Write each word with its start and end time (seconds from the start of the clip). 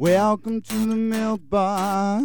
welcome 0.00 0.62
to 0.62 0.86
the 0.86 0.96
milk 0.96 1.42
bar. 1.50 2.22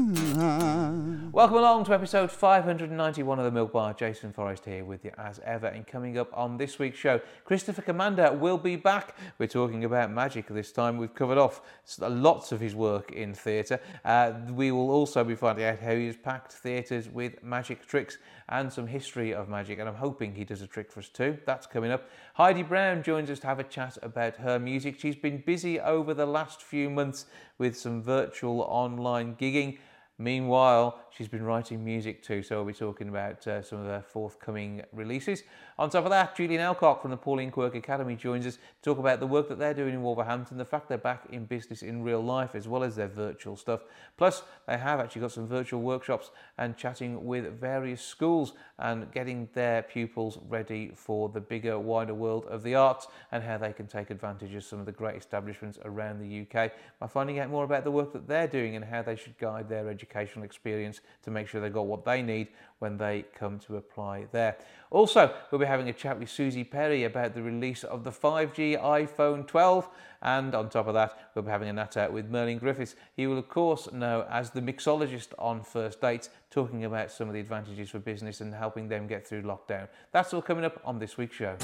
Welcome 1.33 1.57
along 1.57 1.83
to 1.83 1.93
episode 1.93 2.31
591 2.31 3.37
of 3.37 3.43
the 3.43 3.51
Milk 3.51 3.73
Bar. 3.73 3.93
Jason 3.93 4.31
Forrest 4.31 4.63
here 4.63 4.85
with 4.85 5.03
you 5.03 5.11
as 5.17 5.41
ever. 5.43 5.67
And 5.67 5.85
coming 5.85 6.17
up 6.17 6.29
on 6.31 6.55
this 6.55 6.79
week's 6.79 6.97
show, 6.97 7.19
Christopher 7.43 7.81
Commander 7.81 8.31
will 8.31 8.57
be 8.57 8.77
back. 8.77 9.17
We're 9.37 9.47
talking 9.47 9.83
about 9.83 10.09
magic 10.09 10.47
this 10.47 10.71
time. 10.71 10.97
We've 10.97 11.13
covered 11.13 11.37
off 11.37 11.59
lots 11.99 12.53
of 12.53 12.61
his 12.61 12.75
work 12.75 13.11
in 13.11 13.33
theatre. 13.33 13.81
Uh, 14.05 14.31
we 14.51 14.71
will 14.71 14.89
also 14.89 15.25
be 15.25 15.35
finding 15.35 15.65
out 15.65 15.79
how 15.79 15.95
he's 15.95 16.15
packed 16.15 16.53
theatres 16.53 17.09
with 17.09 17.43
magic 17.43 17.85
tricks 17.85 18.19
and 18.49 18.71
some 18.71 18.87
history 18.87 19.33
of 19.33 19.49
magic. 19.49 19.79
And 19.79 19.89
I'm 19.89 19.95
hoping 19.95 20.35
he 20.35 20.43
does 20.43 20.61
a 20.61 20.67
trick 20.67 20.91
for 20.91 20.99
us 20.99 21.09
too. 21.09 21.37
That's 21.45 21.67
coming 21.67 21.91
up. 21.91 22.07
Heidi 22.35 22.63
Browne 22.63 23.03
joins 23.03 23.29
us 23.29 23.39
to 23.39 23.47
have 23.47 23.59
a 23.59 23.63
chat 23.63 23.97
about 24.01 24.37
her 24.37 24.59
music. 24.59 24.99
She's 24.99 25.15
been 25.15 25.43
busy 25.45 25.79
over 25.79 26.13
the 26.13 26.25
last 26.25 26.61
few 26.61 26.89
months 26.89 27.25
with 27.57 27.77
some 27.77 28.03
virtual 28.03 28.61
online 28.61 29.35
gigging. 29.35 29.77
Meanwhile, 30.17 31.01
she's 31.09 31.27
been 31.27 31.43
writing 31.43 31.83
music 31.83 32.23
too, 32.23 32.41
so 32.41 32.55
we'll 32.55 32.65
be 32.65 32.73
talking 32.73 33.09
about 33.09 33.45
uh, 33.47 33.61
some 33.61 33.79
of 33.79 33.87
her 33.87 34.01
forthcoming 34.01 34.81
releases. 34.93 35.43
On 35.77 35.89
top 35.89 36.05
of 36.05 36.09
that, 36.11 36.37
Julian 36.37 36.61
Elcock 36.61 37.01
from 37.01 37.11
the 37.11 37.17
Pauline 37.17 37.51
Quirk 37.51 37.75
Academy 37.75 38.15
joins 38.15 38.47
us 38.47 38.55
to 38.55 38.61
talk 38.81 38.97
about 38.97 39.19
the 39.19 39.27
work 39.27 39.49
that 39.49 39.59
they're 39.59 39.73
doing 39.73 39.93
in 39.93 40.01
Wolverhampton, 40.01 40.57
the 40.57 40.63
fact 40.63 40.87
they're 40.87 40.97
back 40.97 41.23
in 41.33 41.43
business 41.43 41.83
in 41.83 42.01
real 42.01 42.21
life 42.21 42.55
as 42.55 42.65
well 42.65 42.81
as 42.81 42.95
their 42.95 43.09
virtual 43.09 43.57
stuff. 43.57 43.81
Plus, 44.15 44.43
they 44.67 44.77
have 44.77 45.01
actually 45.01 45.19
got 45.19 45.33
some 45.33 45.47
virtual 45.47 45.81
workshops 45.81 46.31
and 46.57 46.77
chatting 46.77 47.25
with 47.25 47.59
various 47.59 48.01
schools 48.01 48.53
and 48.79 49.11
getting 49.11 49.49
their 49.53 49.81
pupils 49.81 50.39
ready 50.47 50.93
for 50.95 51.27
the 51.27 51.41
bigger, 51.41 51.77
wider 51.77 52.13
world 52.13 52.45
of 52.45 52.63
the 52.63 52.73
arts 52.73 53.07
and 53.33 53.43
how 53.43 53.57
they 53.57 53.73
can 53.73 53.85
take 53.85 54.09
advantage 54.09 54.55
of 54.55 54.63
some 54.63 54.79
of 54.79 54.85
the 54.85 54.93
great 54.93 55.17
establishments 55.17 55.77
around 55.83 56.19
the 56.19 56.41
UK 56.41 56.71
by 57.01 57.07
finding 57.07 57.39
out 57.39 57.49
more 57.49 57.65
about 57.65 57.83
the 57.83 57.91
work 57.91 58.13
that 58.13 58.29
they're 58.29 58.47
doing 58.47 58.77
and 58.77 58.85
how 58.85 59.01
they 59.01 59.17
should 59.17 59.37
guide 59.39 59.67
their 59.67 59.89
educational 59.89 60.45
experience 60.45 61.01
to 61.21 61.31
make 61.31 61.49
sure 61.49 61.59
they've 61.59 61.73
got 61.73 61.85
what 61.85 62.05
they 62.05 62.21
need 62.21 62.47
when 62.85 62.97
they 62.97 63.25
come 63.33 63.57
to 63.57 63.77
apply 63.77 64.27
there. 64.31 64.55
Also, 64.91 65.33
we'll 65.49 65.57
be 65.57 65.65
having 65.65 65.89
a 65.89 65.93
chat 65.93 66.19
with 66.19 66.29
Suzi 66.29 66.69
Perry 66.69 67.03
about 67.03 67.33
the 67.33 67.41
release 67.41 67.83
of 67.83 68.03
the 68.03 68.11
5G 68.11 68.79
iPhone 68.79 69.47
12. 69.47 69.89
And 70.21 70.53
on 70.53 70.69
top 70.69 70.85
of 70.85 70.93
that, 70.93 71.31
we'll 71.33 71.45
be 71.45 71.49
having 71.49 71.67
a 71.67 71.73
natter 71.73 72.11
with 72.11 72.29
Merlin 72.29 72.59
Griffiths. 72.59 72.95
He 73.17 73.25
will, 73.25 73.39
of 73.39 73.49
course, 73.49 73.91
know 73.91 74.27
as 74.29 74.51
the 74.51 74.61
mixologist 74.61 75.29
on 75.39 75.63
First 75.63 75.99
Dates, 75.99 76.29
talking 76.51 76.85
about 76.85 77.09
some 77.09 77.27
of 77.27 77.33
the 77.33 77.39
advantages 77.39 77.89
for 77.89 77.97
business 77.97 78.39
and 78.39 78.53
helping 78.53 78.87
them 78.87 79.07
get 79.07 79.27
through 79.27 79.41
lockdown. 79.41 79.87
That's 80.11 80.31
all 80.31 80.43
coming 80.43 80.63
up 80.63 80.79
on 80.85 80.99
this 80.99 81.17
week's 81.17 81.37
show. 81.37 81.57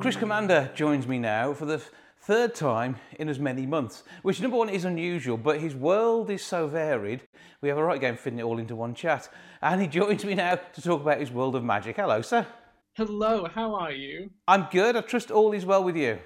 Chris 0.00 0.16
Commander 0.16 0.70
joins 0.74 1.06
me 1.06 1.18
now 1.18 1.52
for 1.52 1.66
the 1.66 1.80
third 2.22 2.54
time 2.54 2.96
in 3.18 3.28
as 3.28 3.38
many 3.38 3.64
months, 3.66 4.04
which 4.22 4.40
number 4.40 4.56
one 4.56 4.68
is 4.68 4.84
unusual, 4.84 5.36
but 5.36 5.60
his 5.60 5.74
world 5.74 6.30
is 6.30 6.44
so 6.44 6.66
varied, 6.66 7.22
we 7.62 7.68
have 7.68 7.78
a 7.78 7.84
right 7.84 8.00
game 8.00 8.16
fitting 8.16 8.38
it 8.38 8.42
all 8.42 8.58
into 8.58 8.76
one 8.76 8.94
chat. 8.94 9.28
And 9.62 9.80
he 9.80 9.86
joins 9.86 10.24
me 10.24 10.34
now 10.34 10.56
to 10.56 10.82
talk 10.82 11.00
about 11.00 11.20
his 11.20 11.30
world 11.30 11.56
of 11.56 11.64
magic. 11.64 11.96
Hello, 11.96 12.20
sir. 12.22 12.46
Hello, 12.94 13.46
how 13.46 13.74
are 13.74 13.92
you? 13.92 14.30
I'm 14.46 14.66
good. 14.70 14.96
I 14.96 15.00
trust 15.00 15.30
all 15.30 15.52
is 15.52 15.64
well 15.64 15.82
with 15.82 15.96
you. 15.96 16.18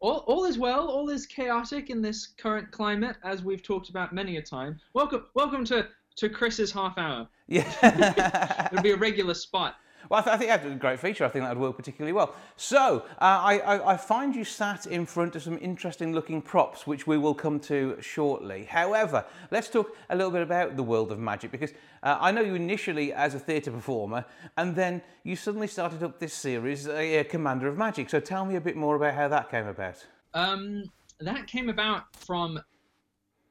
All, 0.00 0.24
all 0.26 0.44
is 0.44 0.58
well. 0.58 0.88
All 0.88 1.08
is 1.08 1.26
chaotic 1.26 1.88
in 1.88 2.02
this 2.02 2.26
current 2.26 2.70
climate, 2.70 3.16
as 3.24 3.42
we've 3.42 3.62
talked 3.62 3.88
about 3.88 4.12
many 4.12 4.36
a 4.36 4.42
time. 4.42 4.78
Welcome, 4.92 5.24
welcome 5.34 5.64
to 5.66 5.88
to 6.16 6.30
Chris's 6.30 6.72
half 6.72 6.96
hour. 6.96 7.28
Yeah. 7.46 8.68
It'll 8.72 8.82
be 8.82 8.92
a 8.92 8.96
regular 8.96 9.34
spot. 9.34 9.76
Well, 10.08 10.20
I, 10.20 10.22
th- 10.22 10.34
I 10.34 10.38
think 10.38 10.50
that's 10.50 10.66
a 10.66 10.78
great 10.78 11.00
feature. 11.00 11.24
I 11.24 11.28
think 11.28 11.44
that 11.44 11.56
would 11.56 11.62
work 11.62 11.76
particularly 11.76 12.12
well. 12.12 12.34
So, 12.56 13.04
uh, 13.20 13.24
I, 13.24 13.58
I, 13.58 13.92
I, 13.92 13.96
find 13.96 14.34
you 14.34 14.44
sat 14.44 14.86
in 14.86 15.06
front 15.06 15.34
of 15.34 15.42
some 15.42 15.58
interesting 15.60 16.12
looking 16.12 16.40
props, 16.40 16.86
which 16.86 17.06
we 17.06 17.18
will 17.18 17.34
come 17.34 17.58
to 17.60 17.96
shortly. 18.00 18.64
However, 18.64 19.24
let's 19.50 19.68
talk 19.68 19.96
a 20.10 20.16
little 20.16 20.30
bit 20.30 20.42
about 20.42 20.76
the 20.76 20.82
world 20.82 21.10
of 21.10 21.18
magic 21.18 21.50
because 21.50 21.72
uh, 22.02 22.18
I 22.20 22.30
know 22.30 22.40
you 22.40 22.54
initially 22.54 23.12
as 23.12 23.34
a 23.34 23.38
theatre 23.38 23.70
performer 23.70 24.24
and 24.56 24.76
then 24.76 25.02
you 25.24 25.34
suddenly 25.34 25.66
started 25.66 26.02
up 26.02 26.18
this 26.20 26.34
series, 26.34 26.86
uh, 26.86 27.24
Commander 27.28 27.66
of 27.66 27.76
Magic. 27.76 28.08
So, 28.10 28.20
tell 28.20 28.44
me 28.44 28.56
a 28.56 28.60
bit 28.60 28.76
more 28.76 28.96
about 28.96 29.14
how 29.14 29.28
that 29.28 29.50
came 29.50 29.66
about. 29.66 30.06
Um, 30.34 30.84
that 31.20 31.46
came 31.46 31.68
about 31.68 32.04
from 32.14 32.60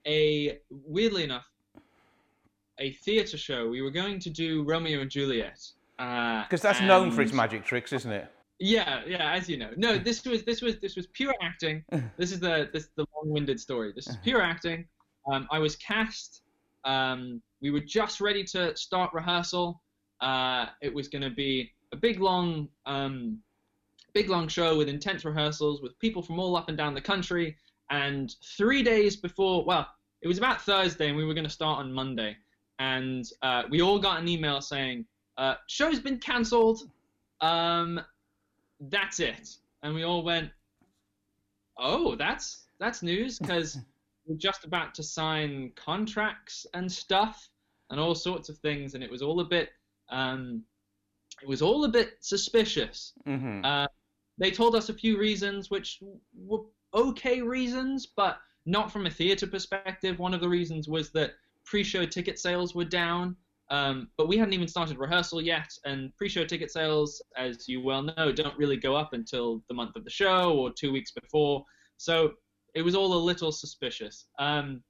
a, 0.07 0.59
weirdly 0.69 1.23
enough, 1.23 1.49
a 2.79 2.91
theatre 2.91 3.37
show. 3.37 3.67
We 3.67 3.81
were 3.81 3.91
going 3.91 4.19
to 4.19 4.29
do 4.29 4.63
Romeo 4.63 5.01
and 5.01 5.09
Juliet 5.09 5.59
because 5.97 6.63
uh, 6.65 6.69
that's 6.69 6.79
and... 6.79 6.87
known 6.87 7.11
for 7.11 7.21
its 7.21 7.33
magic 7.33 7.63
tricks, 7.63 7.93
isn't 7.93 8.11
it? 8.11 8.31
Yeah, 8.59 9.01
yeah, 9.05 9.33
as 9.33 9.49
you 9.49 9.57
know. 9.57 9.71
No, 9.75 9.97
this 9.97 10.23
was 10.25 10.43
this 10.43 10.61
was 10.61 10.77
this 10.79 10.95
was 10.95 11.07
pure 11.07 11.33
acting. 11.41 11.83
This 12.17 12.31
is 12.31 12.39
the 12.39 12.69
this 12.71 12.89
the 12.95 13.05
long-winded 13.15 13.59
story. 13.59 13.91
This 13.95 14.07
is 14.07 14.15
pure 14.23 14.41
acting. 14.41 14.87
Um, 15.31 15.47
I 15.51 15.59
was 15.59 15.75
cast. 15.75 16.41
Um, 16.85 17.41
we 17.61 17.71
were 17.71 17.81
just 17.81 18.21
ready 18.21 18.43
to 18.45 18.75
start 18.77 19.11
rehearsal. 19.13 19.81
Uh, 20.21 20.67
it 20.81 20.93
was 20.93 21.07
going 21.07 21.23
to 21.23 21.29
be 21.29 21.73
a 21.91 21.95
big 21.95 22.19
long, 22.19 22.69
um, 22.85 23.39
big 24.13 24.29
long 24.29 24.47
show 24.47 24.77
with 24.77 24.87
intense 24.87 25.25
rehearsals 25.25 25.81
with 25.81 25.97
people 25.99 26.21
from 26.21 26.39
all 26.39 26.55
up 26.55 26.69
and 26.69 26.77
down 26.77 26.93
the 26.93 27.01
country. 27.01 27.57
And 27.89 28.33
three 28.57 28.83
days 28.83 29.15
before, 29.15 29.65
well, 29.65 29.87
it 30.21 30.27
was 30.27 30.37
about 30.37 30.61
Thursday, 30.61 31.07
and 31.07 31.17
we 31.17 31.25
were 31.25 31.33
going 31.33 31.45
to 31.45 31.49
start 31.49 31.79
on 31.79 31.91
Monday. 31.91 32.37
And 32.79 33.25
uh, 33.41 33.63
we 33.69 33.81
all 33.81 33.99
got 33.99 34.19
an 34.19 34.27
email 34.27 34.61
saying, 34.61 35.05
uh, 35.37 35.55
show's 35.67 35.99
been 35.99 36.17
cancelled. 36.19 36.89
Um, 37.41 38.01
that's 38.79 39.19
it. 39.19 39.57
And 39.83 39.93
we 39.93 40.03
all 40.03 40.23
went, 40.23 40.49
oh, 41.77 42.15
that's 42.15 42.63
that's 42.79 43.03
news 43.03 43.39
because 43.39 43.77
we're 44.27 44.37
just 44.37 44.65
about 44.65 44.95
to 44.95 45.03
sign 45.03 45.71
contracts 45.75 46.65
and 46.73 46.91
stuff 46.91 47.49
and 47.89 47.99
all 47.99 48.15
sorts 48.15 48.49
of 48.49 48.57
things, 48.57 48.95
and 48.95 49.03
it 49.03 49.11
was 49.11 49.21
all 49.21 49.39
a 49.39 49.45
bit, 49.45 49.69
um, 50.09 50.63
it 51.41 51.47
was 51.47 51.61
all 51.61 51.85
a 51.85 51.89
bit 51.89 52.17
suspicious. 52.19 53.13
Mm-hmm. 53.27 53.63
Uh, 53.63 53.87
they 54.37 54.51
told 54.51 54.75
us 54.75 54.89
a 54.89 54.93
few 54.93 55.17
reasons, 55.19 55.69
which 55.69 56.01
were 56.35 56.63
okay 56.93 57.41
reasons, 57.41 58.07
but 58.07 58.39
not 58.65 58.91
from 58.91 59.05
a 59.05 59.09
theatre 59.09 59.47
perspective. 59.47 60.17
One 60.17 60.33
of 60.33 60.41
the 60.41 60.49
reasons 60.49 60.87
was 60.87 61.11
that 61.11 61.33
pre-show 61.63 62.05
ticket 62.05 62.39
sales 62.39 62.73
were 62.73 62.85
down. 62.85 63.35
Um, 63.71 64.09
but 64.17 64.27
we 64.27 64.37
hadn't 64.37 64.53
even 64.53 64.67
started 64.67 64.97
rehearsal 64.99 65.41
yet, 65.41 65.71
and 65.85 66.15
pre-show 66.17 66.45
ticket 66.45 66.71
sales, 66.71 67.21
as 67.35 67.67
you 67.67 67.81
well 67.81 68.03
know, 68.03 68.31
don't 68.31 68.57
really 68.57 68.77
go 68.77 68.95
up 68.95 69.13
until 69.13 69.63
the 69.69 69.73
month 69.73 69.95
of 69.95 70.03
the 70.03 70.09
show 70.09 70.53
or 70.53 70.71
two 70.71 70.91
weeks 70.91 71.11
before. 71.11 71.63
So 71.97 72.33
it 72.75 72.83
was 72.83 72.93
all 72.93 73.13
a 73.13 73.17
little 73.17 73.51
suspicious. 73.51 74.27
Um, 74.37 74.83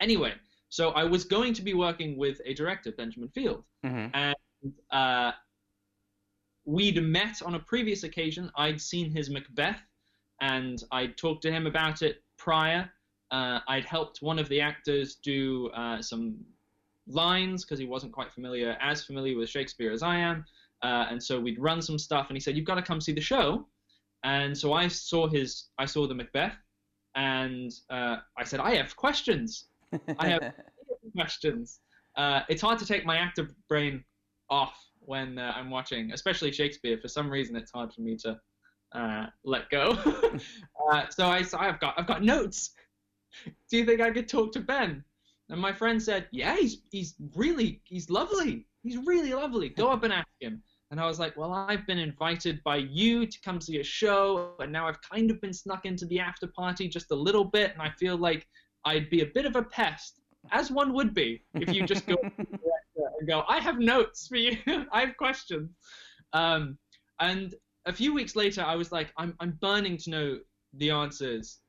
anyway, 0.00 0.32
so 0.70 0.90
I 0.90 1.04
was 1.04 1.24
going 1.24 1.52
to 1.54 1.62
be 1.62 1.74
working 1.74 2.16
with 2.16 2.40
a 2.46 2.54
director, 2.54 2.92
Benjamin 2.92 3.28
Field, 3.28 3.64
mm-hmm. 3.84 4.08
and 4.14 4.72
uh, 4.90 5.32
we'd 6.64 7.02
met 7.02 7.42
on 7.42 7.54
a 7.54 7.60
previous 7.60 8.04
occasion. 8.04 8.50
I'd 8.56 8.80
seen 8.80 9.10
his 9.10 9.28
Macbeth, 9.28 9.82
and 10.40 10.82
I'd 10.92 11.16
talked 11.18 11.42
to 11.42 11.52
him 11.52 11.66
about 11.66 12.02
it 12.02 12.22
prior. 12.38 12.90
Uh, 13.30 13.60
I'd 13.68 13.84
helped 13.84 14.22
one 14.22 14.38
of 14.38 14.48
the 14.48 14.60
actors 14.60 15.16
do 15.16 15.68
uh, 15.74 16.00
some 16.00 16.38
lines 17.14 17.64
because 17.64 17.78
he 17.78 17.86
wasn't 17.86 18.12
quite 18.12 18.32
familiar, 18.32 18.76
as 18.80 19.04
familiar 19.04 19.36
with 19.36 19.48
Shakespeare 19.48 19.92
as 19.92 20.02
I 20.02 20.16
am. 20.16 20.44
Uh, 20.82 21.06
and 21.10 21.22
so 21.22 21.38
we'd 21.38 21.58
run 21.58 21.82
some 21.82 21.98
stuff, 21.98 22.28
and 22.28 22.36
he 22.36 22.40
said, 22.40 22.56
"You've 22.56 22.66
got 22.66 22.76
to 22.76 22.82
come 22.82 23.00
see 23.00 23.12
the 23.12 23.20
show." 23.20 23.66
And 24.24 24.56
so 24.56 24.72
I 24.72 24.88
saw 24.88 25.28
his, 25.28 25.68
I 25.78 25.86
saw 25.86 26.06
the 26.06 26.14
Macbeth, 26.14 26.56
and 27.14 27.72
uh, 27.90 28.16
I 28.38 28.44
said, 28.44 28.60
"I 28.60 28.74
have 28.76 28.96
questions. 28.96 29.66
I 30.18 30.28
have 30.28 30.54
questions." 31.14 31.80
Uh, 32.16 32.40
it's 32.48 32.62
hard 32.62 32.78
to 32.78 32.86
take 32.86 33.04
my 33.04 33.16
actor 33.16 33.50
brain 33.68 34.04
off 34.48 34.90
when 35.00 35.38
uh, 35.38 35.52
I'm 35.54 35.70
watching, 35.70 36.12
especially 36.12 36.52
Shakespeare. 36.52 36.98
For 36.98 37.08
some 37.08 37.30
reason, 37.30 37.56
it's 37.56 37.70
hard 37.70 37.92
for 37.92 38.00
me 38.00 38.16
to 38.18 38.40
uh, 38.92 39.26
let 39.44 39.68
go. 39.70 39.98
Uh, 40.90 41.06
so 41.10 41.26
I, 41.26 41.42
so 41.42 41.58
I've 41.58 41.78
got, 41.78 41.94
I've 41.98 42.06
got 42.06 42.24
notes. 42.24 42.70
Do 43.70 43.76
you 43.76 43.84
think 43.84 44.00
I 44.00 44.10
could 44.10 44.28
talk 44.28 44.50
to 44.52 44.60
Ben? 44.60 45.04
And 45.50 45.60
my 45.60 45.72
friend 45.72 46.02
said, 46.02 46.28
"Yeah, 46.30 46.56
he's 46.56 46.82
he's 46.90 47.14
really 47.34 47.82
he's 47.84 48.08
lovely. 48.10 48.66
He's 48.82 48.96
really 48.98 49.32
lovely. 49.34 49.68
Go 49.68 49.88
up 49.90 50.04
and 50.04 50.12
ask 50.12 50.28
him." 50.40 50.62
And 50.90 51.00
I 51.00 51.06
was 51.06 51.18
like, 51.18 51.36
"Well, 51.36 51.52
I've 51.52 51.86
been 51.86 51.98
invited 51.98 52.62
by 52.64 52.76
you 52.76 53.26
to 53.26 53.40
come 53.44 53.60
see 53.60 53.78
a 53.80 53.84
show, 53.84 54.54
and 54.60 54.72
now 54.72 54.88
I've 54.88 55.00
kind 55.02 55.30
of 55.30 55.40
been 55.40 55.52
snuck 55.52 55.84
into 55.86 56.06
the 56.06 56.20
after 56.20 56.46
party 56.46 56.88
just 56.88 57.10
a 57.10 57.14
little 57.14 57.44
bit, 57.44 57.72
and 57.72 57.82
I 57.82 57.90
feel 57.90 58.16
like 58.16 58.46
I'd 58.84 59.10
be 59.10 59.22
a 59.22 59.26
bit 59.26 59.44
of 59.46 59.56
a 59.56 59.62
pest, 59.62 60.20
as 60.52 60.70
one 60.70 60.92
would 60.94 61.14
be 61.14 61.42
if 61.54 61.72
you 61.74 61.84
just 61.86 62.06
go 62.06 62.16
and 63.18 63.28
go, 63.28 63.44
I 63.48 63.60
have 63.60 63.78
notes 63.78 64.26
for 64.28 64.36
you. 64.36 64.56
I 64.92 65.00
have 65.00 65.16
questions." 65.16 65.70
Um, 66.32 66.78
And 67.18 67.54
a 67.86 67.92
few 67.92 68.14
weeks 68.14 68.34
later, 68.36 68.62
I 68.62 68.76
was 68.76 68.92
like, 68.92 69.12
I'm 69.16 69.34
I'm 69.40 69.58
burning 69.60 69.96
to 69.98 70.10
know 70.10 70.38
the 70.74 70.90
answers. 70.90 71.59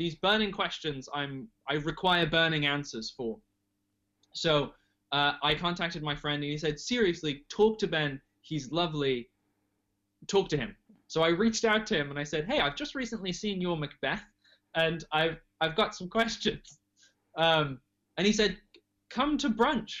These 0.00 0.14
burning 0.14 0.50
questions, 0.50 1.10
I'm 1.12 1.48
I 1.68 1.74
require 1.74 2.24
burning 2.24 2.64
answers 2.64 3.12
for. 3.14 3.38
So 4.32 4.72
uh, 5.12 5.34
I 5.42 5.54
contacted 5.54 6.02
my 6.02 6.16
friend 6.16 6.42
and 6.42 6.50
he 6.50 6.56
said, 6.56 6.80
seriously, 6.80 7.44
talk 7.50 7.78
to 7.80 7.86
Ben. 7.86 8.18
He's 8.40 8.72
lovely. 8.72 9.28
Talk 10.26 10.48
to 10.48 10.56
him. 10.56 10.74
So 11.06 11.22
I 11.22 11.28
reached 11.28 11.66
out 11.66 11.86
to 11.88 11.96
him 11.98 12.08
and 12.08 12.18
I 12.18 12.24
said, 12.24 12.46
hey, 12.46 12.60
I've 12.60 12.76
just 12.76 12.94
recently 12.94 13.30
seen 13.30 13.60
your 13.60 13.76
Macbeth 13.76 14.24
and 14.74 15.04
I've 15.12 15.36
I've 15.60 15.76
got 15.76 15.94
some 15.94 16.08
questions. 16.08 16.78
Um, 17.36 17.78
and 18.16 18.26
he 18.26 18.32
said, 18.32 18.56
come 19.10 19.36
to 19.36 19.50
brunch. 19.50 19.92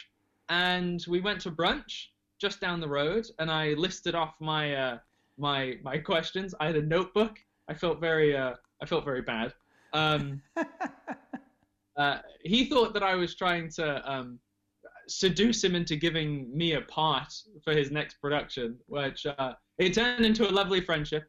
And 0.48 1.04
we 1.08 1.20
went 1.20 1.42
to 1.42 1.50
brunch 1.50 2.06
just 2.40 2.58
down 2.58 2.80
the 2.80 2.88
road 2.88 3.26
and 3.38 3.50
I 3.50 3.74
listed 3.74 4.14
off 4.14 4.32
my 4.40 4.74
uh, 4.74 4.98
my 5.36 5.74
my 5.82 5.98
questions. 5.98 6.54
I 6.58 6.68
had 6.68 6.76
a 6.76 6.86
notebook. 6.96 7.38
I 7.68 7.74
felt 7.74 8.00
very 8.00 8.34
uh, 8.34 8.54
I 8.82 8.86
felt 8.86 9.04
very 9.04 9.20
bad. 9.20 9.52
Um, 9.92 10.42
uh, 11.96 12.18
he 12.42 12.66
thought 12.66 12.94
that 12.94 13.02
I 13.02 13.14
was 13.14 13.34
trying 13.34 13.70
to 13.72 14.10
um, 14.10 14.38
seduce 15.08 15.62
him 15.62 15.74
into 15.74 15.96
giving 15.96 16.56
me 16.56 16.74
a 16.74 16.82
part 16.82 17.32
for 17.64 17.72
his 17.72 17.90
next 17.90 18.20
production, 18.20 18.78
which 18.86 19.26
uh, 19.26 19.54
it 19.78 19.94
turned 19.94 20.24
into 20.24 20.48
a 20.48 20.52
lovely 20.52 20.80
friendship. 20.80 21.24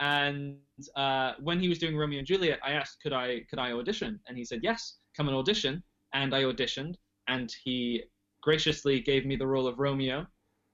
And 0.00 0.56
uh, 0.96 1.34
when 1.40 1.60
he 1.60 1.68
was 1.68 1.78
doing 1.78 1.96
Romeo 1.96 2.18
and 2.18 2.26
Juliet, 2.26 2.58
I 2.64 2.72
asked, 2.72 2.98
could 3.02 3.12
I 3.12 3.40
could 3.48 3.58
I 3.58 3.72
audition? 3.72 4.18
And 4.26 4.36
he 4.36 4.44
said, 4.44 4.60
yes, 4.62 4.98
come 5.16 5.28
and 5.28 5.36
audition. 5.36 5.82
And 6.14 6.34
I 6.34 6.42
auditioned, 6.42 6.96
and 7.28 7.54
he 7.64 8.02
graciously 8.42 9.00
gave 9.00 9.24
me 9.24 9.36
the 9.36 9.46
role 9.46 9.66
of 9.66 9.78
Romeo. 9.78 10.26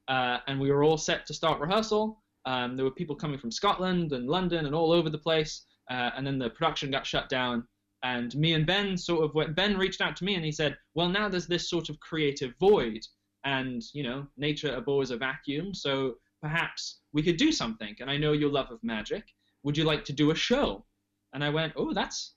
Uh, 0.09 0.39
and 0.47 0.59
we 0.59 0.71
were 0.71 0.83
all 0.83 0.97
set 0.97 1.27
to 1.27 1.35
start 1.35 1.61
rehearsal. 1.61 2.23
Um, 2.47 2.77
there 2.77 2.85
were 2.85 2.91
people 2.91 3.15
coming 3.15 3.39
from 3.39 3.53
Scotland 3.53 4.13
and 4.13 4.27
London 4.27 4.67
and 4.67 4.75
all 4.75 4.91
over 4.91 5.11
the 5.11 5.19
place. 5.19 5.67
Uh, 5.91 6.11
and 6.17 6.27
then 6.27 6.39
the 6.39 6.51
production 6.51 6.91
got 6.91 7.07
shut 7.07 7.29
down 7.29 7.67
and 8.03 8.35
me 8.37 8.53
and 8.53 8.67
Ben 8.67 8.97
sort 8.97 9.25
of 9.25 9.35
went, 9.35 9.57
Ben 9.57 9.77
reached 9.77 10.01
out 10.01 10.17
to 10.17 10.25
me 10.25 10.35
and 10.35 10.45
he 10.45 10.53
said, 10.53 10.77
well, 10.95 11.09
now 11.09 11.29
there's 11.29 11.47
this 11.47 11.69
sort 11.69 11.89
of 11.89 11.99
creative 12.01 12.55
void, 12.61 13.01
and 13.45 13.83
you 13.93 14.03
know, 14.03 14.27
nature 14.37 14.75
abhors 14.75 15.11
a 15.11 15.17
vacuum, 15.17 15.75
so 15.75 16.15
perhaps 16.41 17.01
we 17.13 17.23
could 17.23 17.37
do 17.37 17.51
something. 17.51 17.97
And 18.01 18.11
I 18.11 18.17
know 18.17 18.33
your 18.33 18.51
love 18.51 18.71
of 18.71 18.83
magic. 18.83 19.25
Would 19.65 19.77
you 19.77 19.85
like 19.85 20.05
to 20.07 20.13
do 20.13 20.31
a 20.31 20.35
show? 20.35 20.85
And 21.33 21.43
I 21.43 21.49
went, 21.49 21.73
oh, 21.77 21.93
that's 21.93 22.35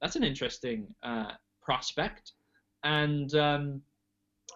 that's 0.00 0.16
an 0.16 0.24
interesting 0.24 0.94
uh, 1.02 1.32
prospect. 1.62 2.32
And 2.84 3.34
um, 3.34 3.82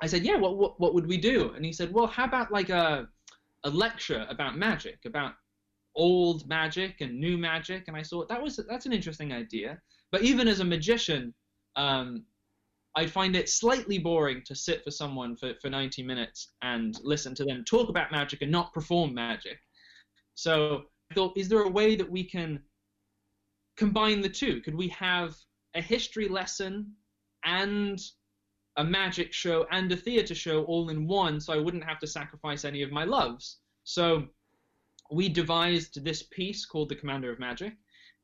I 0.02 0.06
said, 0.06 0.25
yeah, 0.25 0.36
what, 0.36 0.56
what 0.56 0.78
what 0.81 0.94
would 0.94 1.06
we 1.06 1.16
do? 1.16 1.52
And 1.54 1.64
he 1.64 1.72
said, 1.72 1.92
well, 1.92 2.06
how 2.06 2.25
about 2.25 2.52
like 2.52 2.69
a 2.69 3.08
a 3.64 3.70
lecture 3.70 4.26
about 4.28 4.58
magic, 4.58 4.98
about 5.06 5.34
old 5.96 6.49
magic 6.49 7.00
and 7.00 7.19
new 7.19 7.37
magic? 7.37 7.85
And 7.88 7.96
I 7.96 8.02
thought 8.02 8.29
that 8.29 8.43
was 8.43 8.61
that's 8.69 8.87
an 8.87 8.93
interesting 8.93 9.32
idea. 9.32 9.81
But 10.12 10.23
even 10.23 10.49
as 10.49 10.61
a 10.61 10.64
magician, 10.64 11.35
um, 11.76 12.25
I 12.96 13.06
find 13.06 13.35
it 13.35 13.49
slightly 13.49 13.99
boring 13.99 14.43
to 14.46 14.55
sit 14.55 14.85
for 14.85 14.91
someone 14.91 15.37
for, 15.37 15.55
for 15.61 15.69
90 15.69 16.02
minutes 16.02 16.52
and 16.62 16.96
listen 17.02 17.35
to 17.37 17.44
them 17.44 17.64
talk 17.64 17.88
about 17.88 18.12
magic 18.12 18.43
and 18.43 18.52
not 18.52 18.73
perform 18.73 19.14
magic. 19.14 19.58
So 20.35 20.85
I 21.11 21.14
thought, 21.14 21.37
is 21.37 21.49
there 21.49 21.62
a 21.62 21.69
way 21.69 21.96
that 21.96 22.11
we 22.11 22.25
can 22.25 22.61
combine 23.76 24.20
the 24.20 24.29
two? 24.29 24.61
Could 24.61 24.76
we 24.76 24.88
have 24.88 25.35
a 25.75 25.81
history 25.81 26.29
lesson 26.29 26.93
and 27.44 28.00
a 28.76 28.85
magic 28.85 29.32
show 29.32 29.67
and 29.70 29.91
a 29.91 29.96
theater 29.96 30.35
show 30.35 30.64
all 30.64 30.88
in 30.88 31.06
one 31.06 31.41
so 31.41 31.52
I 31.52 31.58
wouldn't 31.58 31.85
have 31.85 31.99
to 32.00 32.06
sacrifice 32.06 32.64
any 32.64 32.82
of 32.82 32.93
my 32.93 33.05
loves? 33.05 33.58
So 33.82 34.29
we 35.14 35.28
devised 35.28 36.05
this 36.05 36.22
piece 36.22 36.66
called 36.66 36.88
The 36.88 36.96
Commander 36.96 37.31
of 37.32 37.38
Magic 37.38 37.75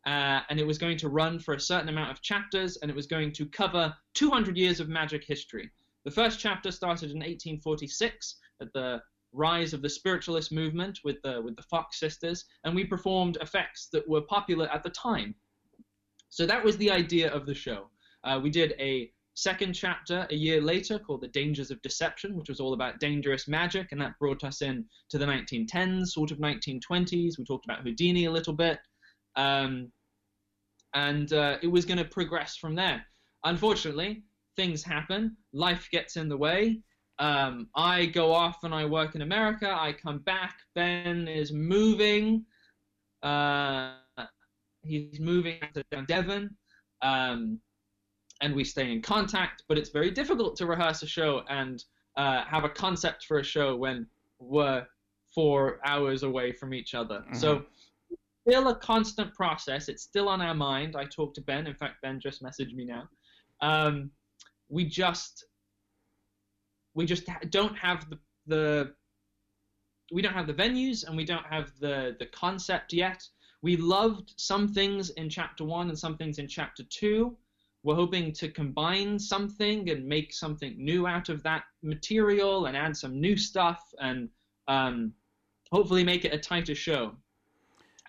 uh, 0.06 0.40
and 0.48 0.58
it 0.58 0.66
was 0.66 0.78
going 0.78 0.96
to 0.96 1.08
run 1.08 1.38
for 1.38 1.54
a 1.54 1.60
certain 1.60 1.88
amount 1.88 2.10
of 2.10 2.22
chapters, 2.22 2.78
and 2.78 2.90
it 2.90 2.96
was 2.96 3.06
going 3.06 3.32
to 3.32 3.46
cover 3.46 3.94
200 4.14 4.56
years 4.56 4.81
of 4.81 4.88
magic 4.88 5.25
history. 5.25 5.70
The 6.04 6.10
first 6.10 6.40
chapter 6.40 6.70
started 6.70 7.10
in 7.10 7.19
1846 7.19 8.37
at 8.62 8.72
the 8.72 9.02
rise 9.32 9.75
of 9.75 9.82
the 9.82 9.90
spiritualist 9.90 10.50
movement 10.50 10.98
with 11.04 11.20
the 11.22 11.40
with 11.42 11.54
the 11.56 11.62
Fox 11.62 12.00
sisters, 12.00 12.46
and 12.64 12.75
we 12.75 12.84
performed 12.84 13.36
effects 13.43 13.88
that 13.93 14.08
were 14.08 14.22
popular 14.22 14.69
at 14.72 14.82
the 14.82 14.90
time. 14.90 15.34
So 16.31 16.46
that 16.46 16.64
was 16.64 16.78
the 16.78 16.90
idea 16.90 17.31
of 17.31 17.44
the 17.44 17.54
show. 17.54 17.90
Uh, 18.25 18.40
we 18.43 18.48
did 18.48 18.75
a 18.78 19.12
second 19.40 19.72
chapter 19.72 20.26
a 20.31 20.34
year 20.34 20.60
later 20.60 20.98
called 20.98 21.22
The 21.22 21.28
Dangers 21.28 21.70
of 21.70 21.81
Deception, 21.82 22.37
which 22.37 22.48
was 22.48 22.60
all 22.60 22.75
about 22.75 23.00
dangerous 23.00 23.48
magic, 23.48 23.92
and 23.92 24.00
that 24.00 24.19
brought 24.19 24.44
us 24.44 24.60
in 24.60 24.84
to 25.08 25.19
the 25.19 25.25
1910s, 25.25 26.08
sort 26.08 26.31
of 26.31 26.38
1920s. 26.38 27.38
We 27.38 27.44
talked 27.44 27.64
about 27.64 27.81
Houdini 27.82 28.26
a 28.26 28.31
little 28.31 28.52
bit. 28.52 28.78
Um, 29.37 29.90
and 30.94 31.32
uh, 31.32 31.58
it 31.62 31.69
was 31.69 31.84
going 31.84 31.98
to 31.98 32.04
progress 32.04 32.56
from 32.56 32.75
there. 32.75 33.04
Unfortunately, 33.44 34.25
things 34.56 34.82
happen, 34.82 35.37
life 35.52 35.88
gets 35.90 36.16
in 36.16 36.28
the 36.28 36.36
way. 36.36 36.81
Um, 37.19 37.69
I 37.75 38.06
go 38.06 38.32
off 38.32 38.64
and 38.64 38.75
I 38.75 38.84
work 38.86 39.14
in 39.14 39.22
America. 39.22 39.70
I 39.70 39.93
come 39.93 40.19
back. 40.19 40.56
Ben 40.75 41.28
is 41.28 41.52
moving. 41.52 42.44
Uh, 43.22 43.93
he's 44.82 45.20
moving 45.20 45.58
to 45.75 45.84
Devon, 46.06 46.56
um, 47.02 47.60
and 48.40 48.54
we 48.54 48.64
stay 48.64 48.90
in 48.90 49.02
contact. 49.02 49.64
But 49.69 49.78
it's 49.78 49.90
very 49.90 50.10
difficult 50.10 50.56
to 50.56 50.66
rehearse 50.66 51.02
a 51.02 51.06
show 51.06 51.42
and 51.48 51.82
uh, 52.16 52.44
have 52.44 52.64
a 52.64 52.69
concept 52.69 53.25
for 53.25 53.38
a 53.38 53.44
show 53.44 53.76
when 53.76 54.06
we're 54.38 54.87
four 55.34 55.81
hours 55.84 56.22
away 56.22 56.52
from 56.52 56.75
each 56.75 56.94
other. 56.94 57.20
Mm-hmm. 57.20 57.37
So 57.37 57.64
still 58.46 58.69
a 58.69 58.75
constant 58.76 59.34
process. 59.34 59.88
It's 59.88 60.02
still 60.02 60.28
on 60.28 60.40
our 60.40 60.54
mind. 60.54 60.96
I 60.96 61.04
talked 61.04 61.37
to 61.37 61.40
Ben. 61.42 61.66
In 61.66 61.75
fact, 61.75 62.02
Ben 62.02 62.20
just 62.20 62.42
messaged 62.42 62.75
me 62.75 62.84
now. 62.84 63.08
Um, 63.60 64.10
we 64.69 64.84
just 64.84 65.44
we 66.94 67.06
just 67.06 67.28
don't 67.50 67.76
have 67.76 68.08
the, 68.10 68.19
the 68.46 68.94
we 70.12 70.22
don't 70.22 70.32
have 70.32 70.46
the 70.46 70.54
venues 70.54 71.06
and 71.06 71.16
we 71.16 71.25
don't 71.25 71.46
have 71.46 71.72
the 71.81 72.16
the 72.19 72.26
concept 72.26 72.93
yet. 72.93 73.22
We 73.62 73.76
loved 73.76 74.32
some 74.36 74.69
things 74.69 75.10
in 75.10 75.28
chapter 75.28 75.64
one 75.64 75.88
and 75.88 75.98
some 75.98 76.16
things 76.16 76.38
in 76.38 76.48
chapter 76.48 76.82
two. 76.88 77.36
We're 77.82 77.94
hoping 77.94 78.32
to 78.35 78.49
combine 78.50 79.19
something 79.19 79.88
and 79.88 80.06
make 80.06 80.32
something 80.35 80.75
new 80.77 81.06
out 81.06 81.29
of 81.29 81.43
that 81.44 81.65
material 81.82 82.67
and 82.67 82.77
add 82.77 82.97
some 82.97 83.21
new 83.21 83.37
stuff 83.37 83.82
and 84.00 84.29
um, 84.69 85.12
hopefully 85.73 86.05
make 86.05 86.25
it 86.25 86.34
a 86.34 86.39
tighter 86.39 86.75
show 86.75 87.15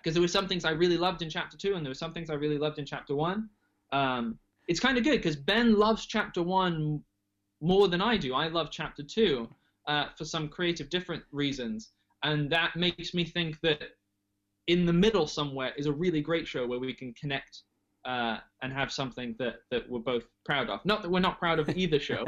because 0.02 0.14
there 0.14 0.20
were 0.20 0.28
some 0.28 0.48
things 0.48 0.64
I 0.64 0.70
really 0.70 0.98
loved 0.98 1.22
in 1.22 1.30
chapter 1.30 1.56
two, 1.56 1.74
and 1.74 1.84
there 1.84 1.90
were 1.90 1.94
some 1.94 2.12
things 2.12 2.28
I 2.28 2.34
really 2.34 2.58
loved 2.58 2.78
in 2.78 2.84
chapter 2.84 3.14
one. 3.14 3.48
Um, 3.92 4.38
it's 4.66 4.80
kind 4.80 4.98
of 4.98 5.04
good 5.04 5.18
because 5.18 5.36
Ben 5.36 5.78
loves 5.78 6.06
chapter 6.06 6.42
one 6.42 7.02
more 7.60 7.86
than 7.86 8.00
I 8.00 8.16
do. 8.16 8.34
I 8.34 8.48
love 8.48 8.70
chapter 8.72 9.04
two 9.04 9.48
uh, 9.86 10.06
for 10.16 10.24
some 10.24 10.48
creative 10.48 10.90
different 10.90 11.22
reasons, 11.30 11.92
and 12.24 12.50
that 12.50 12.74
makes 12.74 13.14
me 13.14 13.24
think 13.24 13.60
that 13.60 13.82
in 14.66 14.86
the 14.86 14.92
middle 14.92 15.26
somewhere 15.26 15.72
is 15.76 15.86
a 15.86 15.92
really 15.92 16.20
great 16.20 16.48
show 16.48 16.66
where 16.66 16.78
we 16.78 16.94
can 16.94 17.12
connect 17.14 17.62
uh, 18.04 18.38
and 18.60 18.72
have 18.72 18.92
something 18.92 19.34
that, 19.38 19.60
that 19.70 19.88
we're 19.88 20.00
both 20.00 20.24
proud 20.44 20.68
of. 20.70 20.84
Not 20.84 21.02
that 21.02 21.10
we're 21.10 21.20
not 21.20 21.38
proud 21.38 21.58
of 21.58 21.68
either 21.68 21.98
show. 22.00 22.24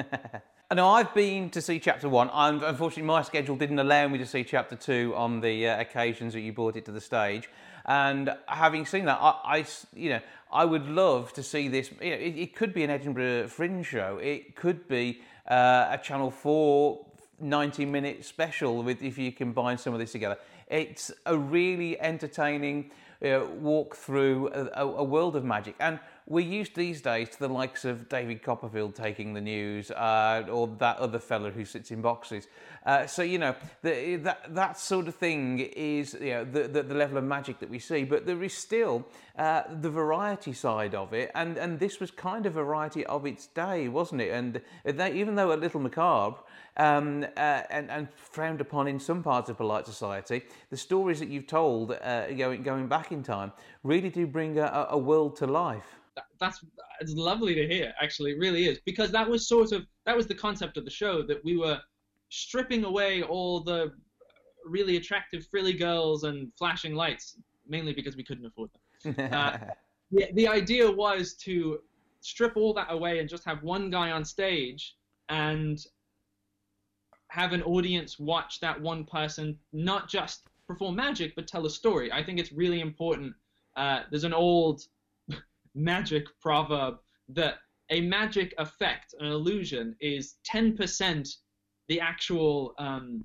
Know 0.74 0.88
I've 0.88 1.14
been 1.14 1.50
to 1.50 1.62
see 1.62 1.78
chapter 1.78 2.08
one. 2.08 2.30
And 2.32 2.60
unfortunately, 2.62 3.04
my 3.04 3.22
schedule 3.22 3.54
didn't 3.54 3.78
allow 3.78 4.08
me 4.08 4.18
to 4.18 4.26
see 4.26 4.42
chapter 4.42 4.74
two 4.74 5.14
on 5.14 5.40
the 5.40 5.68
uh, 5.68 5.80
occasions 5.80 6.32
that 6.32 6.40
you 6.40 6.52
brought 6.52 6.76
it 6.76 6.84
to 6.86 6.92
the 6.92 7.00
stage. 7.00 7.48
And 7.84 8.34
having 8.48 8.84
seen 8.84 9.04
that, 9.04 9.18
I, 9.20 9.34
I 9.44 9.66
you 9.94 10.10
know, 10.10 10.20
I 10.50 10.64
would 10.64 10.88
love 10.88 11.32
to 11.34 11.44
see 11.44 11.68
this. 11.68 11.92
You 12.00 12.10
know, 12.10 12.16
it, 12.16 12.36
it, 12.36 12.56
could 12.56 12.74
be 12.74 12.82
an 12.82 12.90
Edinburgh 12.90 13.48
Fringe 13.48 13.86
show. 13.86 14.18
It 14.20 14.56
could 14.56 14.88
be 14.88 15.20
uh, 15.48 15.88
a 15.90 16.00
Channel 16.02 16.32
Four 16.32 17.06
90 17.40 17.84
minute 17.84 18.24
special 18.24 18.82
with 18.82 19.00
if 19.00 19.16
you 19.16 19.30
combine 19.30 19.78
some 19.78 19.92
of 19.92 20.00
this 20.00 20.12
together. 20.12 20.38
It's 20.66 21.12
a 21.26 21.36
really 21.36 22.00
entertaining 22.00 22.90
uh, 23.24 23.44
walk 23.60 23.96
through 23.96 24.50
a, 24.52 24.86
a, 24.86 25.04
world 25.04 25.36
of 25.36 25.44
magic. 25.44 25.74
And 25.80 25.98
we're 26.26 26.46
used 26.46 26.74
these 26.74 27.02
days 27.02 27.28
to 27.28 27.38
the 27.38 27.48
likes 27.48 27.84
of 27.84 28.08
David 28.08 28.42
Copperfield 28.42 28.94
taking 28.94 29.34
the 29.34 29.42
news 29.42 29.90
uh, 29.90 30.44
or 30.50 30.68
that 30.78 30.96
other 30.96 31.18
fella 31.18 31.50
who 31.50 31.66
sits 31.66 31.90
in 31.90 32.00
boxes. 32.00 32.48
Uh, 32.86 33.06
so, 33.06 33.22
you 33.22 33.38
know, 33.38 33.54
the, 33.82 34.16
that, 34.16 34.54
that 34.54 34.78
sort 34.78 35.06
of 35.06 35.14
thing 35.14 35.58
is 35.58 36.14
you 36.14 36.30
know, 36.30 36.44
the, 36.44 36.62
the, 36.68 36.82
the, 36.82 36.94
level 36.94 37.18
of 37.18 37.24
magic 37.24 37.58
that 37.58 37.68
we 37.68 37.78
see. 37.78 38.04
But 38.04 38.24
there 38.24 38.42
is 38.42 38.54
still 38.54 39.06
uh, 39.36 39.64
the 39.80 39.90
variety 39.90 40.54
side 40.54 40.94
of 40.94 41.12
it. 41.12 41.30
And, 41.34 41.58
and 41.58 41.78
this 41.78 42.00
was 42.00 42.10
kind 42.10 42.46
of 42.46 42.54
variety 42.54 43.04
of 43.04 43.26
its 43.26 43.46
day, 43.48 43.88
wasn't 43.88 44.22
it? 44.22 44.30
And 44.30 44.62
they, 44.84 45.12
even 45.12 45.34
though 45.34 45.52
a 45.52 45.56
little 45.56 45.80
macabre, 45.80 46.38
um, 46.78 47.24
uh, 47.36 47.62
and, 47.70 47.90
and, 47.90 48.08
frowned 48.16 48.60
upon 48.60 48.88
in 48.88 48.98
some 48.98 49.22
parts 49.22 49.48
of 49.48 49.58
polite 49.58 49.86
society, 49.86 50.42
the 50.70 50.76
stories 50.76 51.20
that 51.20 51.28
you've 51.28 51.46
told 51.46 51.92
uh, 51.92 52.32
going, 52.32 52.62
going 52.62 52.88
back 52.88 53.12
in 53.12 53.22
time 53.22 53.52
really 53.84 54.10
do 54.10 54.26
bring 54.26 54.58
a, 54.58 54.88
a 54.90 54.98
world 54.98 55.36
to 55.36 55.46
life. 55.46 56.00
That's 56.40 56.64
it's 57.00 57.12
lovely 57.12 57.54
to 57.54 57.66
hear. 57.66 57.94
Actually, 58.00 58.32
it 58.32 58.38
really 58.38 58.66
is 58.66 58.78
because 58.84 59.10
that 59.12 59.28
was 59.28 59.48
sort 59.48 59.72
of 59.72 59.86
that 60.06 60.16
was 60.16 60.26
the 60.26 60.34
concept 60.34 60.76
of 60.76 60.84
the 60.84 60.90
show 60.90 61.22
that 61.22 61.44
we 61.44 61.56
were 61.56 61.80
stripping 62.28 62.84
away 62.84 63.22
all 63.22 63.60
the 63.60 63.92
really 64.64 64.96
attractive 64.96 65.46
frilly 65.46 65.74
girls 65.74 66.24
and 66.24 66.50
flashing 66.56 66.94
lights, 66.94 67.36
mainly 67.68 67.92
because 67.92 68.16
we 68.16 68.24
couldn't 68.24 68.46
afford 68.46 68.70
them. 68.72 68.80
Uh, 69.32 69.58
the, 70.10 70.28
the 70.32 70.48
idea 70.48 70.90
was 70.90 71.34
to 71.34 71.78
strip 72.20 72.56
all 72.56 72.72
that 72.72 72.90
away 72.90 73.18
and 73.18 73.28
just 73.28 73.44
have 73.44 73.62
one 73.62 73.90
guy 73.90 74.10
on 74.10 74.24
stage 74.24 74.96
and 75.28 75.86
have 77.28 77.52
an 77.52 77.62
audience 77.64 78.18
watch 78.18 78.60
that 78.60 78.80
one 78.80 79.04
person 79.04 79.58
not 79.72 80.08
just 80.08 80.44
perform 80.66 80.96
magic 80.96 81.34
but 81.36 81.46
tell 81.46 81.66
a 81.66 81.70
story. 81.70 82.10
I 82.12 82.22
think 82.24 82.38
it's 82.38 82.52
really 82.52 82.80
important. 82.80 83.34
Uh, 83.76 84.04
there's 84.10 84.24
an 84.24 84.32
old 84.32 84.86
magic 85.74 86.24
proverb 86.40 86.96
that 87.28 87.56
a 87.90 88.00
magic 88.00 88.54
effect, 88.58 89.14
an 89.18 89.26
illusion, 89.26 89.94
is 90.00 90.36
10% 90.50 91.28
the 91.88 92.00
actual 92.00 92.74
um, 92.78 93.24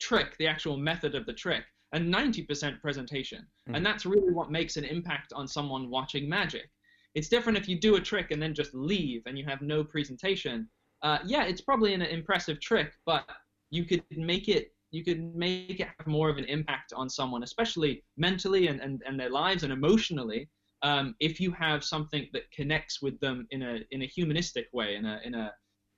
trick, 0.00 0.36
the 0.38 0.46
actual 0.46 0.76
method 0.76 1.14
of 1.14 1.26
the 1.26 1.32
trick, 1.32 1.64
and 1.92 2.12
90% 2.12 2.80
presentation. 2.80 3.46
Mm. 3.68 3.76
And 3.76 3.86
that's 3.86 4.06
really 4.06 4.32
what 4.32 4.50
makes 4.50 4.76
an 4.76 4.84
impact 4.84 5.32
on 5.34 5.46
someone 5.46 5.90
watching 5.90 6.28
magic. 6.28 6.70
It's 7.14 7.28
different 7.28 7.58
if 7.58 7.68
you 7.68 7.78
do 7.78 7.96
a 7.96 8.00
trick 8.00 8.30
and 8.30 8.40
then 8.40 8.54
just 8.54 8.74
leave 8.74 9.22
and 9.26 9.38
you 9.38 9.44
have 9.46 9.62
no 9.62 9.82
presentation. 9.82 10.68
Uh, 11.02 11.18
yeah, 11.24 11.44
it's 11.44 11.60
probably 11.60 11.94
an 11.94 12.02
impressive 12.02 12.60
trick, 12.60 12.92
but 13.06 13.24
you 13.70 13.84
could 13.84 14.02
make 14.10 14.48
it 14.48 14.72
you 14.90 15.04
could 15.04 15.34
make 15.36 15.80
it 15.80 15.88
have 15.98 16.06
more 16.06 16.30
of 16.30 16.38
an 16.38 16.44
impact 16.44 16.94
on 16.94 17.10
someone, 17.10 17.42
especially 17.42 18.02
mentally 18.16 18.68
and, 18.68 18.80
and, 18.80 19.02
and 19.06 19.20
their 19.20 19.28
lives 19.28 19.62
and 19.62 19.70
emotionally, 19.70 20.48
um, 20.82 21.14
if 21.20 21.40
you 21.40 21.50
have 21.52 21.82
something 21.84 22.28
that 22.32 22.50
connects 22.52 23.02
with 23.02 23.18
them 23.20 23.46
in 23.50 23.62
a 23.62 23.80
in 23.90 24.02
a 24.02 24.06
humanistic 24.06 24.68
way, 24.72 24.96
in 24.96 25.04
a 25.04 25.20
in 25.24 25.34
a 25.34 25.52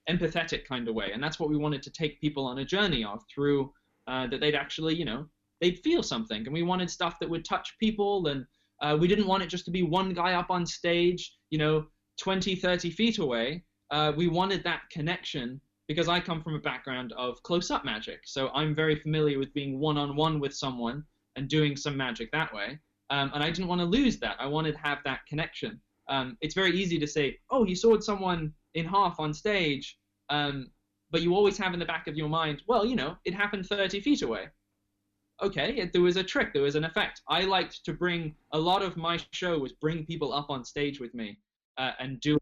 empathetic 0.09 0.65
kind 0.65 0.89
of 0.89 0.95
way. 0.95 1.11
And 1.13 1.23
that's 1.23 1.39
what 1.39 1.49
we 1.49 1.57
wanted 1.57 1.83
to 1.83 1.91
take 1.91 2.21
people 2.21 2.47
on 2.47 2.59
a 2.59 2.65
journey 2.65 3.05
of 3.05 3.23
through 3.33 3.73
uh, 4.07 4.27
that 4.29 4.41
they'd 4.41 4.55
actually, 4.55 4.95
you 4.95 5.05
know, 5.05 5.27
they'd 5.61 5.79
feel 5.79 6.03
something. 6.03 6.45
And 6.45 6.53
we 6.53 6.63
wanted 6.63 6.91
stuff 6.91 7.19
that 7.21 7.31
would 7.31 7.45
touch 7.45 7.77
people. 7.79 8.27
And 8.27 8.45
uh, 8.81 8.97
we 8.99 9.09
didn't 9.09 9.27
want 9.27 9.43
it 9.43 9.49
just 9.49 9.65
to 9.67 9.71
be 9.71 9.83
one 9.83 10.13
guy 10.13 10.35
up 10.35 10.51
on 10.51 10.67
stage, 10.67 11.37
you 11.51 11.59
know, 11.59 11.87
20, 12.19 12.57
30 12.57 12.91
feet 12.91 13.19
away. 13.19 13.65
Uh, 13.91 14.13
we 14.17 14.29
wanted 14.29 14.65
that 14.65 14.83
connection 14.91 15.61
because 15.89 16.09
I 16.09 16.21
come 16.21 16.43
from 16.43 16.55
a 16.55 16.61
background 16.61 17.13
of 17.17 17.43
close 17.43 17.71
up 17.71 17.85
magic. 17.85 18.21
So 18.25 18.49
I'm 18.55 18.75
very 18.75 18.97
familiar 18.97 19.39
with 19.39 19.53
being 19.53 19.81
one 19.81 19.99
on 19.99 20.17
one 20.17 20.39
with 20.39 20.55
someone 20.55 21.05
and 21.37 21.49
doing 21.49 21.77
some 21.77 21.97
magic 21.97 22.31
that 22.33 22.53
way. 22.55 22.79
Um, 23.11 23.31
and 23.35 23.43
I 23.43 23.51
didn't 23.51 23.69
want 23.69 23.81
to 23.81 23.85
lose 23.85 24.19
that. 24.19 24.37
I 24.39 24.47
wanted 24.47 24.73
to 24.73 24.79
have 24.79 24.99
that 25.05 25.27
connection. 25.27 25.81
Um, 26.09 26.37
it's 26.41 26.55
very 26.55 26.73
easy 26.73 26.99
to 26.99 27.07
say, 27.07 27.39
oh, 27.51 27.65
you 27.65 27.75
sawed 27.75 28.03
someone 28.03 28.53
in 28.75 28.87
half 28.87 29.19
on 29.19 29.35
stage, 29.35 29.99
um, 30.29 30.71
but 31.11 31.23
you 31.23 31.35
always 31.35 31.59
have 31.59 31.75
in 31.75 31.81
the 31.81 31.87
back 31.87 32.07
of 32.07 32.17
your 32.17 32.29
mind, 32.29 32.63
well, 32.69 32.87
you 32.87 32.95
know, 32.95 33.17
it 33.25 33.35
happened 33.35 33.67
30 33.67 34.01
feet 34.01 34.23
away. 34.23 34.49
Okay, 35.43 35.89
there 35.93 36.03
was 36.03 36.17
a 36.17 36.23
trick, 36.23 36.53
there 36.53 36.63
was 36.63 36.75
an 36.75 36.85
effect. 36.85 37.23
I 37.29 37.43
liked 37.43 37.85
to 37.87 37.93
bring 37.93 38.35
a 38.53 38.59
lot 38.59 38.83
of 38.83 38.97
my 38.97 39.19
show 39.33 39.59
was 39.59 39.73
bring 39.73 40.05
people 40.05 40.33
up 40.33 40.51
on 40.51 40.65
stage 40.65 41.01
with 41.01 41.15
me 41.15 41.39
uh, 41.79 41.93
and 41.99 42.21
do 42.21 42.39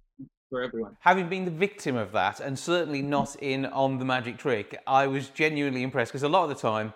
for 0.51 0.63
everyone. 0.63 0.97
Having 1.01 1.29
been 1.29 1.45
the 1.45 1.51
victim 1.51 1.97
of 1.97 2.13
that, 2.13 2.41
and 2.41 2.59
certainly 2.59 3.03
not 3.03 3.37
in 3.37 3.67
on 3.67 3.99
the 3.99 4.05
magic 4.05 4.37
trick, 4.37 4.81
I 4.87 5.07
was 5.07 5.29
genuinely 5.29 5.83
impressed 5.83 6.11
because 6.13 6.25
a 6.25 6.29
lot 6.29 6.43
of 6.45 6.49
the 6.49 6.57
time 6.57 6.93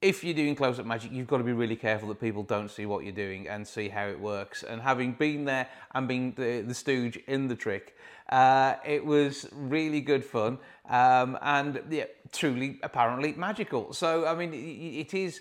if 0.00 0.22
you're 0.22 0.34
doing 0.34 0.54
close-up 0.54 0.86
magic, 0.86 1.10
you've 1.12 1.26
got 1.26 1.38
to 1.38 1.44
be 1.44 1.52
really 1.52 1.74
careful 1.74 2.08
that 2.08 2.20
people 2.20 2.44
don't 2.44 2.70
see 2.70 2.86
what 2.86 3.02
you're 3.02 3.12
doing 3.12 3.48
and 3.48 3.66
see 3.66 3.88
how 3.88 4.06
it 4.06 4.18
works. 4.18 4.62
And 4.62 4.80
having 4.80 5.12
been 5.12 5.44
there 5.44 5.68
and 5.94 6.06
being 6.06 6.32
the, 6.36 6.60
the 6.60 6.74
stooge 6.74 7.16
in 7.26 7.48
the 7.48 7.56
trick, 7.56 7.96
uh, 8.30 8.74
it 8.86 9.04
was 9.04 9.48
really 9.52 10.00
good 10.00 10.24
fun 10.24 10.58
um, 10.88 11.36
and 11.42 11.82
yeah, 11.90 12.04
truly, 12.32 12.78
apparently 12.84 13.32
magical. 13.32 13.92
So, 13.92 14.26
I 14.26 14.34
mean, 14.34 14.52
it 14.54 15.14
is. 15.14 15.40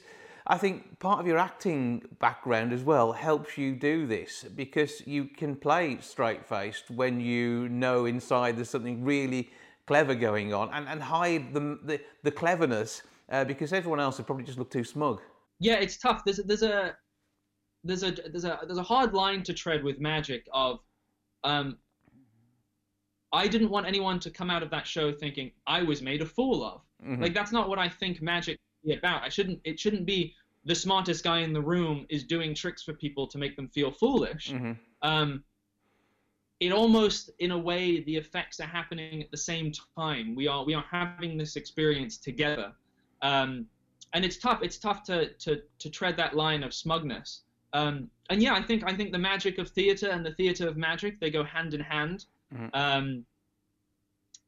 I 0.49 0.57
think 0.57 0.97
part 0.99 1.19
of 1.19 1.27
your 1.27 1.37
acting 1.37 2.03
background 2.19 2.71
as 2.71 2.81
well 2.81 3.11
helps 3.11 3.57
you 3.57 3.75
do 3.75 4.07
this 4.07 4.45
because 4.55 5.05
you 5.05 5.25
can 5.25 5.57
play 5.57 5.97
straight-faced 5.99 6.89
when 6.89 7.19
you 7.19 7.67
know 7.67 8.05
inside 8.05 8.55
there's 8.55 8.69
something 8.69 9.03
really 9.03 9.51
clever 9.87 10.15
going 10.15 10.53
on 10.53 10.69
and, 10.71 10.87
and 10.87 11.03
hide 11.03 11.53
the, 11.53 11.77
the, 11.83 11.99
the 12.23 12.31
cleverness 12.31 13.01
uh, 13.29 13.43
because 13.43 13.74
everyone 13.74 14.00
else 14.00 14.17
would 14.17 14.25
probably 14.25 14.46
just 14.46 14.57
look 14.57 14.72
too 14.72 14.84
smug. 14.84 15.22
Yeah, 15.60 15.75
it's 15.75 15.98
tough. 15.98 16.24
There's 16.25 16.39
a, 16.39 16.43
there's 16.43 16.63
a 16.63 16.96
there's 17.84 18.03
a 18.03 18.12
there's 18.12 18.46
a 18.46 18.60
there's 18.65 18.77
a 18.77 18.84
hard 18.84 19.13
line 19.13 19.43
to 19.43 19.53
tread 19.53 19.84
with 19.84 20.00
magic 20.00 20.48
of 20.53 20.79
um 21.43 21.77
I 23.34 23.48
didn't 23.48 23.69
want 23.69 23.86
anyone 23.86 24.19
to 24.22 24.29
come 24.29 24.50
out 24.50 24.63
of 24.63 24.69
that 24.72 24.88
show 24.88 25.12
thinking 25.12 25.51
I 25.65 25.84
was 25.84 26.01
made 26.01 26.22
a 26.22 26.25
fool 26.25 26.63
of. 26.63 26.81
Mm-hmm. 27.05 27.24
Like 27.24 27.34
that's 27.34 27.51
not 27.51 27.69
what 27.69 27.79
I 27.79 27.89
think 27.89 28.22
magic 28.22 28.60
is 28.84 28.98
about. 28.98 29.24
I 29.24 29.29
shouldn't 29.29 29.60
it 29.63 29.79
shouldn't 29.79 30.05
be 30.05 30.34
the 30.65 30.75
smartest 30.75 31.24
guy 31.24 31.39
in 31.39 31.53
the 31.53 31.62
room 31.62 32.05
is 32.10 32.24
doing 32.24 32.53
tricks 32.53 32.84
for 32.84 32.93
people 32.93 33.27
to 33.27 33.38
make 33.38 33.55
them 33.55 33.69
feel 33.69 33.91
foolish. 33.91 34.51
Mm-hmm. 34.51 34.74
Um, 35.01 35.43
it 36.60 36.72
almost 36.72 37.29
in 37.39 37.51
a 37.51 37.57
way 37.57 38.03
the 38.03 38.15
effects 38.15 38.60
are 38.60 38.67
happening 38.67 39.22
at 39.22 39.31
the 39.31 39.38
same 39.38 39.72
time. 39.98 40.36
We 40.36 40.48
are 40.48 40.65
we 40.65 40.74
are 40.74 40.86
having 40.89 41.38
this 41.38 41.55
experience 41.55 42.17
together. 42.17 42.74
Um, 43.21 43.65
and 44.13 44.24
it's 44.24 44.38
tough. 44.38 44.59
It's 44.62 44.77
tough 44.77 45.03
to, 45.03 45.33
to, 45.33 45.62
to 45.79 45.89
tread 45.89 46.17
that 46.17 46.36
line 46.36 46.63
of 46.63 46.74
smugness. 46.74 47.41
Um, 47.74 48.09
and 48.29 48.41
yeah, 48.41 48.53
I 48.53 48.62
think 48.62 48.83
I 48.86 48.93
think 48.93 49.12
the 49.12 49.19
magic 49.19 49.57
of 49.57 49.69
theater 49.69 50.09
and 50.09 50.25
the 50.25 50.31
theater 50.33 50.67
of 50.67 50.77
magic 50.77 51.19
they 51.19 51.29
go 51.29 51.43
hand 51.43 51.74
in 51.74 51.81
hand. 51.81 52.25
Mm-hmm. 52.53 52.67
Um, 52.74 53.25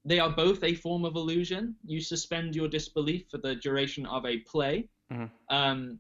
they 0.06 0.20
are 0.20 0.30
both 0.30 0.64
a 0.64 0.74
form 0.74 1.06
of 1.06 1.16
illusion. 1.16 1.76
You 1.86 2.00
suspend 2.02 2.56
your 2.56 2.68
disbelief 2.68 3.26
for 3.30 3.38
the 3.38 3.56
duration 3.56 4.06
of 4.06 4.26
a 4.26 4.38
play. 4.40 4.88
Mm-hmm. 5.12 5.56
Um, 5.56 6.00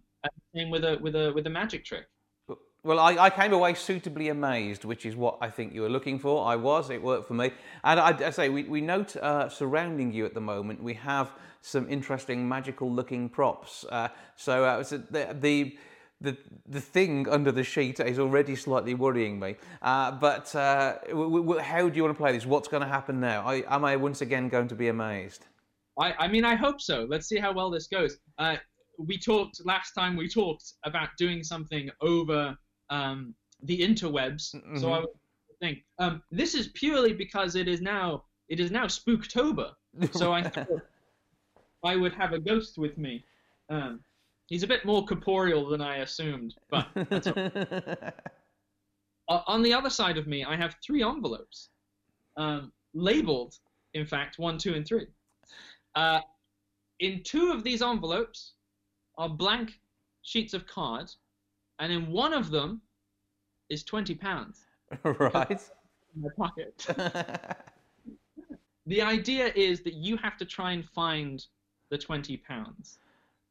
same 0.56 0.70
with 0.70 0.84
a 0.84 0.98
with 1.02 1.16
a 1.16 1.32
with 1.34 1.46
a 1.48 1.50
magic 1.50 1.86
trick. 1.86 2.08
Well, 2.90 3.00
I, 3.00 3.26
I, 3.26 3.30
came 3.30 3.54
away 3.54 3.76
suitably 3.76 4.30
amazed, 4.30 4.84
which 4.84 5.06
is 5.06 5.16
what 5.16 5.38
I 5.42 5.52
think 5.52 5.76
you 5.76 5.82
were 5.82 5.90
looking 5.90 6.18
for. 6.18 6.48
I 6.48 6.56
was, 6.56 6.90
it 6.90 7.00
worked 7.00 7.28
for 7.28 7.36
me. 7.36 7.52
And 7.84 8.00
I, 8.00 8.18
I 8.26 8.32
say, 8.32 8.50
we, 8.50 8.64
we 8.64 8.82
note 8.82 9.16
uh, 9.16 9.48
surrounding 9.48 10.12
you 10.12 10.26
at 10.26 10.34
the 10.34 10.42
moment, 10.42 10.82
we 10.82 10.96
have 10.96 11.32
some 11.62 11.88
interesting 11.88 12.50
magical 12.50 12.92
looking 12.92 13.30
props. 13.30 13.86
Uh, 13.92 14.08
so, 14.36 14.66
uh, 14.66 14.82
so 14.82 14.98
the, 14.98 15.38
the, 15.40 15.78
the, 16.20 16.36
the 16.68 16.82
thing 16.82 17.30
under 17.30 17.52
the 17.52 17.64
sheet 17.64 18.00
is 18.00 18.18
already 18.18 18.56
slightly 18.56 18.96
worrying 18.96 19.40
me. 19.40 19.56
Uh, 19.84 20.10
but 20.14 20.56
uh, 20.56 20.96
w- 21.10 21.44
w- 21.44 21.62
how 21.62 21.88
do 21.88 21.96
you 21.96 22.02
want 22.02 22.16
to 22.16 22.20
play 22.20 22.32
this? 22.32 22.48
What's 22.48 22.70
going 22.70 22.82
to 22.82 22.90
happen 22.90 23.20
now? 23.20 23.46
I, 23.46 23.64
am 23.68 23.86
I 23.86 23.98
once 23.98 24.22
again 24.22 24.50
going 24.50 24.68
to 24.68 24.76
be 24.76 24.88
amazed? 24.88 25.46
I, 26.00 26.14
I 26.18 26.28
mean, 26.28 26.44
I 26.44 26.56
hope 26.56 26.82
so. 26.82 27.06
Let's 27.08 27.30
see 27.30 27.38
how 27.38 27.54
well 27.54 27.70
this 27.70 27.86
goes. 27.86 28.18
Uh, 28.40 28.56
we 28.98 29.20
talked 29.20 29.64
last 29.64 29.92
time 29.92 30.16
we 30.16 30.28
talked 30.28 30.74
about 30.84 31.10
doing 31.20 31.44
something 31.44 31.92
over 32.02 32.58
um, 32.90 33.34
the 33.64 33.80
interwebs. 33.80 34.56
Mm-hmm. 34.56 34.78
So 34.78 34.92
I 34.92 35.00
would 35.00 35.10
think 35.60 35.80
um, 35.98 36.22
this 36.32 36.56
is 36.56 36.70
purely 36.70 37.14
because 37.14 37.56
it 37.56 37.68
is 37.68 37.82
now 37.82 38.24
it 38.48 38.60
is 38.60 38.72
now 38.72 38.86
Spooktober. 38.86 39.72
So 40.12 40.32
I 40.32 40.44
I 41.84 41.96
would 41.96 42.14
have 42.14 42.34
a 42.34 42.40
ghost 42.40 42.78
with 42.78 42.98
me. 42.98 43.24
Um, 43.70 44.02
he's 44.48 44.64
a 44.64 44.68
bit 44.68 44.86
more 44.86 45.06
corporeal 45.06 45.68
than 45.68 45.82
I 45.82 45.98
assumed, 45.98 46.56
but 46.70 46.88
uh, 46.96 48.12
on 49.48 49.64
the 49.64 49.74
other 49.74 49.90
side 49.90 50.18
of 50.18 50.28
me, 50.28 50.44
I 50.44 50.56
have 50.56 50.76
three 50.84 51.04
envelopes 51.04 51.70
um, 52.38 52.72
labeled, 52.94 53.56
in 53.94 54.06
fact, 54.06 54.40
one, 54.40 54.58
two, 54.58 54.74
and 54.74 54.86
three. 54.86 55.08
Uh, 55.96 56.22
in 57.00 57.24
two 57.24 57.52
of 57.52 57.64
these 57.64 57.82
envelopes 57.82 58.54
are 59.18 59.30
blank 59.30 59.80
sheets 60.22 60.54
of 60.54 60.68
cards 60.68 61.18
and 61.80 61.92
in 61.92 62.12
one 62.12 62.34
of 62.34 62.52
them 62.52 62.82
is 63.70 63.84
20 63.84 64.16
pounds. 64.16 64.66
right. 65.04 65.62
In 66.16 66.22
my 66.22 66.30
pocket. 66.38 66.86
the 68.86 69.02
idea 69.02 69.52
is 69.56 69.82
that 69.82 69.94
you 69.94 70.18
have 70.18 70.38
to 70.38 70.46
try 70.46 70.72
and 70.72 70.86
find 70.86 71.46
the 71.90 71.98
20 71.98 72.38
pounds. 72.38 73.00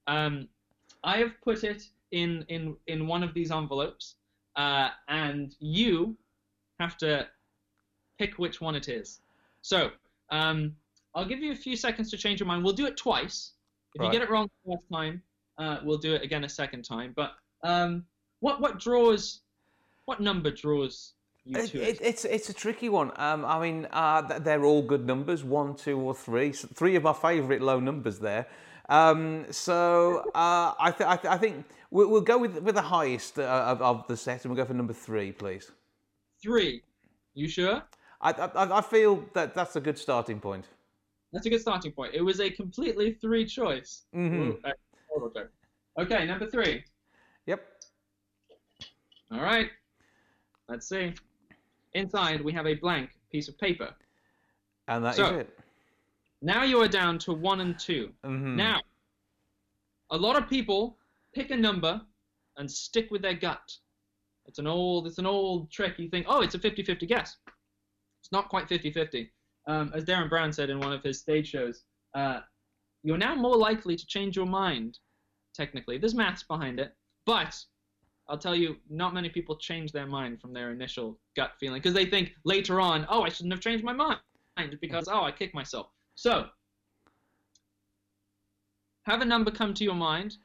Um, 0.06 0.48
I 1.04 1.18
have 1.18 1.32
put 1.42 1.64
it 1.64 1.88
in, 2.12 2.44
in, 2.48 2.76
in 2.86 3.06
one 3.06 3.22
of 3.22 3.34
these 3.34 3.50
envelopes, 3.50 4.16
uh, 4.56 4.90
and 5.08 5.54
you 5.60 6.16
have 6.80 6.96
to 6.98 7.26
pick 8.18 8.38
which 8.38 8.60
one 8.60 8.74
it 8.74 8.88
is. 8.88 9.20
So, 9.62 9.90
um, 10.30 10.74
I'll 11.14 11.24
give 11.24 11.40
you 11.40 11.52
a 11.52 11.56
few 11.56 11.76
seconds 11.76 12.10
to 12.10 12.16
change 12.16 12.40
your 12.40 12.46
mind. 12.46 12.64
We'll 12.64 12.74
do 12.74 12.86
it 12.86 12.96
twice. 12.96 13.52
If 13.94 14.00
right. 14.00 14.06
you 14.06 14.12
get 14.12 14.22
it 14.22 14.30
wrong 14.30 14.48
the 14.64 14.72
first 14.72 14.84
time, 14.92 15.22
uh, 15.56 15.78
we'll 15.82 15.98
do 15.98 16.14
it 16.14 16.22
again 16.22 16.44
a 16.44 16.48
second 16.48 16.84
time. 16.84 17.12
But 17.16 17.32
um, 17.64 18.04
what 18.40 18.60
what 18.60 18.78
draws? 18.78 19.40
What 20.04 20.20
number 20.20 20.50
draws 20.50 21.14
you 21.44 21.66
to 21.66 21.82
it? 21.82 21.88
it? 21.88 21.98
It's 22.00 22.24
it's 22.24 22.48
a 22.48 22.54
tricky 22.54 22.88
one. 22.88 23.12
Um, 23.16 23.44
I 23.44 23.60
mean, 23.60 23.86
uh, 23.92 24.38
they're 24.38 24.64
all 24.64 24.82
good 24.82 25.06
numbers, 25.06 25.44
one, 25.44 25.74
two, 25.74 25.98
or 25.98 26.14
three. 26.14 26.52
So 26.52 26.68
three 26.72 26.96
of 26.96 27.02
my 27.02 27.12
favourite 27.12 27.60
low 27.60 27.80
numbers 27.80 28.18
there. 28.18 28.46
Um, 28.88 29.44
so 29.50 30.20
uh, 30.34 30.72
I, 30.78 30.94
th- 30.96 31.08
I, 31.08 31.16
th- 31.16 31.30
I, 31.30 31.36
think 31.36 31.66
we'll, 31.90 32.08
we'll, 32.08 32.22
go 32.22 32.38
with 32.38 32.56
with 32.62 32.74
the 32.74 32.82
highest 32.82 33.38
uh, 33.38 33.42
of, 33.42 33.82
of, 33.82 34.06
the 34.08 34.16
set, 34.16 34.44
and 34.44 34.54
we'll 34.54 34.62
go 34.62 34.66
for 34.66 34.72
number 34.72 34.94
three, 34.94 35.30
please. 35.32 35.70
Three. 36.42 36.82
You 37.34 37.48
sure? 37.48 37.82
I, 38.22 38.32
I, 38.32 38.78
I 38.78 38.80
feel 38.80 39.24
that 39.34 39.54
that's 39.54 39.76
a 39.76 39.80
good 39.80 39.98
starting 39.98 40.40
point. 40.40 40.64
That's 41.32 41.44
a 41.44 41.50
good 41.50 41.60
starting 41.60 41.92
point. 41.92 42.14
It 42.14 42.22
was 42.22 42.40
a 42.40 42.50
completely 42.50 43.12
three 43.12 43.44
choice. 43.44 44.04
Mm-hmm. 44.14 44.52
joke. 45.34 45.50
Okay, 45.98 46.24
number 46.24 46.46
three. 46.46 46.84
Yep. 47.46 47.60
All 49.30 49.40
right. 49.40 49.70
Let's 50.68 50.88
see. 50.88 51.14
Inside, 51.94 52.40
we 52.42 52.52
have 52.52 52.66
a 52.66 52.74
blank 52.74 53.10
piece 53.30 53.48
of 53.48 53.58
paper. 53.58 53.94
And 54.86 55.04
that 55.04 55.10
is 55.10 55.16
So- 55.16 55.38
it. 55.38 55.58
Now 56.40 56.62
you 56.62 56.80
are 56.80 56.88
down 56.88 57.18
to 57.20 57.32
one 57.32 57.60
and 57.60 57.78
2 57.78 58.14
Mhm. 58.24 58.54
Now, 58.54 58.80
a 60.10 60.16
lot 60.16 60.36
of 60.40 60.48
people 60.48 60.96
pick 61.32 61.50
a 61.50 61.56
number 61.56 62.00
and 62.56 62.70
stick 62.70 63.10
with 63.10 63.22
their 63.22 63.34
gut. 63.34 63.76
It's 64.46 64.58
an 64.58 64.66
old, 64.66 65.06
it's 65.06 65.18
an 65.18 65.26
old 65.26 65.70
trick. 65.70 65.98
You 65.98 66.08
think, 66.08 66.26
oh, 66.28 66.40
it's 66.42 66.54
a 66.54 66.58
50-50 66.58 67.06
guess. 67.06 67.36
It's 68.20 68.32
not 68.32 68.48
quite 68.48 68.68
50-50. 68.68 69.30
Um, 69.66 69.92
as 69.94 70.04
Derren 70.04 70.28
Brown 70.30 70.52
said 70.52 70.70
in 70.70 70.78
one 70.78 70.92
of 70.92 71.02
his 71.02 71.18
stage 71.20 71.48
shows, 71.48 71.84
uh, 72.14 72.40
you're 73.02 73.18
now 73.18 73.34
more 73.34 73.56
likely 73.56 73.96
to 73.96 74.06
change 74.06 74.36
your 74.36 74.46
mind. 74.46 74.98
Technically, 75.54 75.98
there's 75.98 76.14
maths 76.14 76.44
behind 76.44 76.78
it, 76.80 76.96
but 77.26 77.54
I'll 78.28 78.38
tell 78.38 78.54
you, 78.54 78.76
not 78.90 79.14
many 79.14 79.30
people 79.30 79.56
change 79.56 79.92
their 79.92 80.06
mind 80.06 80.40
from 80.40 80.52
their 80.52 80.70
initial 80.70 81.18
gut 81.34 81.52
feeling 81.58 81.80
because 81.80 81.94
they 81.94 82.06
think 82.06 82.32
later 82.44 82.80
on, 82.80 83.06
oh, 83.08 83.22
I 83.22 83.30
shouldn't 83.30 83.52
have 83.52 83.60
changed 83.60 83.84
my 83.84 83.92
mind 83.92 84.20
because 84.80 85.08
oh, 85.08 85.22
I 85.22 85.32
kicked 85.32 85.54
myself. 85.54 85.88
So, 86.14 86.46
have 89.04 89.22
a 89.22 89.24
number 89.24 89.50
come 89.50 89.72
to 89.74 89.84
your 89.84 89.94
mind, 89.94 90.36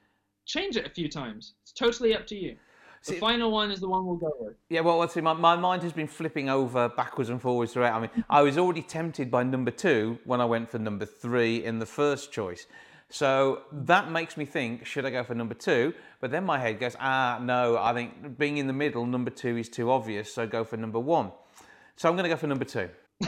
change 0.46 0.78
it 0.78 0.86
a 0.86 0.90
few 0.90 1.10
times. 1.10 1.56
It's 1.64 1.74
totally 1.74 2.16
up 2.16 2.26
to 2.28 2.36
you. 2.36 2.56
The 3.06 3.14
See- 3.14 3.20
final 3.20 3.52
one 3.52 3.70
is 3.70 3.82
the 3.82 3.90
one 3.90 4.06
we'll 4.06 4.16
go 4.16 4.32
with. 4.40 4.56
Yeah, 4.70 4.80
well, 4.80 4.98
let's 4.98 5.14
see. 5.14 5.20
My, 5.20 5.34
my 5.34 5.58
mind 5.58 5.84
has 5.84 5.92
been 5.92 6.08
flipping 6.08 6.48
over 6.48 6.88
backwards 6.88 7.30
and 7.30 7.42
forwards 7.42 7.74
throughout. 7.74 7.96
I 7.96 8.00
mean, 8.00 8.24
I 8.30 8.42
was 8.42 8.58
already 8.58 8.82
tempted 8.82 9.30
by 9.30 9.44
number 9.44 9.72
two 9.72 10.20
when 10.24 10.40
I 10.40 10.46
went 10.46 10.70
for 10.70 10.80
number 10.80 11.06
three 11.06 11.66
in 11.66 11.80
the 11.80 11.86
first 11.86 12.32
choice. 12.32 12.66
So 13.14 13.62
that 13.72 14.10
makes 14.10 14.38
me 14.38 14.46
think, 14.46 14.88
should 14.88 15.06
I 15.06 15.12
go 15.12 15.24
for 15.24 15.36
number 15.36 15.54
two? 15.54 15.94
But 16.20 16.32
then 16.32 16.46
my 16.46 16.58
head 16.58 16.80
goes, 16.80 16.96
ah, 17.00 17.40
no, 17.40 17.78
I 17.78 17.94
think 17.94 18.40
being 18.40 18.58
in 18.58 18.66
the 18.66 18.74
middle, 18.74 19.06
number 19.06 19.30
two 19.30 19.56
is 19.56 19.70
too 19.70 19.92
obvious, 19.92 20.34
so 20.34 20.48
go 20.48 20.64
for 20.64 20.78
number 20.78 20.98
one. 21.00 21.32
So 21.96 22.10
I'm 22.10 22.16
going 22.16 22.24
to 22.24 22.30
go 22.30 22.38
for 22.38 22.48
number 22.48 22.66
two. 22.66 22.90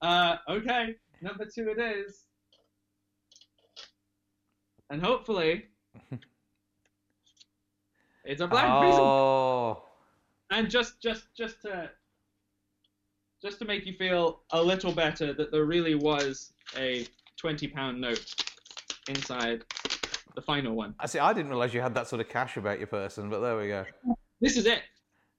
uh, 0.00 0.36
okay, 0.48 0.94
number 1.20 1.46
two 1.52 1.74
it 1.76 1.80
is. 1.80 2.26
And 4.88 5.02
hopefully, 5.02 5.64
it's 8.24 8.40
a 8.40 8.46
black 8.46 8.66
Oh, 8.68 9.82
and 10.52 10.70
just 10.70 11.02
just 11.02 11.24
just 11.36 11.60
to 11.62 11.90
just 13.42 13.58
to 13.58 13.64
make 13.64 13.84
you 13.84 13.94
feel 13.94 14.42
a 14.52 14.62
little 14.62 14.92
better 14.92 15.32
that 15.32 15.50
there 15.50 15.64
really 15.64 15.96
was 15.96 16.52
a 16.76 17.04
20 17.38 17.68
pound 17.68 18.00
note 18.00 18.34
inside 19.08 19.64
the 20.34 20.42
final 20.42 20.74
one 20.74 20.94
I 20.98 21.06
see. 21.06 21.18
I 21.18 21.32
didn't 21.32 21.50
realise 21.50 21.74
you 21.74 21.80
had 21.80 21.94
that 21.94 22.06
sort 22.08 22.20
of 22.20 22.28
cash 22.28 22.56
about 22.56 22.78
your 22.78 22.86
person, 22.86 23.28
but 23.28 23.40
there 23.40 23.56
we 23.56 23.68
go. 23.68 23.84
this 24.40 24.56
is 24.56 24.66
it 24.66 24.82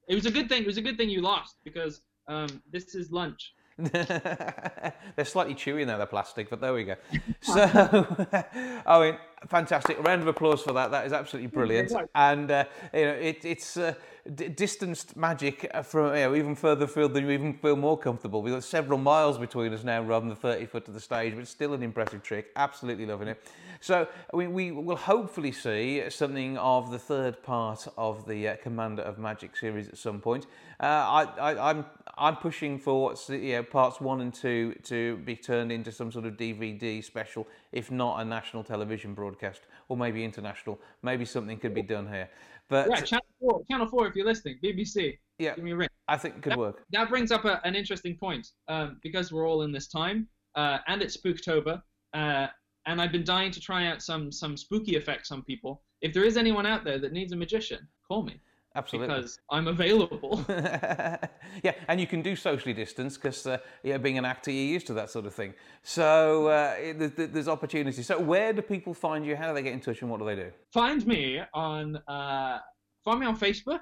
it 0.08 0.16
was 0.16 0.26
a 0.26 0.32
good 0.32 0.50
thing 0.50 0.64
it 0.64 0.68
was 0.68 0.78
a 0.78 0.82
good 0.82 0.98
thing 0.98 1.10
you 1.10 1.22
lost 1.22 1.58
because 1.64 2.02
um, 2.28 2.62
this 2.72 2.96
is 2.96 3.12
lunch 3.12 3.54
they're 3.78 4.94
slightly 5.24 5.56
chewy 5.56 5.86
now, 5.86 5.98
they're 5.98 6.06
plastic, 6.06 6.50
but 6.50 6.62
there 6.62 6.74
we 6.74 6.84
go. 6.84 6.96
So, 7.42 7.54
I 8.86 9.00
mean, 9.00 9.18
fantastic. 9.48 10.02
round 10.04 10.22
of 10.22 10.28
applause 10.28 10.62
for 10.62 10.74
that. 10.74 10.92
That 10.92 11.06
is 11.06 11.14
absolutely 11.14 11.48
brilliant. 11.48 11.92
And, 12.16 12.50
uh, 12.52 12.66
you 12.94 13.06
know, 13.06 13.14
it, 13.14 13.44
it's 13.46 13.78
uh, 13.78 13.94
d- 14.36 14.50
distanced 14.50 15.16
magic 15.18 15.70
from, 15.84 16.08
you 16.16 16.22
know, 16.22 16.36
even 16.36 16.56
further 16.56 16.88
field 16.88 17.14
than 17.14 17.26
you 17.26 17.32
even 17.32 17.54
feel 17.54 17.76
more 17.76 17.98
comfortable. 17.98 18.42
We've 18.42 18.54
got 18.54 18.64
several 18.64 18.98
miles 19.00 19.38
between 19.38 19.74
us 19.74 19.84
now 19.84 20.02
rather 20.02 20.28
than 20.28 20.36
30 20.36 20.66
foot 20.66 20.86
to 20.86 20.92
the 20.92 21.00
stage, 21.00 21.36
but 21.36 21.48
still 21.48 21.74
an 21.74 21.84
impressive 21.84 22.24
trick. 22.24 22.48
Absolutely 22.56 23.06
loving 23.06 23.28
it. 23.28 23.42
So, 23.82 24.08
we, 24.34 24.48
we 24.48 24.72
will 24.72 24.96
hopefully 24.96 25.52
see 25.52 26.04
something 26.10 26.58
of 26.58 26.92
the 26.92 27.00
third 27.00 27.44
part 27.44 27.88
of 27.98 28.26
the 28.28 28.48
uh, 28.50 28.56
Commander 28.58 29.02
of 29.04 29.18
Magic 29.18 29.56
series 29.58 29.88
at 29.90 29.98
some 29.98 30.20
point. 30.22 30.46
Uh, 30.80 30.86
I, 30.86 31.24
I, 31.54 31.70
I'm 31.72 31.86
I'm 32.16 32.36
pushing 32.36 32.78
for 32.78 33.02
what's 33.04 33.26
the- 33.28 33.38
you 33.38 33.54
know, 33.54 33.64
parts 33.64 34.00
one 34.00 34.22
and 34.22 34.34
two 34.34 34.76
to 34.84 35.18
be 35.18 35.36
turned 35.36 35.72
into 35.72 35.92
some 35.92 36.12
sort 36.12 36.26
of 36.26 36.34
DVD 36.38 37.04
special, 37.04 37.48
if 37.74 37.92
not 37.92 38.22
a 38.22 38.26
national 38.26 38.64
television 38.64 39.14
broadcast, 39.14 39.62
or 39.90 39.98
maybe 39.98 40.24
international. 40.24 40.80
Maybe 41.02 41.26
something 41.26 41.58
could 41.58 41.74
be 41.74 41.82
done 41.82 42.08
here. 42.08 42.30
But 42.70 42.90
yeah 42.90 43.02
channel 43.02 43.26
4 43.40 43.62
channel 43.70 43.88
4 43.88 44.08
if 44.08 44.16
you're 44.16 44.26
listening 44.26 44.58
bbc 44.64 45.18
yeah, 45.38 45.56
give 45.56 45.64
me 45.64 45.72
a 45.72 45.76
ring 45.76 45.90
I 46.08 46.18
think 46.18 46.38
it 46.38 46.44
could 46.44 46.56
work. 46.58 46.84
that 46.92 47.10
brings 47.10 47.32
up 47.32 47.46
a, 47.46 47.62
an 47.66 47.76
interesting 47.76 48.16
point 48.18 48.48
um, 48.68 49.00
because 49.04 49.32
we're 49.32 49.48
all 49.48 49.64
in 49.64 49.72
this 49.72 49.88
time 49.88 50.28
uh, 50.56 50.78
and 50.88 51.02
it's 51.02 51.18
spooktober 51.18 51.82
uh, 52.14 52.48
and 52.86 53.02
i've 53.02 53.12
been 53.12 53.24
dying 53.24 53.52
to 53.52 53.60
try 53.60 53.88
out 53.88 54.02
some 54.02 54.32
some 54.32 54.56
spooky 54.58 54.96
effects 54.96 55.32
on 55.32 55.44
people 55.44 55.84
if 56.02 56.14
there 56.14 56.24
is 56.24 56.38
anyone 56.38 56.66
out 56.66 56.84
there 56.84 57.00
that 57.00 57.12
needs 57.12 57.32
a 57.34 57.36
magician 57.36 57.88
call 58.08 58.24
me 58.24 58.40
Absolutely. 58.76 59.16
because 59.16 59.38
i'm 59.52 59.68
available 59.68 60.44
yeah, 60.50 61.74
and 61.88 62.00
you 62.02 62.08
can 62.08 62.22
do 62.22 62.36
socially 62.36 62.74
distance 62.74 63.18
because 63.18 63.46
uh, 63.46 63.58
yeah, 63.84 63.98
being 63.98 64.18
an 64.18 64.26
actor, 64.26 64.50
you're 64.52 64.74
used 64.74 64.88
to 64.88 64.94
that 64.96 65.10
sort 65.10 65.26
of 65.26 65.34
thing. 65.34 65.54
So 65.84 66.48
uh, 66.48 66.76
it- 66.80 66.98
th- 67.00 67.16
th- 67.16 67.30
there's 67.32 67.48
opportunities. 67.48 68.08
So 68.08 68.20
where 68.20 68.52
do 68.54 68.62
people 68.62 68.94
find 68.94 69.26
you? 69.26 69.36
How 69.36 69.48
do 69.50 69.54
they 69.54 69.62
get 69.62 69.74
in 69.74 69.80
touch, 69.80 70.02
and 70.02 70.10
what 70.10 70.20
do 70.20 70.26
they 70.26 70.36
do? 70.36 70.52
find 70.72 71.06
me 71.06 71.40
on 71.54 71.98
uh, 72.08 72.60
find 73.06 73.20
me 73.20 73.26
on 73.28 73.38
facebook 73.38 73.82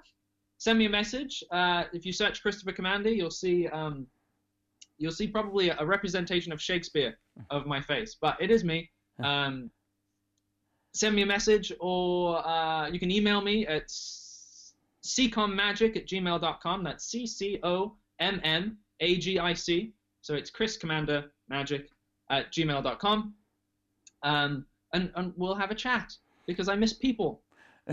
send 0.58 0.77
me 0.77 0.86
a 0.86 0.89
message 0.89 1.43
uh, 1.51 1.84
if 1.93 2.06
you 2.06 2.12
search 2.13 2.41
christopher 2.41 2.71
commander 2.73 3.10
you'll 3.10 3.32
see 3.32 3.67
um, 3.69 4.06
you'll 4.97 5.12
see 5.12 5.27
probably 5.27 5.69
a 5.69 5.86
representation 5.86 6.51
of 6.51 6.62
shakespeare 6.62 7.17
of 7.49 7.65
my 7.65 7.80
face 7.82 8.17
but 8.21 8.36
it 8.41 8.51
is 8.51 8.63
me 8.63 8.89
um, 9.23 9.69
send 10.93 11.15
me 11.15 11.21
a 11.21 11.25
message 11.25 11.71
or 11.80 12.45
uh, 12.45 12.88
you 12.89 12.99
can 12.99 13.10
email 13.12 13.41
me 13.41 13.65
at 13.67 13.89
ccommagic 15.04 15.96
at 15.96 16.08
gmail.com 16.08 16.84
that's 16.84 17.06
c-c-o-m-m-a-g-i-c 17.06 17.94
so 20.22 20.34
it's 20.36 20.50
chris 20.50 20.78
commander 20.78 21.32
magic 21.50 21.90
at 22.30 22.52
gmail.com 22.52 23.34
um, 24.24 24.66
and, 24.94 25.12
and 25.16 25.34
we'll 25.36 25.56
have 25.56 25.72
a 25.72 25.76
chat 25.76 26.14
because 26.46 26.70
i 26.70 26.76
miss 26.76 26.94
people 26.94 27.42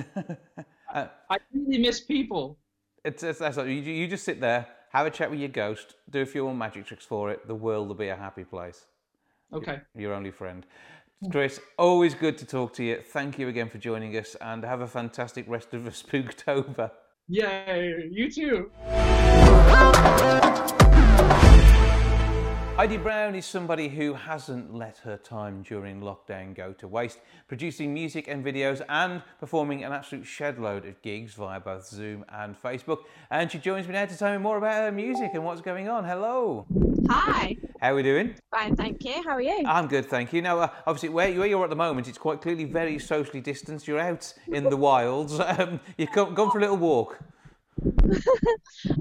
Uh, 0.92 1.06
I 1.28 1.38
really 1.52 1.78
miss 1.78 2.00
people. 2.00 2.58
It's, 3.04 3.22
it's 3.22 3.38
that's 3.38 3.56
like, 3.56 3.66
you, 3.66 3.74
you 3.74 4.08
just 4.08 4.24
sit 4.24 4.40
there, 4.40 4.66
have 4.92 5.06
a 5.06 5.10
chat 5.10 5.30
with 5.30 5.38
your 5.38 5.48
ghost, 5.48 5.94
do 6.10 6.22
a 6.22 6.26
few 6.26 6.44
more 6.44 6.54
magic 6.54 6.86
tricks 6.86 7.04
for 7.04 7.30
it. 7.30 7.46
The 7.46 7.54
world 7.54 7.88
will 7.88 7.94
be 7.94 8.08
a 8.08 8.16
happy 8.16 8.44
place. 8.44 8.86
Okay. 9.52 9.80
Your 9.94 10.14
only 10.14 10.30
friend. 10.30 10.66
Chris, 11.30 11.60
always 11.76 12.14
good 12.14 12.38
to 12.38 12.46
talk 12.46 12.72
to 12.74 12.84
you. 12.84 13.00
Thank 13.02 13.38
you 13.38 13.48
again 13.48 13.68
for 13.68 13.78
joining 13.78 14.16
us, 14.16 14.36
and 14.40 14.62
have 14.62 14.80
a 14.80 14.86
fantastic 14.86 15.48
rest 15.48 15.74
of 15.74 15.84
the 15.84 15.90
Spooktober. 16.02 16.92
Yay, 17.28 18.08
you 18.10 18.30
too. 18.30 18.70
Heidi 22.78 22.96
Browne 22.96 23.34
is 23.34 23.44
somebody 23.44 23.88
who 23.88 24.14
hasn't 24.14 24.72
let 24.72 24.98
her 24.98 25.16
time 25.16 25.64
during 25.64 26.00
lockdown 26.00 26.54
go 26.54 26.72
to 26.74 26.86
waste, 26.86 27.18
producing 27.48 27.92
music 27.92 28.28
and 28.28 28.44
videos 28.44 28.82
and 28.88 29.20
performing 29.40 29.82
an 29.82 29.92
absolute 29.92 30.24
shed 30.24 30.60
load 30.60 30.86
of 30.86 31.02
gigs 31.02 31.34
via 31.34 31.58
both 31.58 31.88
Zoom 31.88 32.24
and 32.28 32.54
Facebook. 32.56 32.98
And 33.32 33.50
she 33.50 33.58
joins 33.58 33.88
me 33.88 33.94
now 33.94 34.06
to 34.06 34.16
tell 34.16 34.30
me 34.30 34.38
more 34.38 34.58
about 34.58 34.84
her 34.84 34.92
music 34.92 35.30
and 35.34 35.44
what's 35.44 35.60
going 35.60 35.88
on. 35.88 36.04
Hello. 36.04 36.66
Hi, 37.10 37.56
How 37.80 37.90
are 37.90 37.94
we 37.96 38.04
doing? 38.04 38.36
fine, 38.52 38.76
thank 38.76 39.04
you. 39.04 39.24
How 39.24 39.30
are 39.30 39.42
you? 39.42 39.64
I'm 39.66 39.88
good, 39.88 40.06
thank 40.06 40.32
you. 40.32 40.40
Now, 40.40 40.60
uh, 40.60 40.68
obviously, 40.86 41.08
where, 41.08 41.36
where 41.36 41.48
you're 41.48 41.64
at 41.64 41.70
the 41.70 41.74
moment, 41.74 42.06
it's 42.06 42.16
quite 42.16 42.40
clearly 42.40 42.64
very 42.64 43.00
socially 43.00 43.40
distanced. 43.40 43.88
You're 43.88 43.98
out 43.98 44.32
in 44.46 44.62
the 44.62 44.76
wilds. 44.76 45.40
Um, 45.58 45.80
you've 45.96 46.12
come, 46.12 46.34
gone 46.34 46.52
for 46.52 46.58
a 46.58 46.60
little 46.60 46.76
walk. 46.76 47.18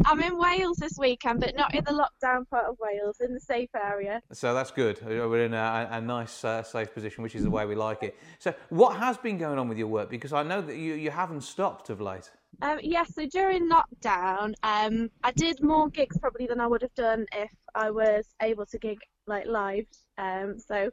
I'm 0.06 0.22
in 0.22 0.38
Wales 0.38 0.78
this 0.78 0.98
weekend, 0.98 1.40
but 1.40 1.56
not 1.56 1.74
in 1.74 1.84
the 1.84 1.92
lockdown 1.92 2.48
part 2.50 2.66
of 2.66 2.78
Wales, 2.80 3.18
in 3.22 3.34
the 3.34 3.40
safe 3.40 3.70
area. 3.76 4.22
So 4.32 4.54
that's 4.54 4.72
good. 4.72 5.00
Uh, 5.04 5.28
We're 5.28 5.46
in 5.46 5.54
a, 5.54 5.88
a 5.92 6.02
nice, 6.02 6.44
uh, 6.44 6.64
safe 6.64 6.94
position, 6.94 7.24
which 7.24 7.36
is 7.36 7.44
the 7.44 7.50
way 7.50 7.66
we 7.66 7.76
like 7.76 8.04
it. 8.04 8.18
So, 8.40 8.54
what 8.70 8.98
has 8.98 9.18
been 9.18 9.38
going 9.38 9.60
on 9.60 9.68
with 9.68 9.78
your 9.78 9.88
work? 9.88 10.10
Because 10.10 10.34
I 10.34 10.44
know 10.44 10.62
that 10.62 10.76
you, 10.76 10.94
you 10.94 11.12
haven't 11.12 11.42
stopped 11.42 11.90
of 11.90 12.02
late. 12.02 12.32
Um, 12.62 12.80
yes, 12.82 13.14
so 13.14 13.26
during 13.28 13.70
lockdown, 13.70 14.54
um, 14.64 15.10
I 15.24 15.32
did 15.32 15.62
more 15.62 15.90
gigs 15.90 16.18
probably 16.18 16.48
than 16.48 16.60
I 16.60 16.68
would 16.68 16.82
have 16.82 16.96
done 16.96 17.26
if 17.34 17.52
I 17.76 17.92
was 17.92 18.26
able 18.42 18.66
to 18.66 18.78
gig 18.80 19.00
like 19.28 19.46
live. 19.46 19.86
Um, 20.18 20.58
so 20.58 20.90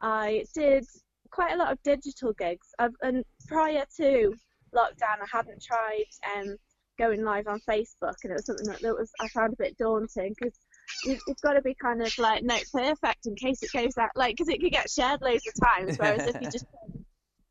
I 0.00 0.44
did 0.54 0.86
quite 1.30 1.52
a 1.52 1.56
lot 1.56 1.72
of 1.72 1.82
digital 1.82 2.32
gigs. 2.32 2.68
I've, 2.78 2.94
and 3.02 3.24
prior 3.46 3.84
to 3.96 4.34
lockdown, 4.74 5.20
I 5.20 5.26
hadn't 5.30 5.62
tried 5.62 6.06
um, 6.36 6.56
going 6.98 7.24
live 7.24 7.48
on 7.48 7.60
Facebook, 7.60 8.14
and 8.22 8.32
it 8.32 8.34
was 8.34 8.46
something 8.46 8.66
that, 8.66 8.80
that 8.80 8.96
was 8.96 9.10
I 9.20 9.28
found 9.28 9.52
a 9.52 9.56
bit 9.56 9.76
daunting 9.78 10.34
because 10.38 10.58
you've, 11.04 11.20
you've 11.26 11.40
got 11.42 11.54
to 11.54 11.62
be 11.62 11.74
kind 11.74 12.02
of 12.02 12.16
like 12.18 12.42
no 12.42 12.56
perfect 12.72 13.26
in 13.26 13.34
case 13.34 13.62
it 13.62 13.72
goes 13.72 13.96
out 13.98 14.10
like 14.14 14.36
because 14.36 14.48
it 14.48 14.60
could 14.60 14.72
get 14.72 14.90
shared 14.90 15.20
loads 15.22 15.46
of 15.46 15.54
times. 15.64 15.98
Whereas 15.98 16.26
if 16.26 16.40
you 16.40 16.50
just 16.50 16.66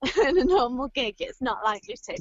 in 0.27 0.39
a 0.39 0.43
normal 0.43 0.88
gig, 0.89 1.15
it's 1.19 1.41
not 1.41 1.63
likely 1.63 1.95
to. 1.95 2.13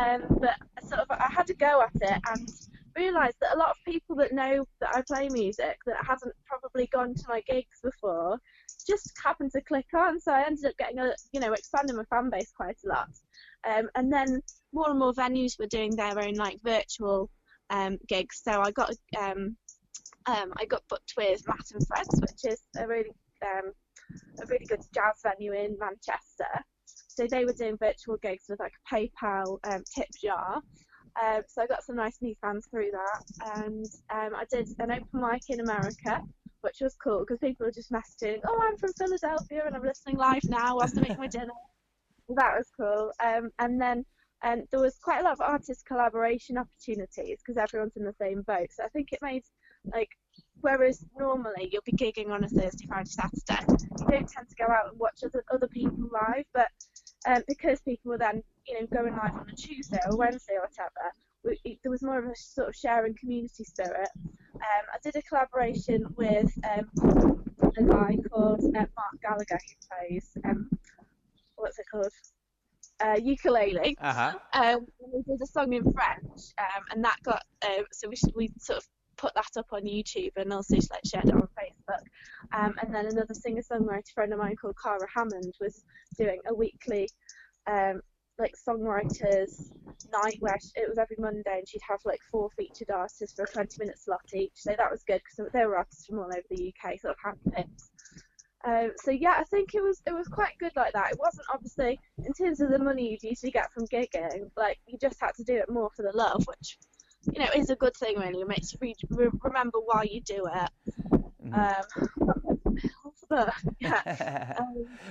Um, 0.00 0.38
but 0.40 0.56
sort 0.82 1.00
of, 1.00 1.06
I 1.10 1.30
had 1.30 1.46
to 1.46 1.54
go 1.54 1.82
at 1.82 1.90
it, 1.94 2.20
and 2.28 2.48
realised 2.96 3.36
that 3.40 3.54
a 3.54 3.58
lot 3.58 3.70
of 3.70 3.76
people 3.84 4.16
that 4.16 4.32
know 4.32 4.64
that 4.80 4.94
I 4.94 5.02
play 5.02 5.28
music 5.28 5.78
that 5.86 5.96
hasn't 6.06 6.34
probably 6.44 6.88
gone 6.88 7.14
to 7.14 7.24
my 7.28 7.40
gigs 7.42 7.78
before 7.82 8.38
just 8.86 9.12
happened 9.22 9.52
to 9.52 9.60
click 9.60 9.86
on. 9.94 10.20
So 10.20 10.32
I 10.32 10.42
ended 10.42 10.64
up 10.64 10.76
getting 10.78 10.98
a, 10.98 11.12
you 11.32 11.40
know, 11.40 11.52
expanding 11.52 11.96
my 11.96 12.04
fan 12.04 12.30
base 12.30 12.52
quite 12.56 12.78
a 12.84 12.88
lot. 12.88 13.08
Um, 13.68 13.88
and 13.94 14.12
then 14.12 14.40
more 14.72 14.90
and 14.90 14.98
more 14.98 15.12
venues 15.12 15.58
were 15.58 15.66
doing 15.66 15.94
their 15.94 16.18
own 16.18 16.34
like 16.34 16.58
virtual 16.62 17.30
um, 17.70 17.98
gigs. 18.08 18.40
So 18.42 18.60
I 18.60 18.70
got 18.70 18.92
um, 19.18 19.56
um, 20.26 20.52
I 20.58 20.64
got 20.66 20.82
booked 20.88 21.14
with 21.16 21.46
Matt 21.46 21.70
and 21.74 21.86
Phred's, 21.86 22.20
which 22.20 22.52
is 22.52 22.60
a 22.78 22.86
really 22.86 23.10
um, 23.44 23.72
a 24.42 24.46
really 24.46 24.66
good 24.66 24.82
jazz 24.94 25.20
venue 25.22 25.52
in 25.52 25.76
Manchester. 25.78 26.64
So 26.86 27.26
they 27.26 27.44
were 27.44 27.52
doing 27.52 27.76
virtual 27.76 28.16
gigs 28.18 28.44
with 28.48 28.60
like 28.60 28.72
a 28.72 28.94
PayPal 28.94 29.58
um, 29.64 29.82
tip 29.94 30.08
jar. 30.22 30.60
So 31.46 31.62
I 31.62 31.66
got 31.66 31.84
some 31.84 31.96
nice 31.96 32.16
new 32.20 32.34
fans 32.40 32.66
through 32.70 32.90
that, 32.92 33.56
and 33.56 33.86
I 34.10 34.44
did 34.50 34.68
an 34.78 34.90
open 34.90 35.20
mic 35.20 35.42
in 35.48 35.60
America, 35.60 36.22
which 36.62 36.78
was 36.80 36.96
cool 37.02 37.20
because 37.20 37.38
people 37.38 37.66
were 37.66 37.72
just 37.72 37.92
messaging, 37.92 38.40
"Oh, 38.46 38.58
I'm 38.62 38.76
from 38.78 38.92
Philadelphia 38.94 39.64
and 39.66 39.76
I'm 39.76 39.82
listening 39.82 40.16
live 40.16 40.44
now 40.44 40.76
whilst 40.76 40.96
I'm 40.96 41.02
making 41.02 41.18
my 41.18 41.26
dinner." 41.26 41.52
That 42.36 42.56
was 42.56 42.70
cool. 42.76 43.12
Um, 43.22 43.50
and 43.58 43.80
then 43.80 44.04
and 44.42 44.66
there 44.70 44.80
was 44.80 44.98
quite 45.02 45.20
a 45.20 45.24
lot 45.24 45.34
of 45.34 45.40
artist 45.40 45.84
collaboration 45.86 46.56
opportunities 46.56 47.38
because 47.38 47.58
everyone's 47.58 47.96
in 47.96 48.04
the 48.04 48.14
same 48.14 48.42
boat. 48.42 48.68
So 48.70 48.84
I 48.84 48.88
think 48.88 49.12
it 49.12 49.18
made 49.22 49.44
like 49.92 50.10
whereas 50.60 51.04
normally 51.18 51.68
you'll 51.70 51.82
be 51.84 51.92
gigging 51.92 52.30
on 52.30 52.44
a 52.44 52.48
Thursday, 52.48 52.86
Friday, 52.86 53.08
Saturday, 53.08 53.84
you 53.98 54.06
don't 54.06 54.28
tend 54.28 54.48
to 54.48 54.54
go 54.56 54.66
out 54.66 54.90
and 54.90 54.98
watch 54.98 55.20
other 55.24 55.44
other 55.52 55.68
people 55.68 56.08
live, 56.12 56.44
but 56.52 56.68
um, 57.26 57.42
because 57.46 57.80
people 57.80 58.10
were 58.10 58.18
then 58.18 58.42
you 58.66 58.80
know 58.80 58.86
going 58.86 59.14
live 59.14 59.34
on 59.34 59.48
a 59.50 59.56
Tuesday 59.56 60.00
or 60.08 60.16
Wednesday 60.16 60.54
or 60.54 60.62
whatever, 60.62 61.12
we, 61.44 61.78
there 61.82 61.90
was 61.90 62.02
more 62.02 62.18
of 62.18 62.24
a 62.26 62.36
sort 62.36 62.68
of 62.68 62.76
sharing 62.76 63.14
community 63.14 63.64
spirit. 63.64 64.08
Um, 64.54 64.86
I 64.92 64.98
did 65.02 65.16
a 65.16 65.22
collaboration 65.22 66.04
with 66.16 66.52
um, 66.64 67.42
a 67.78 67.82
guy 67.82 68.16
called 68.30 68.60
uh, 68.64 68.86
Mark 68.96 69.20
Gallagher 69.22 69.58
who 69.58 70.08
plays 70.08 70.36
um, 70.44 70.68
what's 71.60 71.78
it 71.78 71.86
called? 71.90 72.12
Uh, 73.02 73.18
ukulele. 73.22 73.96
Uh-huh. 74.00 74.32
Um, 74.52 74.86
we 75.12 75.22
did 75.22 75.40
a 75.42 75.46
song 75.46 75.72
in 75.72 75.82
French, 75.92 76.40
um, 76.58 76.84
and 76.90 77.04
that 77.04 77.16
got 77.24 77.42
um, 77.66 77.84
so 77.92 78.08
we, 78.08 78.16
we 78.36 78.52
sort 78.58 78.78
of 78.78 78.84
put 79.16 79.34
that 79.34 79.50
up 79.56 79.66
on 79.72 79.82
YouTube 79.82 80.32
and 80.36 80.52
also 80.52 80.76
like 80.90 81.04
shared 81.04 81.26
it 81.26 81.34
on 81.34 81.48
Facebook. 81.58 82.04
Um, 82.52 82.74
and 82.82 82.94
then 82.94 83.06
another 83.06 83.34
singer-songwriter 83.34 84.12
friend 84.14 84.32
of 84.32 84.38
mine 84.38 84.56
called 84.56 84.76
Cara 84.82 85.06
Hammond 85.14 85.54
was 85.60 85.84
doing 86.18 86.40
a 86.48 86.54
weekly 86.54 87.08
um, 87.66 88.00
like 88.38 88.54
songwriters 88.66 89.70
night 90.10 90.36
where 90.40 90.58
she, 90.60 90.70
it 90.80 90.88
was 90.88 90.98
every 90.98 91.16
Monday 91.18 91.58
and 91.58 91.68
she'd 91.68 91.82
have 91.88 92.00
like 92.04 92.20
four 92.30 92.48
featured 92.56 92.90
artists 92.90 93.34
for 93.34 93.44
a 93.44 93.46
20 93.46 93.76
minute 93.78 93.98
slot 93.98 94.22
each. 94.34 94.52
So 94.54 94.74
that 94.76 94.90
was 94.90 95.04
good 95.06 95.20
because 95.22 95.52
they 95.52 95.66
were 95.66 95.76
artists 95.76 96.06
from 96.06 96.18
all 96.18 96.24
over 96.24 96.42
the 96.50 96.72
UK, 96.72 96.98
sort 96.98 97.14
of 97.14 97.36
handpicked. 97.36 97.89
Um, 98.64 98.92
so 99.02 99.10
yeah, 99.10 99.36
I 99.38 99.44
think 99.44 99.74
it 99.74 99.82
was 99.82 100.02
it 100.06 100.12
was 100.12 100.28
quite 100.28 100.52
good 100.58 100.72
like 100.76 100.92
that. 100.92 101.12
It 101.12 101.18
wasn't 101.18 101.46
obviously 101.52 101.98
in 102.18 102.32
terms 102.32 102.60
of 102.60 102.70
the 102.70 102.78
money 102.78 103.10
you'd 103.10 103.22
usually 103.22 103.52
get 103.52 103.72
from 103.72 103.86
gigging, 103.86 104.50
like 104.56 104.78
you 104.86 104.98
just 104.98 105.20
had 105.20 105.34
to 105.36 105.44
do 105.44 105.56
it 105.56 105.70
more 105.70 105.90
for 105.96 106.02
the 106.02 106.14
love, 106.14 106.44
which 106.46 106.78
you 107.32 107.38
know 107.42 107.50
is 107.56 107.70
a 107.70 107.76
good 107.76 107.96
thing 107.96 108.18
really. 108.18 108.40
It 108.40 108.48
makes 108.48 108.72
you 108.72 108.78
re- 109.08 109.28
remember 109.42 109.78
why 109.84 110.06
you 110.10 110.20
do 110.20 110.46
it. 110.46 110.70
Mm-hmm. 111.42 111.54
Um, 111.54 112.60
but 113.30 113.54
yeah. 113.80 114.58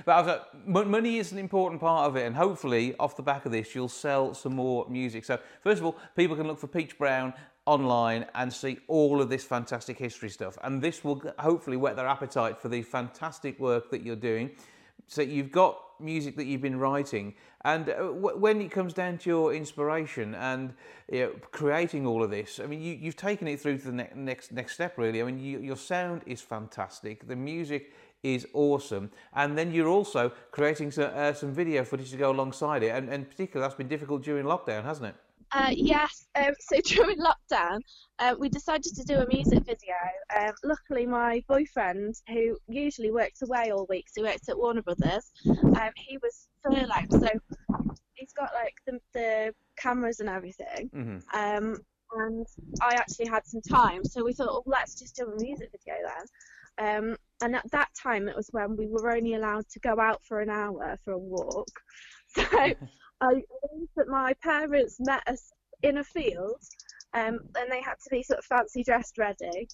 Um, 0.06 0.26
but 0.66 0.88
money 0.88 1.18
is 1.18 1.32
an 1.32 1.38
important 1.38 1.80
part 1.80 2.08
of 2.08 2.16
it, 2.16 2.26
and 2.26 2.36
hopefully 2.36 2.94
off 2.98 3.16
the 3.16 3.22
back 3.22 3.46
of 3.46 3.52
this, 3.52 3.74
you'll 3.74 3.88
sell 3.88 4.34
some 4.34 4.54
more 4.54 4.86
music. 4.88 5.24
So 5.24 5.38
first 5.62 5.80
of 5.80 5.86
all, 5.86 5.96
people 6.16 6.36
can 6.36 6.46
look 6.46 6.58
for 6.58 6.66
Peach 6.66 6.96
Brown 6.96 7.32
online 7.66 8.26
and 8.34 8.52
see 8.52 8.78
all 8.88 9.20
of 9.20 9.28
this 9.28 9.44
fantastic 9.44 9.98
history 9.98 10.30
stuff. 10.30 10.58
And 10.64 10.80
this 10.80 11.04
will 11.04 11.22
hopefully 11.38 11.76
whet 11.76 11.96
their 11.96 12.08
appetite 12.08 12.58
for 12.58 12.68
the 12.68 12.82
fantastic 12.82 13.58
work 13.60 13.90
that 13.90 14.02
you're 14.02 14.16
doing. 14.16 14.50
So 15.06 15.22
you've 15.22 15.52
got 15.52 15.80
music 16.00 16.36
that 16.36 16.44
you've 16.44 16.62
been 16.62 16.78
writing, 16.78 17.34
and 17.64 17.88
uh, 17.88 18.04
when 18.12 18.60
it 18.60 18.70
comes 18.70 18.94
down 18.94 19.18
to 19.18 19.30
your 19.30 19.54
inspiration 19.54 20.34
and 20.34 20.72
you 21.10 21.20
know, 21.20 21.32
creating 21.50 22.06
all 22.06 22.22
of 22.22 22.30
this, 22.30 22.60
I 22.62 22.66
mean, 22.66 22.80
you, 22.80 22.96
have 23.06 23.16
taken 23.16 23.48
it 23.48 23.60
through 23.60 23.78
to 23.78 23.86
the 23.86 23.92
ne- 23.92 24.10
next 24.14 24.52
next 24.52 24.74
step. 24.74 24.96
Really, 24.96 25.20
I 25.20 25.24
mean, 25.24 25.38
you, 25.38 25.58
your 25.58 25.76
sound 25.76 26.22
is 26.26 26.40
fantastic. 26.40 27.26
The 27.26 27.36
music 27.36 27.92
is 28.22 28.46
awesome, 28.52 29.10
and 29.34 29.58
then 29.58 29.72
you're 29.72 29.88
also 29.88 30.30
creating 30.52 30.90
some, 30.90 31.10
uh, 31.14 31.32
some 31.32 31.52
video 31.52 31.84
footage 31.84 32.10
to 32.10 32.16
go 32.16 32.30
alongside 32.30 32.82
it, 32.82 32.90
and, 32.90 33.08
and 33.08 33.28
particularly 33.28 33.66
that's 33.66 33.76
been 33.76 33.88
difficult 33.88 34.22
during 34.22 34.46
lockdown, 34.46 34.84
hasn't 34.84 35.08
it? 35.08 35.14
Uh, 35.52 35.70
yes, 35.72 36.26
um, 36.36 36.52
so 36.60 36.80
during 36.84 37.18
lockdown, 37.18 37.80
uh, 38.18 38.34
we 38.38 38.48
decided 38.48 38.94
to 38.94 39.04
do 39.04 39.16
a 39.16 39.26
music 39.26 39.64
video. 39.64 39.94
Um, 40.38 40.52
luckily, 40.64 41.06
my 41.06 41.42
boyfriend, 41.48 42.14
who 42.28 42.56
usually 42.68 43.10
works 43.10 43.42
away 43.42 43.72
all 43.72 43.86
week, 43.88 44.06
so 44.08 44.22
he 44.22 44.28
works 44.28 44.48
at 44.48 44.58
Warner 44.58 44.82
Brothers, 44.82 45.30
um, 45.46 45.90
he 45.96 46.18
was 46.18 46.48
furloughed, 46.62 47.10
so 47.10 47.28
he's 48.14 48.32
got 48.32 48.50
like 48.54 48.74
the, 48.86 49.00
the 49.12 49.54
cameras 49.76 50.20
and 50.20 50.28
everything. 50.28 50.90
Mm-hmm. 50.94 51.38
Um, 51.38 51.76
and 52.12 52.46
I 52.82 52.94
actually 52.94 53.28
had 53.28 53.46
some 53.46 53.60
time, 53.62 54.04
so 54.04 54.24
we 54.24 54.32
thought, 54.32 54.48
well, 54.48 54.62
let's 54.66 54.94
just 54.94 55.16
do 55.16 55.26
a 55.26 55.40
music 55.40 55.70
video 55.72 55.94
then. 56.04 56.26
Um, 56.78 57.16
and 57.42 57.56
at 57.56 57.70
that 57.70 57.88
time, 58.00 58.28
it 58.28 58.36
was 58.36 58.48
when 58.52 58.76
we 58.76 58.86
were 58.86 59.10
only 59.10 59.34
allowed 59.34 59.68
to 59.70 59.80
go 59.80 59.98
out 60.00 60.22
for 60.24 60.40
an 60.40 60.50
hour 60.50 60.98
for 61.04 61.12
a 61.12 61.18
walk. 61.18 61.68
So 62.32 62.44
I 63.20 63.42
that 63.96 64.08
my 64.08 64.34
parents 64.42 64.96
met 65.00 65.22
us 65.26 65.52
in 65.82 65.98
a 65.98 66.04
field, 66.04 66.60
um, 67.14 67.40
and 67.56 67.70
they 67.70 67.82
had 67.82 67.94
to 68.02 68.10
be 68.10 68.22
sort 68.22 68.38
of 68.38 68.44
fancy 68.44 68.82
dressed 68.82 69.18
ready. 69.18 69.68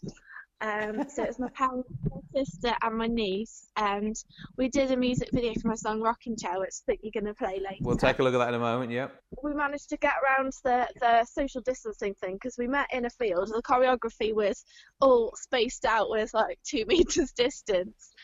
Um, 0.62 1.04
so 1.09 1.22
it 1.22 1.28
was 1.28 1.38
my 1.38 1.50
parents, 1.50 1.90
my 2.11 2.20
sister, 2.35 2.74
and 2.82 2.96
my 2.96 3.09
niece, 3.09 3.68
and 3.76 4.16
we 4.56 4.68
did 4.68 4.90
a 4.90 4.96
music 4.96 5.28
video 5.30 5.52
for 5.61 5.68
my 5.68 5.74
song 5.74 6.00
"Rocking 6.00 6.35
Chair," 6.35 6.59
which 6.59 6.76
I 6.82 6.82
think 6.87 7.00
you're 7.02 7.22
going 7.22 7.32
to 7.32 7.35
play 7.35 7.61
later. 7.61 7.76
We'll 7.82 7.98
take 7.98 8.20
a 8.20 8.22
look 8.22 8.32
at 8.32 8.38
that 8.38 8.48
in 8.48 8.54
a 8.54 8.59
moment. 8.59 8.90
Yep. 8.90 9.14
We 9.42 9.52
managed 9.52 9.90
to 9.90 9.98
get 9.98 10.14
around 10.24 10.54
the 10.64 10.88
the 10.98 11.26
social 11.26 11.61
distancing 11.61 12.14
thing 12.14 12.35
because 12.35 12.56
we 12.59 12.68
met 12.68 12.87
in 12.90 13.04
a 13.04 13.11
field. 13.11 13.48
The 13.48 13.62
choreography 13.62 14.35
was 14.35 14.64
all 15.00 15.35
spaced 15.37 15.85
out 15.85 16.09
with 16.09 16.32
like 16.32 16.59
two 16.64 16.85
meters 16.88 17.32
distance. 17.32 18.14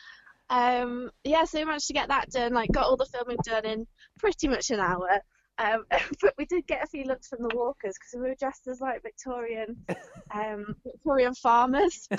Um, 0.50 1.10
yeah, 1.24 1.44
so 1.44 1.58
we 1.58 1.64
managed 1.64 1.86
to 1.86 1.92
get 1.92 2.08
that 2.08 2.30
done. 2.30 2.52
Like, 2.52 2.70
got 2.72 2.86
all 2.86 2.96
the 2.96 3.06
filming 3.06 3.38
done 3.44 3.64
in 3.64 3.86
pretty 4.18 4.48
much 4.48 4.70
an 4.70 4.80
hour. 4.80 5.22
Um, 5.58 5.84
but 6.22 6.34
we 6.38 6.44
did 6.46 6.66
get 6.66 6.82
a 6.82 6.86
few 6.86 7.04
looks 7.04 7.28
from 7.28 7.42
the 7.42 7.54
walkers 7.54 7.94
because 7.98 8.20
we 8.20 8.28
were 8.28 8.34
dressed 8.38 8.66
as 8.68 8.80
like 8.80 9.02
Victorian, 9.02 9.76
um, 10.34 10.76
Victorian 10.84 11.34
farmers. 11.34 12.08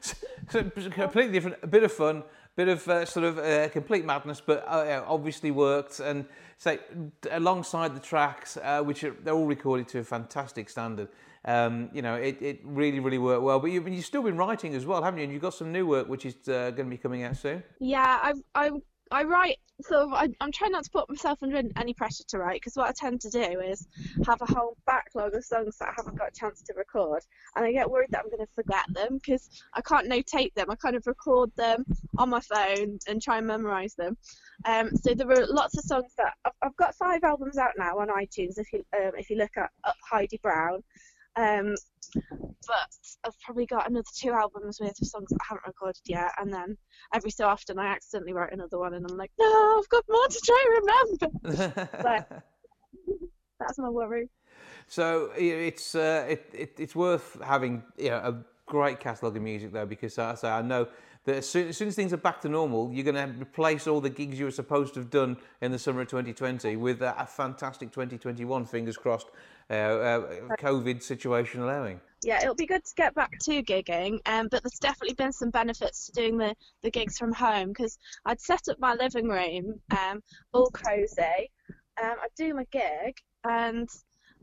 so, 0.00 0.62
completely 0.72 1.32
different. 1.32 1.56
A 1.62 1.66
bit 1.66 1.82
of 1.82 1.92
fun, 1.92 2.18
A 2.18 2.22
bit 2.56 2.68
of 2.68 2.86
uh, 2.88 3.04
sort 3.04 3.24
of 3.24 3.38
uh, 3.38 3.68
complete 3.70 4.04
madness, 4.04 4.40
but 4.40 4.66
uh, 4.66 5.04
obviously 5.06 5.50
worked. 5.50 6.00
And 6.00 6.26
say 6.58 6.78
alongside 7.30 7.94
the 7.94 8.00
tracks, 8.00 8.56
uh, 8.56 8.82
which 8.82 9.02
are, 9.04 9.16
they're 9.22 9.34
all 9.34 9.46
recorded 9.46 9.88
to 9.88 9.98
a 10.00 10.04
fantastic 10.04 10.68
standard. 10.68 11.08
Um, 11.44 11.88
you 11.92 12.02
know, 12.02 12.14
it, 12.16 12.40
it 12.42 12.60
really, 12.64 13.00
really 13.00 13.18
worked 13.18 13.42
well. 13.42 13.58
But 13.60 13.70
you've, 13.70 13.88
you've 13.88 14.04
still 14.04 14.22
been 14.22 14.36
writing 14.36 14.74
as 14.74 14.84
well, 14.84 15.02
haven't 15.02 15.18
you? 15.18 15.24
And 15.24 15.32
you've 15.32 15.42
got 15.42 15.54
some 15.54 15.72
new 15.72 15.86
work 15.86 16.08
which 16.08 16.26
is 16.26 16.34
uh, 16.48 16.70
going 16.70 16.86
to 16.86 16.90
be 16.90 16.98
coming 16.98 17.22
out 17.22 17.36
soon. 17.36 17.62
Yeah, 17.80 18.18
I, 18.22 18.34
I 18.54 18.70
I 19.12 19.24
write 19.24 19.58
sort 19.82 20.02
of. 20.02 20.12
I, 20.12 20.28
am 20.40 20.52
trying 20.52 20.70
not 20.70 20.84
to 20.84 20.90
put 20.90 21.08
myself 21.08 21.42
under 21.42 21.60
any 21.76 21.94
pressure 21.94 22.22
to 22.28 22.38
write 22.38 22.60
because 22.60 22.76
what 22.76 22.88
I 22.88 22.92
tend 22.92 23.20
to 23.22 23.30
do 23.30 23.60
is 23.60 23.88
have 24.24 24.40
a 24.40 24.46
whole 24.46 24.76
backlog 24.86 25.34
of 25.34 25.44
songs 25.44 25.78
that 25.78 25.88
I 25.88 25.92
haven't 25.96 26.16
got 26.16 26.28
a 26.28 26.38
chance 26.38 26.62
to 26.62 26.74
record, 26.76 27.22
and 27.56 27.64
I 27.64 27.72
get 27.72 27.90
worried 27.90 28.10
that 28.10 28.20
I'm 28.20 28.30
going 28.30 28.46
to 28.46 28.52
forget 28.54 28.84
them 28.90 29.18
because 29.18 29.48
I 29.74 29.80
can't 29.80 30.08
notate 30.08 30.54
them. 30.54 30.70
I 30.70 30.76
kind 30.76 30.94
of 30.94 31.06
record 31.08 31.50
them 31.56 31.84
on 32.18 32.30
my 32.30 32.40
phone 32.40 33.00
and 33.08 33.20
try 33.20 33.38
and 33.38 33.48
memorize 33.48 33.94
them. 33.94 34.16
Um, 34.64 34.90
so 34.94 35.12
there 35.14 35.28
are 35.28 35.46
lots 35.46 35.76
of 35.76 35.82
songs 35.84 36.12
that 36.16 36.34
I've, 36.44 36.52
I've 36.62 36.76
got 36.76 36.94
five 36.94 37.24
albums 37.24 37.58
out 37.58 37.72
now 37.76 37.98
on 37.98 38.08
iTunes. 38.08 38.58
If 38.58 38.72
you 38.72 38.84
um, 38.96 39.12
if 39.18 39.28
you 39.28 39.36
look 39.36 39.56
at 39.56 39.70
up 39.82 39.96
Heidi 40.08 40.38
Browne, 40.40 40.84
um, 41.36 41.74
but 42.14 42.90
I've 43.24 43.38
probably 43.40 43.66
got 43.66 43.88
another 43.88 44.04
two 44.16 44.32
albums 44.32 44.80
worth 44.80 45.00
of 45.00 45.06
songs 45.06 45.28
that 45.30 45.38
I 45.40 45.44
haven't 45.48 45.66
recorded 45.66 46.02
yet, 46.04 46.32
and 46.38 46.52
then 46.52 46.76
every 47.14 47.30
so 47.30 47.46
often 47.46 47.78
I 47.78 47.86
accidentally 47.86 48.32
write 48.32 48.52
another 48.52 48.78
one, 48.78 48.94
and 48.94 49.06
I'm 49.08 49.16
like, 49.16 49.32
no, 49.38 49.78
I've 49.78 49.88
got 49.88 50.04
more 50.08 50.28
to 50.28 50.40
try 50.44 50.64
and 50.66 50.86
remember. 50.86 51.88
but 52.02 52.42
that's 53.58 53.78
my 53.78 53.88
worry. 53.88 54.28
So 54.88 55.30
it's 55.36 55.94
uh, 55.94 56.26
it, 56.28 56.50
it, 56.52 56.74
it's 56.78 56.96
worth 56.96 57.40
having 57.42 57.82
you 57.96 58.10
know, 58.10 58.16
a 58.16 58.44
great 58.66 59.00
catalogue 59.00 59.36
of 59.36 59.42
music 59.42 59.72
though, 59.72 59.86
because 59.86 60.18
I 60.18 60.34
say 60.34 60.48
I 60.48 60.62
know 60.62 60.88
that 61.24 61.36
as 61.36 61.48
soon, 61.48 61.68
as 61.68 61.76
soon, 61.76 61.88
as 61.88 61.94
things 61.94 62.12
are 62.12 62.18
back 62.18 62.40
to 62.40 62.48
normal, 62.48 62.90
you're 62.92 63.04
going 63.04 63.14
to 63.14 63.42
replace 63.42 63.86
all 63.86 64.00
the 64.00 64.08
gigs 64.08 64.38
you 64.38 64.46
were 64.46 64.50
supposed 64.50 64.94
to 64.94 65.00
have 65.00 65.10
done 65.10 65.36
in 65.60 65.70
the 65.70 65.78
summer 65.78 66.00
of 66.00 66.08
2020 66.08 66.76
with 66.76 67.02
a, 67.02 67.20
a 67.20 67.26
fantastic 67.26 67.90
2021, 67.90 68.64
fingers 68.64 68.96
crossed, 68.96 69.26
uh, 69.70 69.74
uh, 69.74 70.56
COVID 70.58 71.02
situation 71.02 71.62
allowing. 71.62 72.00
Yeah, 72.22 72.42
it'll 72.42 72.54
be 72.54 72.66
good 72.66 72.84
to 72.84 72.94
get 72.96 73.14
back 73.14 73.38
to 73.44 73.62
gigging, 73.62 74.18
um, 74.26 74.48
but 74.50 74.62
there's 74.62 74.78
definitely 74.78 75.14
been 75.14 75.32
some 75.32 75.50
benefits 75.50 76.06
to 76.06 76.12
doing 76.12 76.36
the, 76.36 76.54
the 76.82 76.90
gigs 76.90 77.16
from 77.16 77.32
home 77.32 77.68
because 77.68 77.98
I'd 78.26 78.40
set 78.40 78.68
up 78.68 78.78
my 78.78 78.94
living 78.94 79.28
room 79.28 79.80
um, 79.92 80.20
all 80.52 80.70
cosy. 80.70 81.50
Um, 82.02 82.16
I'd 82.22 82.34
do 82.36 82.54
my 82.54 82.66
gig, 82.70 83.16
and 83.44 83.88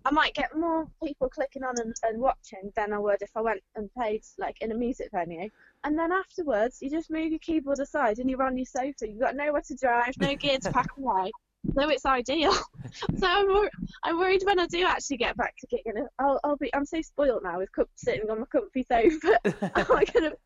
I 0.05 0.11
might 0.11 0.33
get 0.33 0.55
more 0.55 0.87
people 1.03 1.29
clicking 1.29 1.63
on 1.63 1.75
and, 1.79 1.93
and 2.03 2.19
watching 2.19 2.71
than 2.75 2.93
I 2.93 2.97
would 2.97 3.21
if 3.21 3.31
I 3.35 3.41
went 3.41 3.61
and 3.75 3.91
played 3.93 4.23
like 4.37 4.55
in 4.61 4.71
a 4.71 4.75
music 4.75 5.09
venue. 5.11 5.49
And 5.83 5.99
then 5.99 6.11
afterwards, 6.11 6.79
you 6.81 6.89
just 6.89 7.11
move 7.11 7.29
your 7.29 7.39
keyboard 7.39 7.79
aside 7.79 8.19
and 8.19 8.29
you're 8.29 8.41
on 8.41 8.57
your 8.57 8.65
sofa. 8.65 9.07
You've 9.07 9.19
got 9.19 9.35
nowhere 9.35 9.63
to 9.67 9.75
drive, 9.75 10.13
no 10.19 10.35
gear 10.35 10.59
to 10.59 10.71
pack 10.71 10.87
away. 10.97 11.31
So 11.75 11.89
it's 11.89 12.05
ideal. 12.05 12.53
so 13.17 13.27
I'm, 13.27 13.47
wor- 13.47 13.69
I'm 14.03 14.17
worried 14.17 14.43
when 14.45 14.59
I 14.59 14.67
do 14.67 14.85
actually 14.85 15.17
get 15.17 15.37
back 15.37 15.55
to 15.57 15.67
gigging. 15.67 16.05
I'll, 16.19 16.39
I'll 16.43 16.57
be. 16.57 16.73
I'm 16.73 16.85
so 16.85 17.01
spoilt 17.01 17.43
now 17.43 17.59
with 17.59 17.71
com- 17.71 17.85
sitting 17.95 18.29
on 18.29 18.39
my 18.39 18.45
comfy 18.45 18.83
sofa. 18.83 19.39
I'm 19.75 19.85
going 19.85 20.31
to 20.31 20.37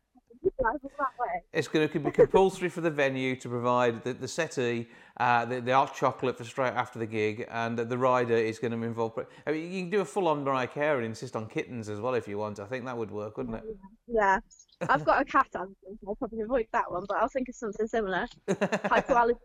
drive 0.60 0.80
all 0.82 0.90
that 0.98 1.18
way. 1.18 1.42
It's 1.52 1.68
going 1.68 1.88
to 1.88 1.98
be 1.98 2.10
compulsory 2.10 2.68
for 2.68 2.80
the 2.80 2.90
venue 2.90 3.36
to 3.36 3.48
provide 3.48 4.02
the, 4.02 4.12
the 4.12 4.28
settee, 4.28 4.88
uh, 5.18 5.44
the, 5.44 5.60
the 5.60 5.72
hot 5.72 5.94
chocolate 5.94 6.36
for 6.36 6.44
straight 6.44 6.74
after 6.74 6.98
the 6.98 7.06
gig, 7.06 7.46
and 7.50 7.78
the 7.78 7.98
rider 7.98 8.36
is 8.36 8.58
going 8.58 8.72
to 8.72 8.82
involve. 8.86 9.18
I 9.46 9.52
mean, 9.52 9.72
you 9.72 9.82
can 9.82 9.90
do 9.90 10.00
a 10.00 10.04
full-on 10.04 10.44
Mariah 10.44 10.66
Carey 10.66 10.98
and 10.98 11.06
insist 11.06 11.36
on 11.36 11.46
kittens 11.46 11.88
as 11.88 12.00
well 12.00 12.14
if 12.14 12.26
you 12.26 12.38
want. 12.38 12.58
I 12.60 12.66
think 12.66 12.84
that 12.86 12.96
would 12.96 13.10
work, 13.10 13.36
wouldn't 13.36 13.56
it? 13.56 13.64
Yeah. 14.08 14.38
I've 14.88 15.04
got 15.04 15.22
a 15.22 15.24
cat 15.24 15.46
so 15.52 15.72
I'll 16.08 16.16
probably 16.16 16.40
avoid 16.40 16.66
that 16.72 16.90
one, 16.90 17.04
but 17.08 17.18
I'll 17.18 17.28
think 17.28 17.48
of 17.48 17.54
something 17.54 17.86
similar. 17.86 18.26
Hypoallergy. 18.48 19.36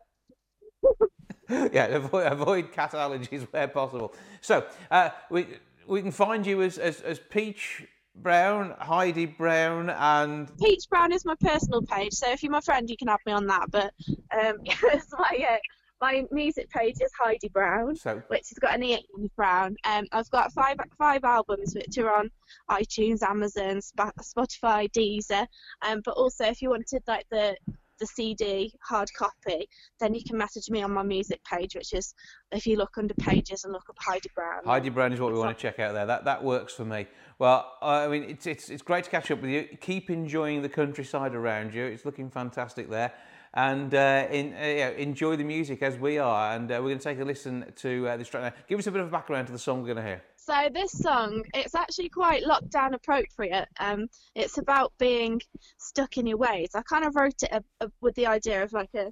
Yeah, 1.49 1.85
avoid, 1.85 2.31
avoid 2.31 2.71
cat 2.71 2.91
allergies 2.91 3.43
where 3.51 3.67
possible. 3.67 4.13
So 4.41 4.65
uh, 4.91 5.09
we 5.29 5.47
we 5.87 6.01
can 6.01 6.11
find 6.11 6.45
you 6.45 6.61
as, 6.61 6.77
as, 6.77 6.99
as 7.01 7.19
Peach 7.19 7.87
Brown, 8.15 8.75
Heidi 8.79 9.25
Browne, 9.25 9.89
and 9.89 10.51
Peach 10.57 10.89
Brown 10.89 11.13
is 11.13 11.23
my 11.23 11.35
personal 11.39 11.81
page, 11.81 12.13
so 12.13 12.29
if 12.31 12.43
you're 12.43 12.51
my 12.51 12.61
friend, 12.61 12.89
you 12.89 12.97
can 12.97 13.09
add 13.09 13.19
me 13.25 13.31
on 13.31 13.47
that. 13.47 13.71
But 13.71 13.93
um, 14.37 14.55
it's 14.65 15.13
my 15.13 15.45
uh, 15.51 15.57
my 16.01 16.25
music 16.31 16.69
page 16.69 16.95
is 17.01 17.11
Heidi 17.19 17.49
Browne, 17.49 17.95
so 17.95 18.21
which 18.27 18.49
has 18.49 18.59
got 18.59 18.75
an 18.75 18.83
E 18.83 18.95
at 18.95 19.01
the 19.01 19.19
end 19.19 19.25
of 19.25 19.35
Brown. 19.35 19.75
Um, 19.85 20.05
I've 20.11 20.29
got 20.31 20.51
five 20.51 20.77
five 20.97 21.23
albums 21.23 21.75
which 21.75 21.97
are 21.97 22.13
on 22.13 22.29
iTunes, 22.69 23.23
Amazon, 23.23 23.79
Spotify, 23.79 24.91
Deezer. 24.91 25.47
Um, 25.87 26.01
but 26.03 26.15
also 26.17 26.45
if 26.45 26.61
you 26.61 26.69
wanted 26.69 27.03
like 27.07 27.25
the 27.31 27.55
the 27.99 28.05
CD 28.05 28.73
hard 28.81 29.09
copy, 29.17 29.67
then 29.99 30.13
you 30.13 30.21
can 30.27 30.37
message 30.37 30.69
me 30.69 30.81
on 30.81 30.93
my 30.93 31.03
music 31.03 31.41
page, 31.43 31.75
which 31.75 31.93
is 31.93 32.13
if 32.51 32.65
you 32.65 32.77
look 32.77 32.97
under 32.97 33.13
pages 33.15 33.63
and 33.63 33.73
look 33.73 33.89
up 33.89 33.97
Heidi 33.99 34.29
Browne. 34.35 34.63
Heidi 34.65 34.89
Browne 34.89 35.13
is 35.13 35.19
what 35.19 35.33
we 35.33 35.39
want 35.39 35.57
to 35.57 35.61
check 35.61 35.79
out 35.79 35.93
there. 35.93 36.05
That 36.05 36.25
that 36.25 36.43
works 36.43 36.73
for 36.73 36.85
me. 36.85 37.07
Well, 37.39 37.73
I 37.81 38.07
mean, 38.07 38.23
it's 38.23 38.47
it's 38.47 38.69
it's 38.69 38.81
great 38.81 39.03
to 39.03 39.09
catch 39.09 39.29
up 39.31 39.41
with 39.41 39.51
you. 39.51 39.67
Keep 39.81 40.09
enjoying 40.09 40.61
the 40.61 40.69
countryside 40.69 41.35
around 41.35 41.73
you. 41.73 41.85
It's 41.85 42.05
looking 42.05 42.29
fantastic 42.29 42.89
there. 42.89 43.13
And 43.53 43.93
uh, 43.93 44.27
in, 44.29 44.53
uh, 44.53 44.57
yeah, 44.57 44.89
enjoy 44.89 45.35
the 45.35 45.43
music 45.43 45.81
as 45.81 45.97
we 45.97 46.19
are. 46.19 46.53
And 46.53 46.71
uh, 46.71 46.75
we're 46.75 46.89
going 46.89 46.99
to 46.99 47.03
take 47.03 47.19
a 47.19 47.23
listen 47.23 47.71
to 47.77 48.07
uh, 48.07 48.17
this 48.17 48.27
track 48.27 48.43
now. 48.43 48.61
Give 48.67 48.77
us 48.77 48.87
a 48.87 48.91
bit 48.91 49.01
of 49.01 49.07
a 49.07 49.11
background 49.11 49.47
to 49.47 49.53
the 49.53 49.59
song 49.59 49.81
we're 49.81 49.93
going 49.93 49.97
to 49.97 50.03
hear. 50.03 50.21
So 50.47 50.69
this 50.73 50.93
song, 50.93 51.43
it's 51.53 51.75
actually 51.75 52.07
quite 52.07 52.45
lockdown 52.45 52.93
appropriate. 52.93 53.67
Um, 53.81 54.07
it's 54.33 54.57
about 54.57 54.93
being 54.97 55.41
stuck 55.77 56.17
in 56.17 56.25
your 56.25 56.37
ways. 56.37 56.69
I 56.73 56.83
kind 56.83 57.03
of 57.03 57.17
wrote 57.17 57.43
it 57.43 57.51
a, 57.51 57.61
a, 57.81 57.91
with 57.99 58.15
the 58.15 58.27
idea 58.27 58.63
of 58.63 58.71
like 58.71 58.91
a 58.95 59.11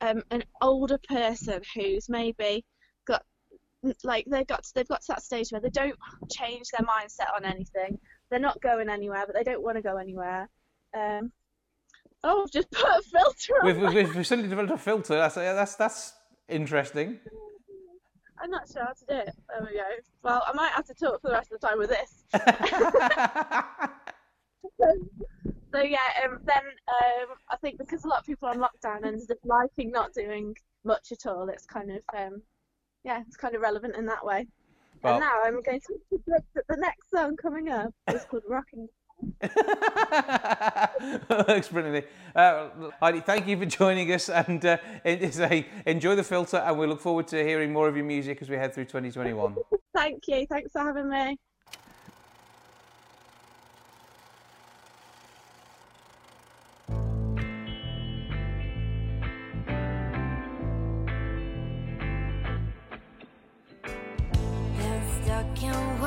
um, 0.00 0.22
an 0.30 0.44
older 0.62 1.00
person 1.08 1.60
who's 1.74 2.08
maybe 2.08 2.64
got 3.08 3.24
like 4.04 4.26
they 4.30 4.44
got 4.44 4.62
to, 4.62 4.70
they've 4.76 4.86
got 4.86 5.00
to 5.00 5.08
that 5.08 5.24
stage 5.24 5.50
where 5.50 5.60
they 5.60 5.70
don't 5.70 5.98
change 6.30 6.68
their 6.68 6.86
mindset 6.86 7.34
on 7.34 7.44
anything. 7.44 7.98
They're 8.30 8.38
not 8.38 8.62
going 8.62 8.88
anywhere, 8.88 9.24
but 9.26 9.34
they 9.34 9.42
don't 9.42 9.64
want 9.64 9.78
to 9.78 9.82
go 9.82 9.96
anywhere. 9.96 10.48
Um, 10.96 11.32
oh, 12.22 12.44
I've 12.44 12.52
just 12.52 12.70
put 12.70 12.86
a 12.86 13.02
filter 13.02 13.54
on. 13.60 13.66
We've, 13.66 13.94
we've, 13.94 14.14
we've 14.14 14.26
suddenly 14.28 14.48
developed 14.48 14.74
a 14.74 14.78
filter. 14.78 15.16
That's 15.16 15.34
that's 15.34 15.74
that's 15.74 16.12
interesting. 16.48 17.18
I'm 18.40 18.50
not 18.50 18.68
sure 18.72 18.84
how 18.84 18.92
to 18.92 19.04
do 19.06 19.14
it. 19.14 19.34
There 19.48 19.60
we 19.60 19.76
go. 19.76 19.84
Well, 20.22 20.42
I 20.46 20.52
might 20.52 20.72
have 20.72 20.86
to 20.86 20.94
talk 20.94 21.20
for 21.20 21.28
the 21.28 21.34
rest 21.34 21.52
of 21.52 21.60
the 21.60 21.66
time 21.66 21.78
with 21.78 21.90
this. 21.90 22.24
so 25.72 25.80
yeah, 25.82 25.98
um, 26.24 26.38
then 26.44 26.56
um, 26.58 27.36
I 27.50 27.56
think 27.60 27.78
because 27.78 28.04
a 28.04 28.08
lot 28.08 28.20
of 28.20 28.26
people 28.26 28.48
are 28.48 28.52
on 28.52 28.58
lockdown 28.58 29.06
and 29.06 29.18
just 29.18 29.44
liking 29.44 29.90
not 29.90 30.12
doing 30.12 30.54
much 30.84 31.12
at 31.12 31.26
all, 31.26 31.48
it's 31.48 31.66
kind 31.66 31.90
of 31.90 31.98
um, 32.16 32.42
yeah, 33.04 33.22
it's 33.26 33.36
kind 33.36 33.54
of 33.54 33.60
relevant 33.62 33.96
in 33.96 34.06
that 34.06 34.24
way. 34.24 34.46
Well- 35.02 35.14
and 35.14 35.20
now 35.20 35.42
I'm 35.44 35.62
going 35.62 35.80
to 35.80 35.98
predict 36.08 36.54
that 36.54 36.66
the 36.68 36.76
next 36.76 37.10
song 37.10 37.36
coming 37.36 37.68
up 37.68 37.94
is 38.12 38.24
called 38.24 38.42
Rocking. 38.48 38.88
Works 41.30 41.68
brilliantly. 41.68 42.04
Uh, 42.34 42.68
Heidi, 43.00 43.20
thank 43.20 43.46
you 43.46 43.56
for 43.58 43.66
joining 43.66 44.12
us, 44.12 44.28
and 44.28 44.64
uh, 44.64 44.78
it's 45.04 45.40
a, 45.40 45.66
enjoy 45.86 46.14
the 46.14 46.22
filter, 46.22 46.58
and 46.58 46.78
we 46.78 46.86
look 46.86 47.00
forward 47.00 47.26
to 47.28 47.42
hearing 47.42 47.72
more 47.72 47.88
of 47.88 47.96
your 47.96 48.04
music 48.04 48.40
as 48.42 48.48
we 48.48 48.56
head 48.56 48.74
through 48.74 48.84
2021. 48.84 49.56
Thank 49.94 50.22
you. 50.28 50.46
Thanks 50.48 50.72
for 50.72 50.80
having 50.80 51.08
me. 51.08 51.38
Been 64.76 65.02
stuck 65.22 65.62
in 65.62 65.97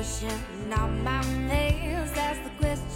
expression 0.00 0.72
on 0.72 1.04
my 1.04 1.22
face 1.22 2.10
That's 2.12 2.38
the 2.38 2.50
question 2.58 2.89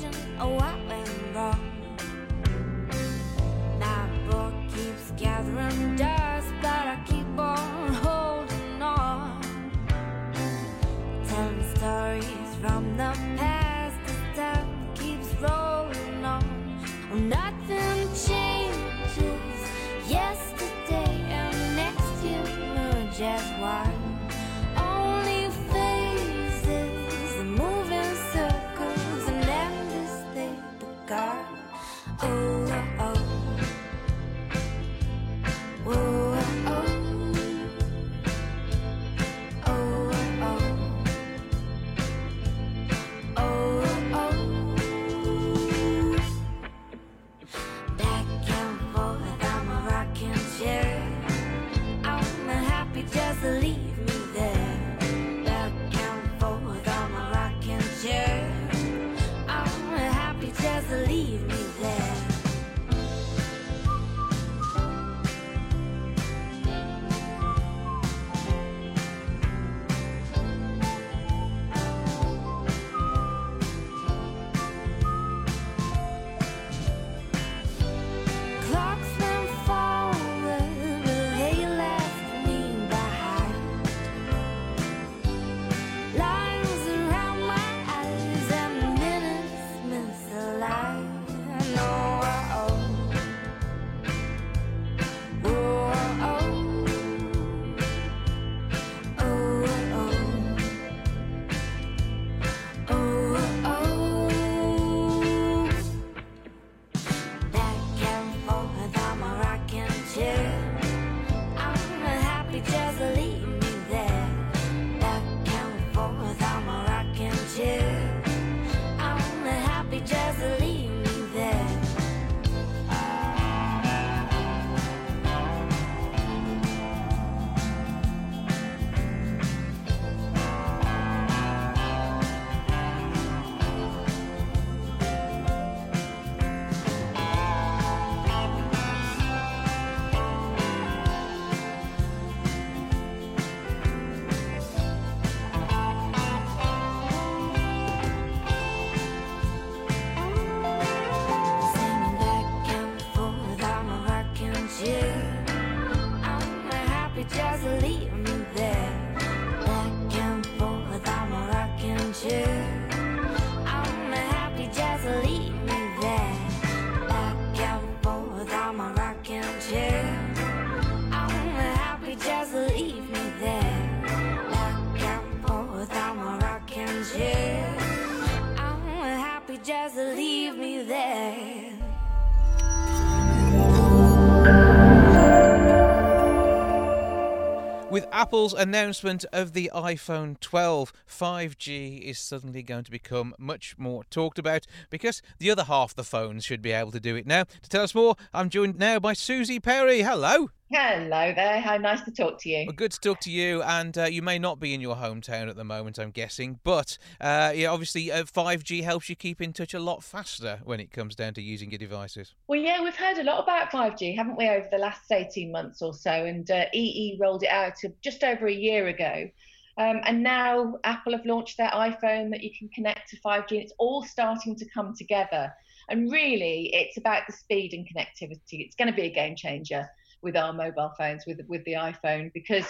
Apple's 188.24 188.54
announcement 188.54 189.26
of 189.34 189.52
the 189.52 189.70
iPhone 189.74 190.40
12, 190.40 190.94
5G 191.14 192.00
is 192.00 192.18
suddenly 192.18 192.62
going 192.62 192.82
to 192.82 192.90
become 192.90 193.34
much 193.38 193.78
more 193.78 194.02
talked 194.10 194.36
about 194.38 194.66
because 194.90 195.22
the 195.38 195.48
other 195.48 195.64
half 195.64 195.92
of 195.92 195.96
the 195.96 196.02
phones 196.02 196.44
should 196.44 196.60
be 196.60 196.72
able 196.72 196.90
to 196.90 196.98
do 196.98 197.14
it 197.14 197.24
now. 197.24 197.44
To 197.44 197.68
tell 197.68 197.84
us 197.84 197.94
more, 197.94 198.16
I'm 198.32 198.50
joined 198.50 198.78
now 198.78 198.98
by 198.98 199.14
Suzi 199.14 199.62
Perry. 199.62 200.02
Hello. 200.02 200.50
Hello 200.72 201.32
there. 201.32 201.60
How 201.60 201.76
nice 201.76 202.00
to 202.00 202.10
talk 202.10 202.40
to 202.40 202.48
you. 202.48 202.64
Well, 202.66 202.74
good 202.74 202.90
to 202.90 202.98
talk 202.98 203.20
to 203.20 203.30
you. 203.30 203.62
And 203.62 203.96
uh, 203.96 204.06
you 204.06 204.22
may 204.22 204.40
not 204.40 204.58
be 204.58 204.74
in 204.74 204.80
your 204.80 204.96
hometown 204.96 205.48
at 205.48 205.54
the 205.54 205.62
moment, 205.62 206.00
I'm 206.00 206.10
guessing, 206.10 206.58
but 206.64 206.98
uh, 207.20 207.52
yeah, 207.54 207.68
obviously 207.68 208.10
uh, 208.10 208.24
5G 208.24 208.82
helps 208.82 209.08
you 209.08 209.14
keep 209.14 209.40
in 209.40 209.52
touch 209.52 209.72
a 209.72 209.78
lot 209.78 210.02
faster 210.02 210.58
when 210.64 210.80
it 210.80 210.90
comes 210.90 211.14
down 211.14 211.34
to 211.34 211.42
using 211.42 211.70
your 211.70 211.78
devices. 211.78 212.34
Well, 212.48 212.58
yeah, 212.58 212.82
we've 212.82 212.96
heard 212.96 213.18
a 213.18 213.22
lot 213.22 213.40
about 213.40 213.70
5G, 213.70 214.16
haven't 214.16 214.36
we, 214.36 214.48
over 214.48 214.66
the 214.68 214.78
last 214.78 215.12
18 215.12 215.52
months 215.52 215.80
or 215.80 215.94
so? 215.94 216.10
And 216.10 216.50
uh, 216.50 216.64
EE 216.74 217.18
rolled 217.20 217.44
it 217.44 217.50
out 217.50 217.74
just 218.02 218.24
over 218.24 218.48
a 218.48 218.52
year 218.52 218.88
ago. 218.88 219.28
Um, 219.76 220.00
and 220.04 220.22
now 220.22 220.78
Apple 220.84 221.12
have 221.12 221.26
launched 221.26 221.56
their 221.56 221.70
iPhone 221.70 222.30
that 222.30 222.42
you 222.42 222.50
can 222.56 222.68
connect 222.68 223.10
to 223.10 223.20
5G. 223.20 223.52
It's 223.52 223.72
all 223.78 224.04
starting 224.04 224.54
to 224.56 224.68
come 224.70 224.94
together. 224.96 225.52
And 225.88 226.10
really, 226.10 226.72
it's 226.74 226.96
about 226.96 227.26
the 227.26 227.32
speed 227.32 227.74
and 227.74 227.86
connectivity. 227.86 228.64
It's 228.64 228.76
going 228.76 228.90
to 228.90 228.94
be 228.94 229.06
a 229.06 229.12
game 229.12 229.36
changer 229.36 229.88
with 230.22 230.36
our 230.36 230.52
mobile 230.52 230.92
phones, 230.96 231.24
with 231.26 231.40
with 231.48 231.64
the 231.64 231.74
iPhone, 231.74 232.32
because 232.32 232.64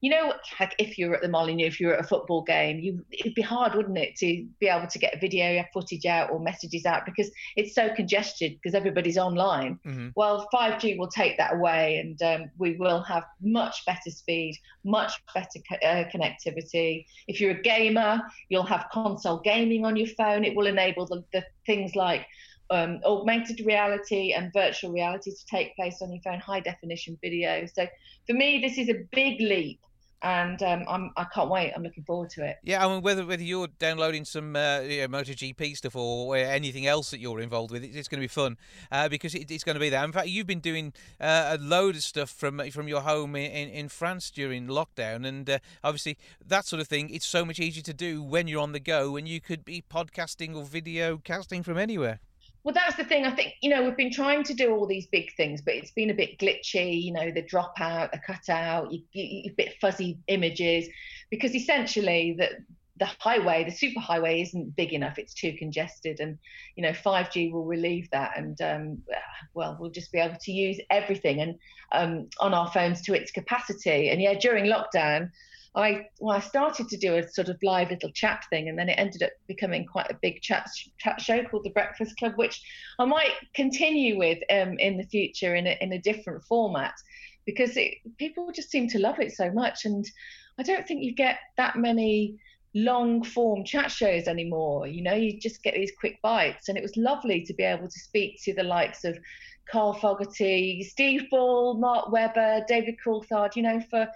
you 0.00 0.10
know, 0.10 0.32
like 0.60 0.74
if 0.78 0.96
you're 0.96 1.14
at 1.14 1.22
the 1.22 1.28
Molyneux, 1.28 1.66
if 1.66 1.80
you're 1.80 1.94
at 1.94 2.00
a 2.00 2.06
football 2.06 2.42
game, 2.42 2.78
you 2.78 3.04
it'd 3.10 3.34
be 3.34 3.42
hard, 3.42 3.74
wouldn't 3.74 3.98
it, 3.98 4.14
to 4.16 4.46
be 4.60 4.68
able 4.68 4.86
to 4.86 4.98
get 4.98 5.20
video 5.20 5.64
footage 5.72 6.06
out 6.06 6.30
or 6.30 6.38
messages 6.38 6.86
out 6.86 7.04
because 7.04 7.30
it's 7.56 7.74
so 7.74 7.92
congested 7.94 8.52
because 8.54 8.74
everybody's 8.74 9.18
online. 9.18 9.78
Mhm. 9.84 10.12
Well, 10.14 10.48
5G 10.52 10.96
will 10.98 11.08
take 11.08 11.36
that 11.38 11.54
away, 11.54 11.98
and 11.98 12.22
um, 12.22 12.50
we 12.58 12.76
will 12.76 13.02
have 13.02 13.24
much 13.40 13.84
better 13.86 14.10
speed, 14.10 14.56
much 14.84 15.12
better 15.34 15.58
co- 15.68 15.86
uh, 15.86 16.04
connectivity. 16.10 17.04
If 17.26 17.40
you're 17.40 17.52
a 17.52 17.62
gamer, 17.62 18.20
you'll 18.48 18.62
have 18.64 18.86
console 18.92 19.38
gaming 19.40 19.84
on 19.84 19.96
your 19.96 20.08
phone. 20.08 20.44
It 20.44 20.54
will 20.54 20.66
enable 20.66 21.06
the, 21.06 21.24
the 21.32 21.44
things 21.66 21.96
like 21.96 22.24
um, 22.70 23.00
augmented 23.04 23.60
reality 23.64 24.32
and 24.32 24.52
virtual 24.52 24.92
reality 24.92 25.30
to 25.32 25.46
take 25.46 25.74
place 25.74 26.02
on 26.02 26.12
your 26.12 26.20
phone, 26.22 26.38
high 26.38 26.60
definition 26.60 27.18
video. 27.20 27.66
So 27.66 27.86
for 28.26 28.34
me, 28.34 28.60
this 28.60 28.78
is 28.78 28.88
a 28.88 29.04
big 29.12 29.40
leap, 29.40 29.80
and 30.22 30.62
um, 30.62 30.84
I'm 30.88 31.10
I 31.16 31.24
can't 31.24 31.48
wait. 31.48 31.72
I'm 31.76 31.82
looking 31.82 32.04
forward 32.04 32.30
to 32.30 32.44
it. 32.44 32.56
Yeah, 32.62 32.84
I 32.84 32.88
mean, 32.92 33.02
whether 33.02 33.24
whether 33.24 33.42
you're 33.42 33.68
downloading 33.78 34.24
some 34.24 34.56
uh, 34.56 34.80
you 34.80 35.02
know, 35.06 35.08
MotoGP 35.08 35.76
stuff 35.76 35.94
or 35.96 36.36
anything 36.36 36.86
else 36.86 37.10
that 37.10 37.20
you're 37.20 37.40
involved 37.40 37.70
with, 37.70 37.84
it- 37.84 37.94
it's 37.94 38.08
going 38.08 38.18
to 38.20 38.24
be 38.24 38.28
fun 38.28 38.56
uh, 38.90 39.08
because 39.08 39.34
it, 39.34 39.50
it's 39.50 39.64
going 39.64 39.74
to 39.74 39.80
be 39.80 39.88
there. 39.90 40.04
In 40.04 40.12
fact, 40.12 40.28
you've 40.28 40.46
been 40.46 40.60
doing 40.60 40.92
uh, 41.20 41.56
a 41.56 41.62
load 41.62 41.94
of 41.96 42.02
stuff 42.02 42.30
from 42.30 42.58
from 42.70 42.88
your 42.88 43.02
home 43.02 43.36
in, 43.36 43.50
in, 43.50 43.68
in 43.68 43.88
France 43.88 44.30
during 44.30 44.66
lockdown, 44.66 45.26
and 45.26 45.48
uh, 45.48 45.58
obviously 45.84 46.18
that 46.46 46.66
sort 46.66 46.80
of 46.80 46.88
thing. 46.88 47.10
It's 47.10 47.26
so 47.26 47.44
much 47.44 47.60
easier 47.60 47.82
to 47.84 47.94
do 47.94 48.22
when 48.22 48.48
you're 48.48 48.62
on 48.62 48.72
the 48.72 48.80
go, 48.80 49.16
and 49.16 49.28
you 49.28 49.40
could 49.40 49.64
be 49.64 49.82
podcasting 49.88 50.54
or 50.56 50.64
video 50.64 51.18
casting 51.18 51.62
from 51.62 51.78
anywhere. 51.78 52.20
Well, 52.68 52.74
that's 52.74 52.96
the 52.96 53.04
thing. 53.04 53.24
I 53.24 53.30
think 53.30 53.54
you 53.62 53.70
know 53.70 53.82
we've 53.82 53.96
been 53.96 54.12
trying 54.12 54.44
to 54.44 54.52
do 54.52 54.74
all 54.74 54.86
these 54.86 55.06
big 55.06 55.34
things, 55.36 55.62
but 55.62 55.72
it's 55.72 55.90
been 55.90 56.10
a 56.10 56.14
bit 56.14 56.38
glitchy. 56.38 57.02
You 57.02 57.14
know, 57.14 57.30
the 57.30 57.42
dropout, 57.42 58.12
the 58.12 58.18
cutout, 58.18 58.92
you, 58.92 59.04
you, 59.12 59.24
you 59.44 59.54
bit 59.56 59.76
fuzzy 59.80 60.18
images, 60.26 60.86
because 61.30 61.54
essentially 61.54 62.34
the 62.38 62.50
the 62.98 63.06
highway, 63.06 63.64
the 63.64 63.70
superhighway, 63.70 64.42
isn't 64.42 64.76
big 64.76 64.92
enough. 64.92 65.18
It's 65.18 65.32
too 65.32 65.54
congested, 65.54 66.20
and 66.20 66.36
you 66.76 66.82
know 66.82 66.90
5G 66.90 67.52
will 67.52 67.64
relieve 67.64 68.10
that, 68.10 68.36
and 68.36 68.60
um, 68.60 69.02
well, 69.54 69.78
we'll 69.80 69.90
just 69.90 70.12
be 70.12 70.18
able 70.18 70.36
to 70.38 70.52
use 70.52 70.78
everything 70.90 71.40
and 71.40 71.58
um, 71.92 72.28
on 72.38 72.52
our 72.52 72.70
phones 72.70 73.00
to 73.04 73.14
its 73.14 73.30
capacity. 73.30 74.10
And 74.10 74.20
yeah, 74.20 74.34
during 74.34 74.66
lockdown, 74.66 75.30
I 75.78 76.06
well, 76.18 76.36
I 76.36 76.40
started 76.40 76.88
to 76.88 76.96
do 76.96 77.16
a 77.16 77.28
sort 77.28 77.48
of 77.48 77.56
live 77.62 77.90
little 77.90 78.10
chat 78.10 78.44
thing, 78.50 78.68
and 78.68 78.76
then 78.76 78.88
it 78.88 78.98
ended 78.98 79.22
up 79.22 79.30
becoming 79.46 79.86
quite 79.86 80.10
a 80.10 80.18
big 80.20 80.42
chat 80.42 80.68
chat 80.98 81.20
show 81.20 81.44
called 81.44 81.64
the 81.64 81.70
Breakfast 81.70 82.16
Club, 82.18 82.32
which 82.36 82.60
I 82.98 83.04
might 83.04 83.32
continue 83.54 84.18
with 84.18 84.38
um, 84.50 84.76
in 84.78 84.98
the 84.98 85.04
future 85.04 85.54
in 85.54 85.66
a, 85.68 85.78
in 85.80 85.92
a 85.92 86.00
different 86.00 86.42
format 86.44 86.94
because 87.46 87.76
it, 87.76 87.94
people 88.18 88.50
just 88.52 88.70
seem 88.70 88.88
to 88.88 88.98
love 88.98 89.20
it 89.20 89.32
so 89.32 89.52
much, 89.52 89.84
and 89.84 90.04
I 90.58 90.64
don't 90.64 90.86
think 90.86 91.04
you 91.04 91.14
get 91.14 91.38
that 91.56 91.76
many 91.76 92.38
long 92.74 93.22
form 93.22 93.64
chat 93.64 93.90
shows 93.90 94.26
anymore. 94.26 94.88
You 94.88 95.02
know, 95.02 95.14
you 95.14 95.38
just 95.38 95.62
get 95.62 95.74
these 95.74 95.92
quick 95.98 96.20
bites, 96.22 96.68
and 96.68 96.76
it 96.76 96.82
was 96.82 96.96
lovely 96.96 97.44
to 97.44 97.54
be 97.54 97.62
able 97.62 97.88
to 97.88 98.00
speak 98.00 98.42
to 98.42 98.52
the 98.52 98.64
likes 98.64 99.04
of 99.04 99.16
Carl 99.70 99.94
Fogarty, 99.94 100.82
Steve 100.82 101.30
Ball, 101.30 101.78
Mark 101.78 102.10
Webber, 102.10 102.64
David 102.66 102.96
Coulthard, 103.04 103.54
you 103.54 103.62
know, 103.62 103.80
for 103.88 104.08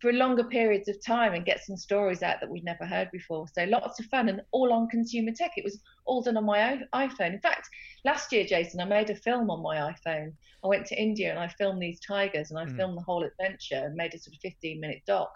for 0.00 0.12
longer 0.12 0.44
periods 0.44 0.88
of 0.88 0.96
time 1.04 1.34
and 1.34 1.44
get 1.44 1.62
some 1.62 1.76
stories 1.76 2.22
out 2.22 2.40
that 2.40 2.48
we'd 2.48 2.64
never 2.64 2.86
heard 2.86 3.10
before. 3.10 3.46
So 3.52 3.64
lots 3.64 4.00
of 4.00 4.06
fun 4.06 4.28
and 4.28 4.40
all 4.50 4.72
on 4.72 4.88
consumer 4.88 5.32
tech. 5.32 5.52
It 5.56 5.64
was 5.64 5.82
all 6.06 6.22
done 6.22 6.38
on 6.38 6.44
my 6.44 6.72
own 6.72 6.84
iPhone. 6.94 7.34
In 7.34 7.40
fact, 7.40 7.68
last 8.04 8.32
year, 8.32 8.44
Jason, 8.44 8.80
I 8.80 8.86
made 8.86 9.10
a 9.10 9.14
film 9.14 9.50
on 9.50 9.62
my 9.62 9.76
iPhone. 9.92 10.32
I 10.64 10.68
went 10.68 10.86
to 10.86 11.00
India 11.00 11.30
and 11.30 11.38
I 11.38 11.48
filmed 11.48 11.82
these 11.82 12.00
tigers 12.00 12.50
and 12.50 12.58
I 12.58 12.64
Mm. 12.64 12.76
filmed 12.76 12.96
the 12.96 13.02
whole 13.02 13.24
adventure 13.24 13.84
and 13.84 13.94
made 13.94 14.14
a 14.14 14.18
sort 14.18 14.34
of 14.34 14.40
15 14.40 14.80
minute 14.80 15.02
doc 15.06 15.30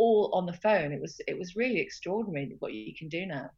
all 0.00 0.30
on 0.32 0.46
the 0.46 0.52
phone. 0.54 0.92
It 0.92 1.00
was 1.00 1.20
it 1.28 1.38
was 1.38 1.54
really 1.54 1.78
extraordinary 1.78 2.56
what 2.58 2.72
you 2.72 2.94
can 2.94 3.08
do 3.08 3.26
now. 3.26 3.50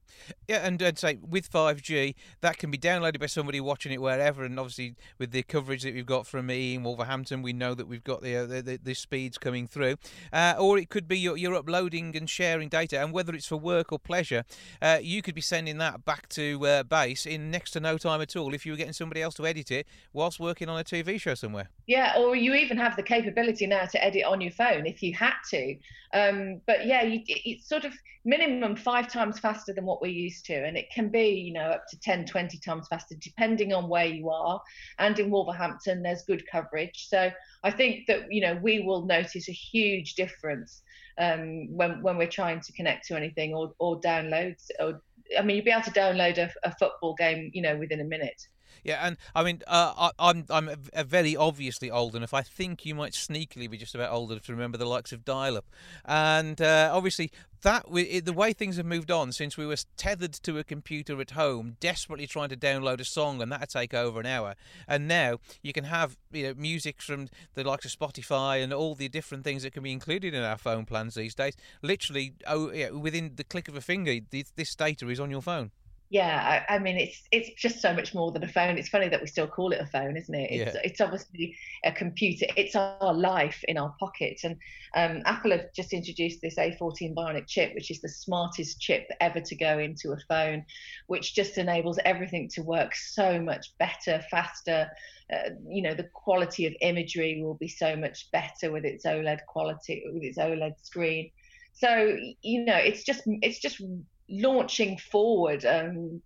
Yeah, 0.48 0.66
and 0.66 0.83
I'd 0.83 0.98
say 0.98 1.18
with 1.22 1.50
5G, 1.50 2.14
that 2.40 2.59
can 2.59 2.70
be 2.70 2.78
downloaded 2.78 3.20
by 3.20 3.26
somebody 3.26 3.61
watching 3.61 3.92
it 3.92 4.02
wherever. 4.02 4.44
And 4.44 4.59
obviously, 4.59 4.96
with 5.18 5.31
the 5.31 5.44
coverage 5.44 5.85
that 5.85 5.94
we've 5.94 6.05
got 6.05 6.26
from 6.26 6.46
me 6.46 6.74
in 6.74 6.83
Wolverhampton, 6.83 7.42
we 7.42 7.52
know 7.52 7.74
that 7.74 7.87
we've 7.87 8.02
got 8.02 8.22
the 8.22 8.37
uh, 8.37 8.46
the, 8.46 8.61
the, 8.61 8.81
the 8.83 8.94
speeds 8.94 9.38
coming 9.38 9.68
through. 9.68 9.96
Uh, 10.33 10.55
or 10.59 10.78
it 10.78 10.90
could 10.90 11.07
be 11.07 11.16
you're, 11.16 11.37
you're 11.37 11.55
uploading 11.55 12.16
and 12.16 12.28
sharing 12.28 12.68
data, 12.68 13.00
and 13.00 13.12
whether 13.12 13.33
it's 13.35 13.46
for 13.46 13.57
work 13.57 13.92
or 13.92 14.00
pleasure, 14.00 14.44
uh, 14.83 14.98
you 15.00 15.22
could 15.22 15.37
be 15.37 15.40
sending 15.40 15.78
that 15.78 16.05
back 16.05 16.28
to 16.31 16.66
uh, 16.66 16.83
base 16.83 17.24
in 17.24 17.52
next 17.52 17.70
to 17.70 17.81
no 17.81 17.96
time 17.96 18.20
at 18.20 18.35
all 18.35 18.52
if 18.52 18.66
you 18.66 18.72
were 18.72 18.78
getting 18.78 18.92
somebody 18.92 19.22
else 19.22 19.35
to 19.35 19.46
edit 19.46 19.70
it 19.70 19.87
whilst 20.12 20.40
working 20.40 20.68
on 20.68 20.78
a 20.81 20.85
TV 20.85 21.20
show 21.20 21.35
somewhere. 21.35 21.70
Yeah, 21.87 22.14
or 22.18 22.35
you 22.35 22.55
even 22.55 22.78
have 22.78 22.96
the 22.96 23.02
capability 23.02 23.68
now 23.68 23.85
to 23.87 24.05
edit 24.05 24.24
on 24.24 24.40
your 24.40 24.52
phone 24.52 24.87
if 24.87 25.02
you 25.02 25.14
had 25.14 25.35
to. 25.50 25.77
Um, 26.14 26.31
but 26.66 26.87
yeah, 26.87 27.02
you, 27.02 27.22
it's 27.26 27.68
sort 27.68 27.85
of 27.85 27.92
minimum 28.24 28.76
five 28.76 29.10
times 29.12 29.38
faster 29.38 29.72
than 29.72 29.85
what 29.85 30.00
we're 30.00 30.08
used 30.08 30.44
to. 30.46 30.54
And 30.54 30.76
it 30.76 30.87
can 30.94 31.08
be, 31.08 31.28
you 31.28 31.52
know, 31.52 31.70
up 31.70 31.87
to 31.88 31.98
10, 31.98 32.26
20 32.26 32.58
times 32.58 32.87
faster, 32.88 33.14
depending 33.20 33.72
on 33.72 33.88
where 33.88 34.06
you 34.06 34.30
are. 34.30 34.60
And 34.98 35.18
in 35.18 35.30
Wolverhampton, 35.30 36.02
there's 36.02 36.22
good 36.22 36.44
coverage. 36.50 37.08
So 37.08 37.30
I 37.64 37.70
think 37.70 38.06
that, 38.06 38.33
you 38.33 38.40
know, 38.40 38.58
we 38.62 38.80
will 38.80 39.04
notice 39.04 39.48
a 39.48 39.52
huge 39.52 40.14
difference 40.14 40.83
um, 41.18 41.68
when, 41.74 42.02
when 42.02 42.16
we're 42.16 42.26
trying 42.26 42.60
to 42.60 42.72
connect 42.72 43.06
to 43.08 43.16
anything 43.16 43.54
or, 43.54 43.72
or 43.78 44.00
downloads. 44.00 44.68
Or, 44.78 45.02
I 45.38 45.42
mean, 45.42 45.56
you'll 45.56 45.64
be 45.64 45.70
able 45.70 45.83
to 45.83 45.90
download 45.90 46.38
a, 46.38 46.50
a 46.62 46.74
football 46.76 47.14
game, 47.14 47.50
you 47.52 47.62
know, 47.62 47.76
within 47.76 48.00
a 48.00 48.04
minute. 48.04 48.46
Yeah, 48.85 49.06
and 49.06 49.16
I 49.35 49.44
mean, 49.44 49.62
uh, 49.66 49.92
I, 49.96 50.10
I'm 50.18 50.44
I'm 50.50 50.70
a, 50.92 51.04
very 51.04 51.37
obviously 51.37 51.90
old 51.90 52.14
enough. 52.14 52.35
I 52.35 52.42
think 52.42 52.85
you 52.85 52.94
might 52.94 53.12
sneakily 53.12 53.70
be 53.70 53.79
just 53.79 53.94
about 53.94 54.12
old 54.12 54.31
enough 54.33 54.46
to 54.46 54.52
remember 54.52 54.79
the 54.79 54.87
likes 54.87 55.12
of 55.12 55.25
dial-up, 55.25 55.66
and 56.04 56.60
uh, 56.60 56.90
obviously 56.92 57.31
that 57.62 57.87
the 57.92 58.33
way 58.33 58.52
things 58.52 58.77
have 58.77 58.87
moved 58.87 59.10
on 59.10 59.31
since 59.31 59.56
we 59.56 59.66
were 59.66 59.77
tethered 59.96 60.33
to 60.33 60.58
a 60.58 60.64
computer 60.64 61.20
at 61.20 61.31
home, 61.33 61.77
desperately 61.79 62.27
trying 62.27 62.48
to 62.48 62.56
download 62.56 63.00
a 63.00 63.04
song, 63.04 63.40
and 63.40 63.50
that'd 63.50 63.68
take 63.68 63.94
over 63.94 64.20
an 64.20 64.27
hour. 64.27 64.54
And 64.88 65.06
now 65.08 65.38
you 65.62 65.73
can 65.73 65.85
have 65.85 66.18
you 66.33 66.48
know 66.48 66.54
music 66.54 67.00
from 67.00 67.29
the 67.54 67.64
likes 67.64 67.85
of 67.85 67.92
Spotify 67.92 68.62
and 68.62 68.73
all 68.73 68.94
the 68.94 69.08
different 69.08 69.44
things 69.44 69.62
that 69.62 69.73
can 69.73 69.83
be 69.83 69.92
included 69.92 70.35
in 70.35 70.42
our 70.42 70.58
phone 70.58 70.85
plans 70.85 71.14
these 71.14 71.35
days. 71.35 71.56
Literally, 71.83 72.35
oh, 72.46 72.73
yeah, 72.73 72.90
within 72.90 73.33
the 73.37 73.44
click 73.44 73.68
of 73.68 73.77
a 73.77 73.81
finger, 73.81 74.18
this, 74.31 74.50
this 74.56 74.75
data 74.75 75.08
is 75.08 75.20
on 75.20 75.31
your 75.31 75.42
phone. 75.42 75.70
Yeah, 76.13 76.63
I, 76.69 76.75
I 76.75 76.79
mean 76.79 76.98
it's 76.98 77.23
it's 77.33 77.50
just 77.54 77.81
so 77.81 77.94
much 77.94 78.15
more 78.15 78.33
than 78.33 78.44
a 78.44 78.48
phone. 78.48 78.77
It's 78.77 78.90
funny 78.90 79.08
that 79.08 79.23
we 79.23 79.27
still 79.27 79.46
call 79.46 79.73
it 79.73 79.81
a 79.81 79.87
phone, 79.87 80.15
isn't 80.19 80.35
it? 80.35 80.50
It's 80.50 80.77
it's 80.85 81.00
obviously 81.00 81.56
a 81.87 81.90
computer. 81.90 82.44
It's 82.54 82.77
our 82.77 83.15
life 83.15 83.65
in 83.67 83.79
our 83.79 83.94
pocket. 83.98 84.38
And 84.44 84.58
um, 84.94 85.23
Apple 85.25 85.52
have 85.52 85.73
just 85.75 85.94
introduced 85.94 86.42
this 86.42 86.56
A14 86.56 87.15
Bionic 87.15 87.46
chip, 87.46 87.75
which 87.75 87.90
is 87.90 88.02
the 88.02 88.10
smartest 88.10 88.79
chip 88.79 89.08
ever 89.23 89.40
to 89.40 89.56
go 89.56 89.79
into 89.79 90.13
a 90.13 90.19
phone, 90.29 90.67
which 91.06 91.35
just 91.35 91.56
enables 91.56 91.98
everything 92.04 92.46
to 92.56 92.60
work 92.60 92.94
so 92.94 93.40
much 93.40 93.73
better, 93.79 94.23
faster. 94.31 94.90
Uh, 95.33 95.48
you 95.67 95.81
know, 95.81 95.94
the 95.94 96.10
quality 96.13 96.67
of 96.67 96.75
imagery 96.83 97.40
will 97.42 97.54
be 97.54 97.69
so 97.69 97.96
much 97.96 98.31
better 98.33 98.71
with 98.71 98.85
its 98.85 99.06
OLED 99.06 99.38
quality, 99.48 100.04
with 100.13 100.25
its 100.25 100.37
OLED 100.37 100.75
screen. 100.83 101.31
So 101.73 102.19
you 102.42 102.67
know, 102.67 102.77
it's 102.77 103.02
just 103.02 103.23
it's 103.27 103.58
just 103.58 103.81
launching 104.29 104.98
forward 104.98 105.64
um, 105.64 106.20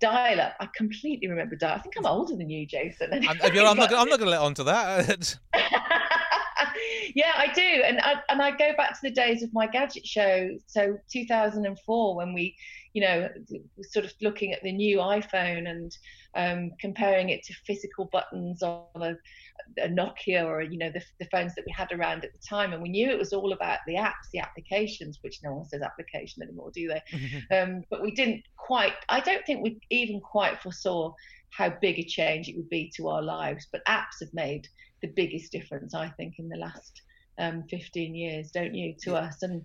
dial 0.00 0.40
up. 0.40 0.54
I 0.60 0.68
completely 0.76 1.28
remember 1.28 1.56
dial. 1.56 1.76
I 1.76 1.78
think 1.80 1.94
I'm 1.98 2.06
older 2.06 2.36
than 2.36 2.50
you, 2.50 2.66
Jason. 2.66 3.12
I'm, 3.12 3.22
I'm 3.28 3.36
not. 3.38 3.54
gonna- 3.54 3.68
I'm 3.68 4.08
not 4.08 4.18
going 4.18 4.20
to 4.20 4.30
let 4.30 4.40
on 4.40 4.54
to 4.54 4.64
that. 4.64 5.36
yeah, 7.14 7.32
I 7.36 7.52
do, 7.54 7.60
and 7.62 8.00
I 8.00 8.16
and 8.28 8.40
I 8.42 8.50
go 8.52 8.72
back 8.76 8.92
to 8.94 9.00
the 9.02 9.10
days 9.10 9.42
of 9.42 9.52
my 9.52 9.66
gadget 9.66 10.06
show. 10.06 10.50
So 10.66 10.98
2004, 11.10 12.16
when 12.16 12.32
we 12.34 12.56
you 12.94 13.02
know, 13.02 13.28
sort 13.82 14.04
of 14.04 14.12
looking 14.20 14.52
at 14.52 14.62
the 14.62 14.72
new 14.72 14.98
iPhone 14.98 15.68
and 15.68 15.96
um, 16.34 16.70
comparing 16.80 17.30
it 17.30 17.42
to 17.44 17.54
physical 17.66 18.06
buttons 18.06 18.62
on 18.62 18.84
a, 18.96 19.16
a 19.78 19.88
Nokia 19.88 20.44
or 20.44 20.62
you 20.62 20.78
know 20.78 20.90
the, 20.90 21.02
the, 21.18 21.28
phones 21.30 21.54
that 21.54 21.64
we 21.66 21.72
had 21.72 21.92
around 21.92 22.24
at 22.24 22.32
the 22.32 22.38
time, 22.38 22.72
and 22.72 22.82
we 22.82 22.88
knew 22.88 23.10
it 23.10 23.18
was 23.18 23.32
all 23.32 23.52
about 23.52 23.78
the 23.86 23.94
apps, 23.94 24.30
the 24.32 24.40
applications, 24.40 25.18
which 25.22 25.40
no 25.42 25.54
one 25.54 25.66
says 25.66 25.82
application 25.82 26.42
anymore, 26.42 26.70
do 26.74 26.88
they? 26.88 27.56
um, 27.56 27.82
but 27.90 28.02
we 28.02 28.10
didn't 28.12 28.42
quite. 28.56 28.94
I 29.08 29.20
don't 29.20 29.44
think 29.46 29.62
we 29.62 29.80
even 29.90 30.20
quite 30.20 30.62
foresaw 30.62 31.12
how 31.50 31.70
big 31.80 31.98
a 31.98 32.04
change 32.04 32.48
it 32.48 32.56
would 32.56 32.68
be 32.68 32.92
to 32.96 33.08
our 33.08 33.22
lives. 33.22 33.66
But 33.70 33.84
apps 33.86 34.20
have 34.20 34.32
made 34.32 34.68
the 35.02 35.08
biggest 35.08 35.52
difference, 35.52 35.94
I 35.94 36.08
think, 36.10 36.38
in 36.38 36.48
the 36.48 36.56
last 36.56 37.02
um, 37.38 37.64
15 37.70 38.14
years, 38.14 38.50
don't 38.50 38.74
you, 38.74 38.94
to 39.02 39.12
yeah. 39.12 39.18
us? 39.18 39.42
And 39.42 39.64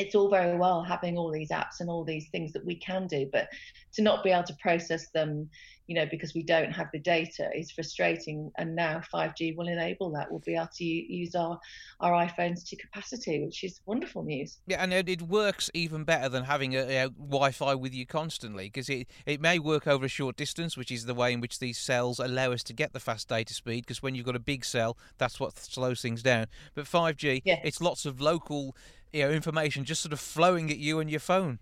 it's 0.00 0.14
all 0.14 0.30
very 0.30 0.56
well 0.56 0.82
having 0.82 1.18
all 1.18 1.30
these 1.30 1.50
apps 1.50 1.80
and 1.80 1.90
all 1.90 2.04
these 2.04 2.28
things 2.30 2.52
that 2.54 2.64
we 2.64 2.74
can 2.74 3.06
do, 3.06 3.28
but 3.30 3.48
to 3.92 4.02
not 4.02 4.24
be 4.24 4.30
able 4.30 4.44
to 4.44 4.54
process 4.54 5.08
them, 5.10 5.50
you 5.88 5.94
know, 5.94 6.06
because 6.06 6.32
we 6.32 6.42
don't 6.42 6.72
have 6.72 6.88
the 6.92 6.98
data 6.98 7.50
is 7.54 7.70
frustrating. 7.70 8.50
And 8.56 8.74
now 8.74 9.02
5G 9.12 9.56
will 9.56 9.68
enable 9.68 10.10
that. 10.12 10.30
We'll 10.30 10.40
be 10.40 10.54
able 10.54 10.70
to 10.74 10.84
use 10.84 11.34
our, 11.34 11.60
our 12.00 12.12
iPhones 12.26 12.66
to 12.70 12.76
capacity, 12.76 13.44
which 13.44 13.62
is 13.62 13.80
wonderful 13.84 14.22
news. 14.22 14.58
Yeah, 14.66 14.82
and 14.82 14.92
it 14.92 15.20
works 15.20 15.70
even 15.74 16.04
better 16.04 16.30
than 16.30 16.44
having 16.44 16.74
a, 16.74 17.04
a 17.04 17.08
Wi-Fi 17.10 17.74
with 17.74 17.92
you 17.92 18.06
constantly 18.06 18.68
because 18.68 18.88
it, 18.88 19.06
it 19.26 19.40
may 19.40 19.58
work 19.58 19.86
over 19.86 20.06
a 20.06 20.08
short 20.08 20.36
distance, 20.36 20.78
which 20.78 20.90
is 20.90 21.04
the 21.04 21.14
way 21.14 21.34
in 21.34 21.40
which 21.40 21.58
these 21.58 21.76
cells 21.76 22.18
allow 22.18 22.52
us 22.52 22.62
to 22.62 22.72
get 22.72 22.94
the 22.94 23.00
fast 23.00 23.28
data 23.28 23.52
speed. 23.52 23.82
Because 23.82 24.02
when 24.02 24.14
you've 24.14 24.26
got 24.26 24.36
a 24.36 24.40
big 24.40 24.64
cell, 24.64 24.96
that's 25.18 25.38
what 25.38 25.58
slows 25.58 26.00
things 26.00 26.22
down. 26.22 26.46
But 26.74 26.86
5G, 26.86 27.42
yeah. 27.44 27.60
it's 27.64 27.82
lots 27.82 28.06
of 28.06 28.18
local 28.18 28.74
you 29.12 29.22
know 29.22 29.30
information 29.30 29.84
just 29.84 30.02
sort 30.02 30.12
of 30.12 30.20
flowing 30.20 30.70
at 30.70 30.78
you 30.78 31.00
and 31.00 31.10
your 31.10 31.20
phone. 31.20 31.58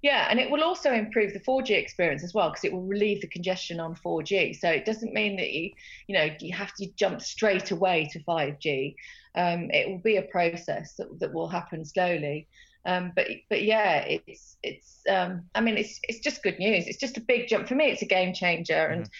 Yeah, 0.00 0.28
and 0.30 0.38
it 0.38 0.48
will 0.48 0.62
also 0.62 0.92
improve 0.92 1.32
the 1.32 1.40
4G 1.40 1.70
experience 1.70 2.22
as 2.22 2.32
well 2.32 2.50
because 2.50 2.64
it 2.64 2.72
will 2.72 2.82
relieve 2.82 3.20
the 3.20 3.26
congestion 3.26 3.80
on 3.80 3.96
4G. 3.96 4.56
So 4.58 4.68
it 4.70 4.84
doesn't 4.84 5.12
mean 5.12 5.36
that 5.36 5.50
you, 5.50 5.72
you 6.06 6.14
know, 6.16 6.28
you 6.38 6.54
have 6.54 6.72
to 6.74 6.86
jump 6.94 7.20
straight 7.20 7.72
away 7.72 8.08
to 8.12 8.20
5G. 8.20 8.94
Um, 9.34 9.70
it 9.72 9.88
will 9.88 9.98
be 9.98 10.16
a 10.16 10.22
process 10.22 10.94
that, 10.94 11.18
that 11.18 11.32
will 11.32 11.48
happen 11.48 11.84
slowly. 11.84 12.46
Um, 12.86 13.12
but 13.14 13.26
but 13.50 13.64
yeah, 13.64 13.98
it's 14.06 14.56
it's 14.62 15.02
um, 15.10 15.42
I 15.54 15.60
mean 15.60 15.76
it's 15.76 16.00
it's 16.04 16.20
just 16.20 16.42
good 16.42 16.58
news. 16.58 16.86
It's 16.86 16.96
just 16.96 17.18
a 17.18 17.20
big 17.20 17.48
jump 17.48 17.68
for 17.68 17.74
me. 17.74 17.90
It's 17.90 18.02
a 18.02 18.06
game 18.06 18.32
changer, 18.32 18.74
mm-hmm. 18.74 18.92
and 19.00 19.10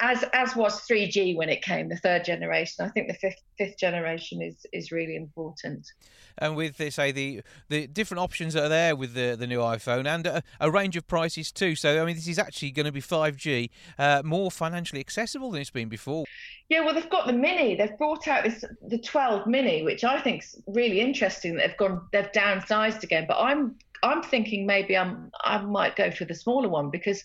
as 0.00 0.24
as 0.32 0.56
was 0.56 0.86
3G 0.86 1.36
when 1.36 1.48
it 1.48 1.62
came, 1.62 1.88
the 1.88 1.96
third 1.96 2.24
generation. 2.24 2.84
I 2.84 2.88
think 2.88 3.08
the 3.08 3.14
fifth 3.14 3.42
fifth 3.58 3.78
generation 3.78 4.42
is 4.42 4.66
is 4.72 4.90
really 4.90 5.16
important 5.16 5.86
and 6.38 6.56
with 6.56 6.76
they 6.76 6.90
say 6.90 7.12
the 7.12 7.42
the 7.68 7.86
different 7.86 8.20
options 8.20 8.54
that 8.54 8.64
are 8.64 8.68
there 8.68 8.96
with 8.96 9.14
the 9.14 9.36
the 9.38 9.46
new 9.46 9.58
iPhone 9.58 10.06
and 10.06 10.26
a, 10.26 10.42
a 10.60 10.70
range 10.70 10.96
of 10.96 11.06
prices 11.06 11.52
too. 11.52 11.74
So 11.74 12.02
I 12.02 12.04
mean, 12.04 12.16
this 12.16 12.28
is 12.28 12.38
actually 12.38 12.70
going 12.72 12.86
to 12.86 12.92
be 12.92 13.00
5G, 13.00 13.70
uh, 13.98 14.22
more 14.24 14.50
financially 14.50 15.00
accessible 15.00 15.50
than 15.50 15.60
it's 15.60 15.70
been 15.70 15.88
before. 15.88 16.24
Yeah, 16.68 16.80
well, 16.80 16.94
they've 16.94 17.10
got 17.10 17.26
the 17.26 17.32
mini. 17.32 17.76
They've 17.76 17.96
brought 17.98 18.26
out 18.28 18.44
this 18.44 18.64
the 18.86 18.98
12 18.98 19.46
mini, 19.46 19.82
which 19.82 20.04
I 20.04 20.20
think 20.20 20.42
is 20.42 20.60
really 20.66 21.00
interesting. 21.00 21.56
That 21.56 21.68
they've 21.68 21.76
gone, 21.76 22.06
they've 22.12 22.32
downsized 22.32 23.02
again. 23.02 23.26
But 23.28 23.38
I'm 23.38 23.76
I'm 24.02 24.22
thinking 24.22 24.66
maybe 24.66 24.96
I'm 24.96 25.30
I 25.42 25.58
might 25.58 25.96
go 25.96 26.10
for 26.10 26.24
the 26.24 26.34
smaller 26.34 26.68
one 26.68 26.90
because 26.90 27.22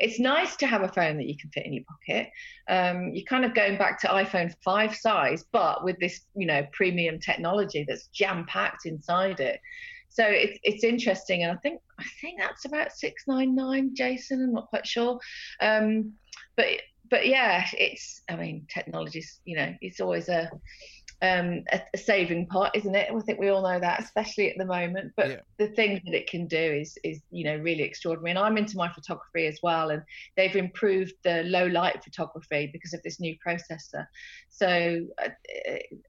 it's 0.00 0.18
nice 0.18 0.56
to 0.56 0.66
have 0.66 0.82
a 0.82 0.88
phone 0.88 1.18
that 1.18 1.26
you 1.26 1.36
can 1.36 1.50
fit 1.50 1.66
in 1.66 1.74
your 1.74 1.84
pocket. 1.84 2.30
Um, 2.68 3.10
you're 3.14 3.26
kind 3.26 3.44
of 3.44 3.54
going 3.54 3.76
back 3.76 4.00
to 4.00 4.08
iPhone 4.08 4.52
5 4.64 4.96
size, 4.96 5.44
but 5.52 5.84
with 5.84 5.98
this, 6.00 6.22
you 6.34 6.46
know, 6.46 6.66
premium 6.72 7.20
technology 7.20 7.84
that's 7.86 8.06
jam 8.08 8.46
packed 8.46 8.86
inside 8.86 9.40
it. 9.40 9.60
So 10.08 10.24
it's 10.24 10.58
it's 10.64 10.82
interesting, 10.82 11.44
and 11.44 11.52
I 11.52 11.56
think 11.60 11.80
I 11.98 12.04
think 12.20 12.40
that's 12.40 12.64
about 12.64 12.90
six 12.90 13.24
nine 13.28 13.54
nine, 13.54 13.94
Jason. 13.94 14.42
I'm 14.42 14.52
not 14.52 14.68
quite 14.68 14.84
sure, 14.84 15.20
um, 15.60 16.14
but 16.56 16.66
but 17.10 17.28
yeah, 17.28 17.64
it's 17.78 18.22
I 18.28 18.34
mean, 18.34 18.66
technology's 18.68 19.40
you 19.44 19.56
know, 19.56 19.72
it's 19.80 20.00
always 20.00 20.28
a 20.28 20.50
um, 21.22 21.64
a, 21.72 21.80
a, 21.92 21.98
saving 21.98 22.46
pot, 22.46 22.74
isn't 22.74 22.94
it? 22.94 23.10
I 23.14 23.20
think 23.20 23.38
we 23.38 23.48
all 23.48 23.62
know 23.62 23.78
that, 23.78 24.00
especially 24.00 24.50
at 24.50 24.56
the 24.56 24.64
moment. 24.64 25.12
But 25.16 25.28
yeah. 25.28 25.40
the 25.58 25.68
things 25.68 26.00
that 26.04 26.14
it 26.14 26.30
can 26.30 26.46
do 26.46 26.56
is, 26.56 26.98
is 27.04 27.20
you 27.30 27.44
know, 27.44 27.56
really 27.56 27.82
extraordinary. 27.82 28.30
And 28.30 28.38
I'm 28.38 28.56
into 28.56 28.76
my 28.76 28.90
photography 28.92 29.46
as 29.46 29.60
well, 29.62 29.90
and 29.90 30.02
they've 30.36 30.56
improved 30.56 31.14
the 31.22 31.42
low 31.44 31.66
light 31.66 32.02
photography 32.02 32.70
because 32.72 32.94
of 32.94 33.02
this 33.02 33.20
new 33.20 33.36
processor. 33.46 34.06
So 34.48 35.06
uh, 35.22 35.28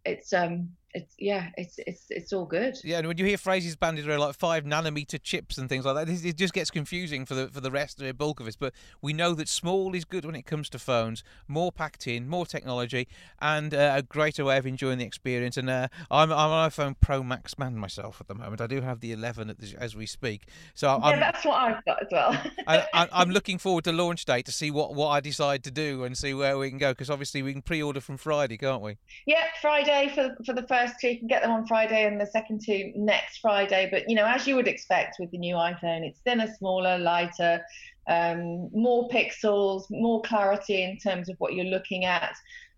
it's 0.06 0.32
um, 0.34 0.70
it's 0.94 1.16
yeah, 1.18 1.50
it's 1.58 1.80
it's 1.88 2.06
it's 2.10 2.34
all 2.34 2.46
good. 2.46 2.78
Yeah, 2.84 2.98
and 3.00 3.08
when 3.08 3.18
you 3.18 3.26
hear 3.26 3.38
phrases 3.38 3.76
bandied 3.76 4.08
around 4.08 4.20
like 4.20 4.36
five 4.36 4.66
nanometer 4.66 5.22
chips 5.22 5.58
and 5.58 5.70
things 5.70 5.86
like 5.86 5.96
that, 5.96 6.26
it 6.26 6.36
just 6.36 6.54
gets 6.54 6.70
confusing 6.70 7.26
for 7.26 7.34
the 7.34 7.48
for 7.48 7.62
the 7.62 7.72
rest 7.72 8.00
of 8.00 8.06
the 8.06 8.14
bulk 8.14 8.40
of 8.40 8.48
us. 8.48 8.56
But 8.56 8.74
we 9.02 9.14
know 9.14 9.34
that 9.36 9.48
small 9.48 9.96
is 9.96 10.04
good 10.04 10.26
when 10.26 10.36
it 10.36 10.46
comes 10.46 10.70
to 10.70 10.80
phones. 10.80 11.24
More 11.48 11.72
packed 11.72 12.08
in, 12.08 12.28
more 12.28 12.46
technology, 12.46 13.08
and 13.40 13.74
uh, 13.74 13.94
a 13.96 14.02
greater 14.02 14.44
way 14.44 14.58
of 14.58 14.66
enjoying 14.66 14.98
the 14.98 15.06
experience. 15.06 15.56
And 15.56 15.70
uh, 15.70 15.88
I'm 16.10 16.32
I'm 16.32 16.52
an 16.52 16.70
iPhone 16.70 16.96
Pro 17.00 17.24
Max 17.24 17.58
man 17.58 17.78
myself 17.78 18.20
at 18.20 18.28
the 18.28 18.36
moment. 18.36 18.60
I 18.60 18.68
do 18.68 18.82
have 18.82 19.00
the 19.00 19.14
11 19.14 19.56
the, 19.60 19.76
as 19.80 19.96
we 19.96 20.06
speak. 20.06 20.48
So 20.74 20.88
yeah, 20.88 21.06
I'm, 21.06 21.20
that's 21.20 21.46
what 21.46 21.56
I've 21.56 21.86
got 21.86 22.02
as 22.02 22.08
well. 22.12 22.42
I, 22.68 23.08
am 23.14 23.30
looking 23.32 23.58
forward 23.58 23.86
to 23.86 23.92
launch 23.92 24.26
date 24.26 24.46
to 24.48 24.52
see 24.52 24.72
what 24.72 24.94
what 24.94 25.10
I 25.10 25.22
decide 25.22 25.64
to 25.64 25.72
do 25.72 26.04
and 26.04 26.18
see 26.18 26.34
where 26.34 26.58
we 26.58 26.70
can 26.70 26.78
go 26.78 26.92
because 26.92 27.10
obviously 27.10 27.42
we 27.42 27.54
can 27.54 27.62
pre-order 27.62 28.02
from 28.02 28.18
Friday, 28.18 28.58
can't 28.58 28.82
we? 28.82 28.98
Yeah, 29.26 29.46
Friday 29.62 30.12
for 30.14 30.36
for 30.46 30.54
the 30.54 30.64
first 30.64 30.81
two. 31.00 31.10
You 31.10 31.20
can 31.20 31.28
get 31.28 31.42
them 31.42 31.52
on 31.52 31.66
Friday 31.68 32.06
and 32.06 32.20
the 32.20 32.26
second 32.26 32.62
two 32.66 32.92
next 32.96 33.40
Friday. 33.40 33.88
But 33.92 34.10
you 34.10 34.16
know, 34.16 34.26
as 34.26 34.48
you 34.48 34.56
would 34.56 34.68
expect 34.68 35.18
with 35.20 35.32
the 35.32 35.38
new 35.38 35.56
iPhone, 35.56 36.04
it's 36.04 36.20
thinner, 36.20 36.48
smaller, 36.58 36.98
lighter, 36.98 37.62
um, 38.08 38.70
more 38.74 39.10
pixels, 39.10 39.84
more 39.90 40.22
clarity 40.22 40.84
in 40.84 40.98
terms 40.98 41.30
of 41.30 41.36
what 41.38 41.54
you're 41.54 41.66
looking 41.66 42.06
at. 42.06 42.36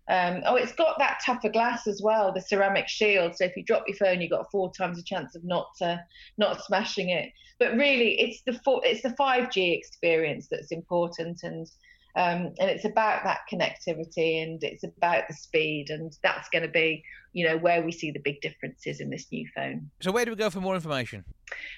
Um, 0.08 0.42
oh, 0.44 0.56
it's 0.56 0.74
got 0.74 0.98
that 0.98 1.20
tougher 1.24 1.48
glass 1.48 1.86
as 1.86 2.02
well, 2.02 2.30
the 2.30 2.40
ceramic 2.40 2.88
shield. 2.88 3.36
So 3.36 3.46
if 3.46 3.56
you 3.56 3.64
drop 3.64 3.84
your 3.88 3.96
phone, 3.96 4.20
you've 4.20 4.30
got 4.30 4.50
four 4.50 4.70
times 4.72 4.98
a 4.98 5.02
chance 5.02 5.34
of 5.34 5.44
not 5.44 5.68
uh, 5.80 5.96
not 6.36 6.62
smashing 6.64 7.08
it. 7.08 7.32
But 7.58 7.74
really, 7.74 8.20
it's 8.20 8.42
the 8.42 8.58
it's 8.84 9.02
the 9.02 9.14
5G 9.18 9.76
experience 9.76 10.48
that's 10.50 10.72
important, 10.72 11.42
and 11.42 11.66
um, 12.16 12.54
and 12.60 12.70
it's 12.70 12.84
about 12.84 13.24
that 13.24 13.40
connectivity 13.52 14.42
and 14.42 14.62
it's 14.62 14.84
about 14.84 15.24
the 15.28 15.34
speed, 15.34 15.90
and 15.90 16.16
that's 16.22 16.48
going 16.50 16.62
to 16.62 16.70
be, 16.70 17.02
you 17.34 17.46
know, 17.46 17.58
where 17.58 17.82
we 17.82 17.92
see 17.92 18.10
the 18.10 18.20
big 18.20 18.40
differences 18.40 19.00
in 19.00 19.10
this 19.10 19.26
new 19.30 19.46
phone. 19.54 19.90
So, 20.00 20.12
where 20.12 20.24
do 20.24 20.30
we 20.30 20.36
go 20.36 20.48
for 20.48 20.60
more 20.60 20.74
information? 20.74 21.24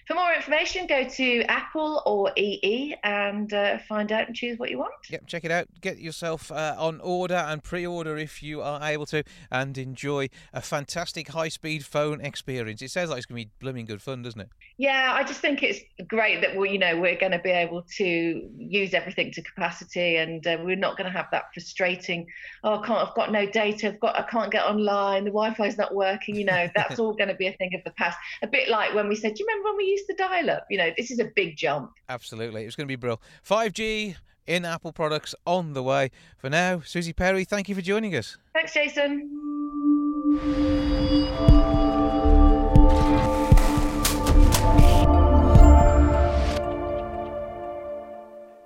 For 0.07 0.15
more 0.15 0.33
information, 0.33 0.87
go 0.87 1.09
to 1.09 1.43
Apple 1.45 2.03
or 2.07 2.31
EE 2.37 2.95
and 3.03 3.53
uh, 3.53 3.79
find 3.89 4.13
out 4.13 4.29
and 4.29 4.37
choose 4.37 4.59
what 4.59 4.71
you 4.71 4.79
want. 4.79 4.93
Yep, 5.11 5.27
check 5.27 5.45
it 5.45 5.51
out. 5.51 5.67
Get 5.81 5.99
yourself 5.99 6.53
uh, 6.53 6.77
on 6.79 7.01
order 7.01 7.35
and 7.35 7.63
pre-order 7.63 8.17
if 8.17 8.43
you 8.43 8.63
are 8.63 8.81
able 8.83 9.07
to, 9.07 9.25
and 9.51 9.77
enjoy 9.77 10.29
a 10.53 10.61
fantastic 10.61 11.29
high-speed 11.29 11.85
phone 11.85 12.21
experience. 12.21 12.83
It 12.83 12.91
sounds 12.91 13.11
like 13.11 13.19
it's 13.19 13.27
going 13.27 13.43
to 13.43 13.49
be 13.49 13.53
blooming 13.59 13.87
good 13.87 14.01
fun, 14.01 14.23
doesn't 14.23 14.41
it? 14.41 14.49
Yeah, 14.79 15.13
I 15.15 15.25
just 15.25 15.41
think 15.41 15.63
it's 15.63 15.81
great 16.07 16.41
that 16.43 16.55
we, 16.55 16.71
you 16.71 16.79
know, 16.79 17.01
we're 17.01 17.19
going 17.19 17.33
to 17.33 17.41
be 17.41 17.51
able 17.51 17.83
to 17.97 18.51
use 18.57 18.95
everything 18.95 19.33
to 19.33 19.43
capacity, 19.43 20.17
and 20.17 20.47
uh, 20.47 20.59
we're 20.63 20.77
not 20.77 20.97
going 20.97 21.11
to 21.11 21.17
have 21.17 21.27
that 21.33 21.47
frustrating. 21.53 22.27
Oh, 22.63 22.81
I 22.81 22.87
can't. 22.87 23.09
I've 23.09 23.15
got 23.15 23.33
no 23.33 23.47
data. 23.47 23.89
I've 23.89 24.01
got. 24.01 24.17
I 24.17 24.23
can't 24.23 24.53
get 24.53 24.65
online. 24.65 25.25
The 25.25 25.33
Wi-Fi's 25.49 25.79
not 25.79 25.95
working. 25.95 26.37
You 26.37 26.45
know, 26.45 26.69
that's 26.75 26.99
all 26.99 27.15
going 27.15 27.29
to 27.29 27.35
be 27.35 27.47
a 27.47 27.53
thing 27.53 27.75
of 27.75 27.83
the 27.85 27.91
past. 27.93 28.19
A 28.43 28.47
bit 28.47 28.69
like 28.69 28.95
when 28.95 29.09
we 29.09 29.17
said, 29.17 29.35
"Do 29.35 29.43
you 29.43 29.47
remember 29.49 29.71
when 29.71 29.77
we 29.79 29.85
used 29.85 30.07
the 30.09 30.15
dial-up?" 30.15 30.67
You 30.71 30.79
know, 30.79 30.91
this 30.97 31.11
is 31.11 31.19
a 31.19 31.27
big 31.35 31.57
jump. 31.57 31.93
Absolutely, 32.09 32.65
it's 32.65 32.77
going 32.77 32.87
to 32.87 32.93
be 32.93 32.97
brilliant. 32.97 33.21
Five 33.43 33.73
G 33.73 34.17
in 34.47 34.65
Apple 34.65 34.93
products 34.93 35.35
on 35.47 35.73
the 35.73 35.83
way. 35.83 36.11
For 36.39 36.49
now, 36.49 36.77
Suzi 36.79 37.15
Perry, 37.15 37.45
thank 37.45 37.69
you 37.69 37.75
for 37.75 37.83
joining 37.83 38.15
us. 38.15 38.39
Thanks, 38.53 38.73
Jason. 38.75 39.33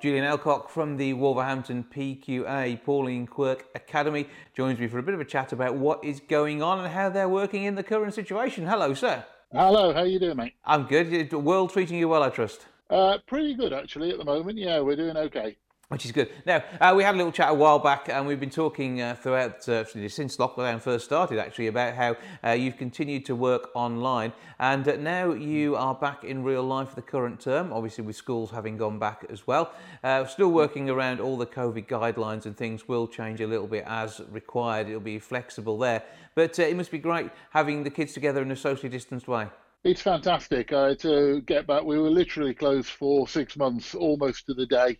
Julian 0.01 0.25
Elcock 0.25 0.71
from 0.71 0.97
the 0.97 1.13
Wolverhampton 1.13 1.85
PQA 1.85 2.83
Pauline 2.85 3.27
Quirk 3.27 3.67
Academy 3.75 4.27
joins 4.57 4.79
me 4.79 4.89
for 4.89 4.99
a 4.99 5.03
bit 5.03 5.13
of 5.13 5.21
a 5.21 5.27
chat 5.27 5.53
about 5.53 5.75
what 5.75 6.03
is 6.03 6.21
going 6.21 6.63
on 6.63 6.79
and 6.79 6.89
how 6.89 7.11
they're 7.11 7.29
working 7.29 7.65
in 7.65 7.75
the 7.75 7.83
current 7.83 8.15
situation. 8.15 8.67
Hello, 8.67 8.95
sir. 8.95 9.25
Hello, 9.53 9.93
how 9.93 10.01
are 10.01 10.07
you 10.07 10.19
doing, 10.19 10.37
mate? 10.37 10.55
I'm 10.65 10.85
good. 10.85 11.29
The 11.29 11.39
world 11.39 11.71
treating 11.71 11.99
you 11.99 12.09
well, 12.09 12.23
I 12.23 12.31
trust. 12.31 12.67
Uh, 12.89 13.19
pretty 13.27 13.55
good, 13.55 13.75
actually, 13.75 14.11
at 14.11 14.17
the 14.17 14.25
moment. 14.25 14.57
Yeah, 14.57 14.81
we're 14.81 14.97
doing 14.97 15.19
okay 15.19 15.57
which 15.91 16.05
is 16.05 16.13
good. 16.13 16.31
Now, 16.47 16.63
uh, 16.81 16.95
we 16.97 17.03
had 17.03 17.17
a 17.17 17.19
little 17.19 17.33
chat 17.33 17.51
a 17.51 17.55
while 17.55 17.81
back, 17.81 18.09
and 18.09 18.25
we've 18.25 18.39
been 18.39 18.49
talking 18.49 19.03
uh, 19.03 19.17
throughout, 19.17 19.69
uh, 19.69 19.85
since 19.85 20.37
lockdown 20.37 20.81
first 20.81 21.05
started, 21.05 21.41
actually, 21.41 21.67
about 21.67 21.95
how 21.95 22.17
uh, 22.45 22.53
you've 22.53 22.77
continued 22.77 23.27
to 23.27 23.35
work 23.35 23.71
online, 23.75 24.33
and 24.61 24.87
uh, 24.87 24.95
now 24.95 25.33
you 25.33 25.75
are 25.75 25.97
back 25.97 26.23
in 26.23 26.45
real 26.45 26.63
life 26.63 26.91
for 26.91 26.95
the 26.95 27.03
current 27.03 27.41
term, 27.41 27.73
obviously 27.73 28.05
with 28.05 28.15
schools 28.15 28.53
having 28.53 28.77
gone 28.77 29.01
back 29.01 29.27
as 29.31 29.49
well. 29.49 29.73
Uh, 30.05 30.25
still 30.27 30.53
working 30.53 30.89
around 30.89 31.19
all 31.19 31.37
the 31.37 31.47
COVID 31.47 31.89
guidelines, 31.89 32.47
and 32.47 32.57
things 32.57 32.87
will 32.87 33.09
change 33.09 33.41
a 33.41 33.47
little 33.49 33.67
bit 33.67 33.83
as 33.89 34.21
required. 34.31 34.87
It'll 34.87 35.01
be 35.01 35.19
flexible 35.19 35.77
there, 35.77 36.05
but 36.37 36.57
it 36.61 36.77
must 36.77 36.93
be 36.93 36.99
great 36.99 37.31
having 37.51 37.83
the 37.83 37.91
kids 37.91 38.13
together 38.13 38.43
in 38.43 38.53
a 38.53 38.57
socially 38.57 38.91
distanced 38.91 39.27
way. 39.27 39.49
It's 39.83 40.03
fantastic 40.03 40.69
to 40.69 41.43
get 41.47 41.67
back. 41.67 41.83
We 41.83 41.99
were 41.99 42.11
literally 42.11 42.55
closed 42.55 42.91
for 42.91 43.27
six 43.27 43.57
months, 43.57 43.95
almost 43.95 44.47
to 44.47 44.55
the 44.55 44.67
day, 44.67 44.99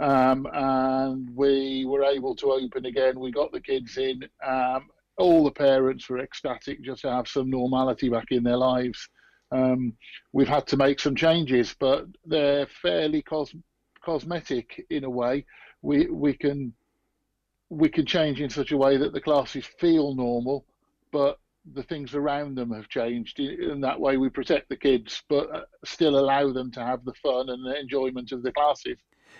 um, 0.00 0.46
and 0.52 1.28
we 1.36 1.84
were 1.86 2.04
able 2.04 2.34
to 2.36 2.52
open 2.52 2.86
again. 2.86 3.20
We 3.20 3.30
got 3.30 3.52
the 3.52 3.60
kids 3.60 3.98
in. 3.98 4.22
Um, 4.44 4.88
all 5.18 5.44
the 5.44 5.50
parents 5.50 6.08
were 6.08 6.20
ecstatic 6.20 6.82
just 6.82 7.02
to 7.02 7.10
have 7.10 7.28
some 7.28 7.50
normality 7.50 8.08
back 8.08 8.28
in 8.30 8.42
their 8.42 8.56
lives. 8.56 9.08
Um, 9.52 9.92
we've 10.32 10.48
had 10.48 10.66
to 10.68 10.76
make 10.76 11.00
some 11.00 11.14
changes, 11.14 11.74
but 11.78 12.06
they're 12.24 12.66
fairly 12.66 13.20
cos- 13.20 13.54
cosmetic 14.02 14.86
in 14.88 15.04
a 15.04 15.10
way. 15.10 15.44
We 15.82 16.06
we 16.06 16.34
can 16.34 16.72
we 17.68 17.88
can 17.88 18.06
change 18.06 18.40
in 18.40 18.50
such 18.50 18.72
a 18.72 18.76
way 18.76 18.96
that 18.96 19.12
the 19.12 19.20
classes 19.20 19.66
feel 19.78 20.14
normal, 20.14 20.64
but 21.12 21.38
the 21.74 21.82
things 21.82 22.14
around 22.14 22.56
them 22.56 22.72
have 22.72 22.88
changed. 22.88 23.38
In 23.38 23.80
that 23.82 24.00
way, 24.00 24.16
we 24.16 24.30
protect 24.30 24.70
the 24.70 24.76
kids, 24.76 25.22
but 25.28 25.54
uh, 25.54 25.62
still 25.84 26.18
allow 26.18 26.52
them 26.52 26.70
to 26.72 26.84
have 26.84 27.04
the 27.04 27.14
fun 27.22 27.50
and 27.50 27.64
the 27.64 27.78
enjoyment 27.78 28.32
of 28.32 28.42
the 28.42 28.52
classes. 28.52 28.96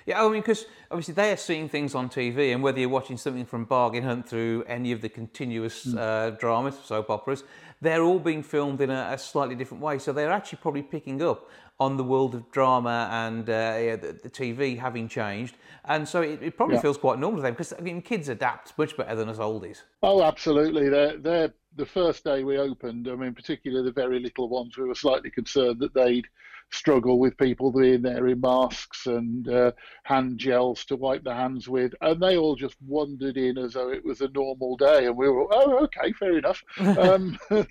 Yeah, 0.06 0.24
I 0.24 0.28
mean, 0.28 0.40
because 0.40 0.66
obviously 0.90 1.14
they 1.14 1.32
are 1.32 1.36
seeing 1.36 1.68
things 1.68 1.94
on 1.94 2.08
TV, 2.08 2.52
and 2.52 2.62
whether 2.62 2.80
you're 2.80 2.88
watching 2.88 3.16
something 3.16 3.46
from 3.46 3.64
Bargain 3.64 4.04
Hunt 4.04 4.28
through 4.28 4.64
any 4.66 4.92
of 4.92 5.00
the 5.00 5.08
continuous 5.08 5.86
mm. 5.86 5.98
uh, 5.98 6.30
dramas, 6.30 6.76
soap 6.84 7.10
operas, 7.10 7.44
they're 7.80 8.02
all 8.02 8.18
being 8.18 8.42
filmed 8.42 8.80
in 8.80 8.90
a, 8.90 9.10
a, 9.12 9.18
slightly 9.18 9.54
different 9.54 9.82
way. 9.82 9.98
So 9.98 10.12
they're 10.12 10.32
actually 10.32 10.58
probably 10.60 10.82
picking 10.82 11.22
up 11.22 11.50
on 11.78 11.96
the 11.96 12.04
world 12.04 12.34
of 12.34 12.50
drama 12.50 13.08
and 13.10 13.48
uh, 13.48 13.52
yeah, 13.52 13.96
the, 13.96 14.12
the, 14.12 14.28
TV 14.28 14.78
having 14.78 15.08
changed. 15.08 15.56
And 15.86 16.06
so 16.06 16.20
it, 16.20 16.42
it 16.42 16.56
probably 16.56 16.76
yeah. 16.76 16.82
feels 16.82 16.98
quite 16.98 17.18
normal 17.18 17.38
to 17.38 17.42
them 17.42 17.54
because 17.54 17.72
I 17.72 17.80
mean, 17.80 18.02
kids 18.02 18.28
adapt 18.28 18.76
much 18.76 18.96
better 18.96 19.14
than 19.14 19.30
us 19.30 19.38
oldies. 19.38 19.82
Oh, 20.02 20.22
absolutely. 20.22 20.90
They're, 20.90 21.16
they're, 21.16 21.54
the 21.76 21.86
first 21.86 22.24
day 22.24 22.44
we 22.44 22.58
opened, 22.58 23.08
I 23.08 23.14
mean, 23.14 23.32
particularly 23.32 23.84
the 23.84 23.92
very 23.92 24.18
little 24.18 24.48
ones, 24.48 24.76
we 24.76 24.84
were 24.84 24.94
slightly 24.94 25.30
concerned 25.30 25.78
that 25.80 25.94
they'd 25.94 26.26
struggle 26.72 27.18
with 27.18 27.36
people 27.36 27.72
being 27.72 28.02
there 28.02 28.26
in 28.28 28.40
masks 28.40 29.06
and 29.06 29.48
uh, 29.48 29.72
hand 30.04 30.38
gels 30.38 30.84
to 30.86 30.96
wipe 30.96 31.24
their 31.24 31.34
hands 31.34 31.68
with, 31.68 31.92
and 32.00 32.22
they 32.22 32.36
all 32.36 32.54
just 32.54 32.76
wandered 32.86 33.36
in 33.36 33.58
as 33.58 33.74
though 33.74 33.90
it 33.90 34.04
was 34.04 34.20
a 34.20 34.28
normal 34.28 34.76
day, 34.76 35.06
and 35.06 35.16
we 35.16 35.28
were, 35.28 35.46
oh, 35.50 35.84
okay, 35.84 36.12
fair 36.12 36.38
enough. 36.38 36.62
um, 36.78 37.38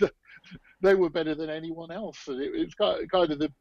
they 0.82 0.96
were 0.96 1.10
better 1.10 1.36
than 1.36 1.50
anyone 1.50 1.92
else, 1.92 2.28
and 2.28 2.42
it, 2.42 2.52
it's 2.54 2.76
kind 2.76 3.32
of 3.32 3.40
the 3.40 3.52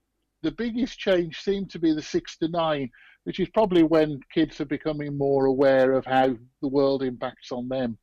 the 0.43 0.53
biggest 0.53 0.97
change 0.99 1.41
seemed 1.41 1.69
to 1.69 1.81
be 1.81 1.93
the 1.93 2.03
six 2.03 2.37
to 2.39 2.47
nine, 2.47 2.89
which 3.25 3.41
is 3.41 3.49
probably 3.49 3.83
when 3.83 4.21
kids 4.33 4.61
are 4.61 4.67
becoming 4.67 5.19
more 5.19 5.47
aware 5.47 5.93
of 5.95 6.07
how 6.07 6.37
the 6.63 6.69
world 6.69 7.03
impacts 7.03 7.51
on 7.51 7.69
them, 7.69 7.99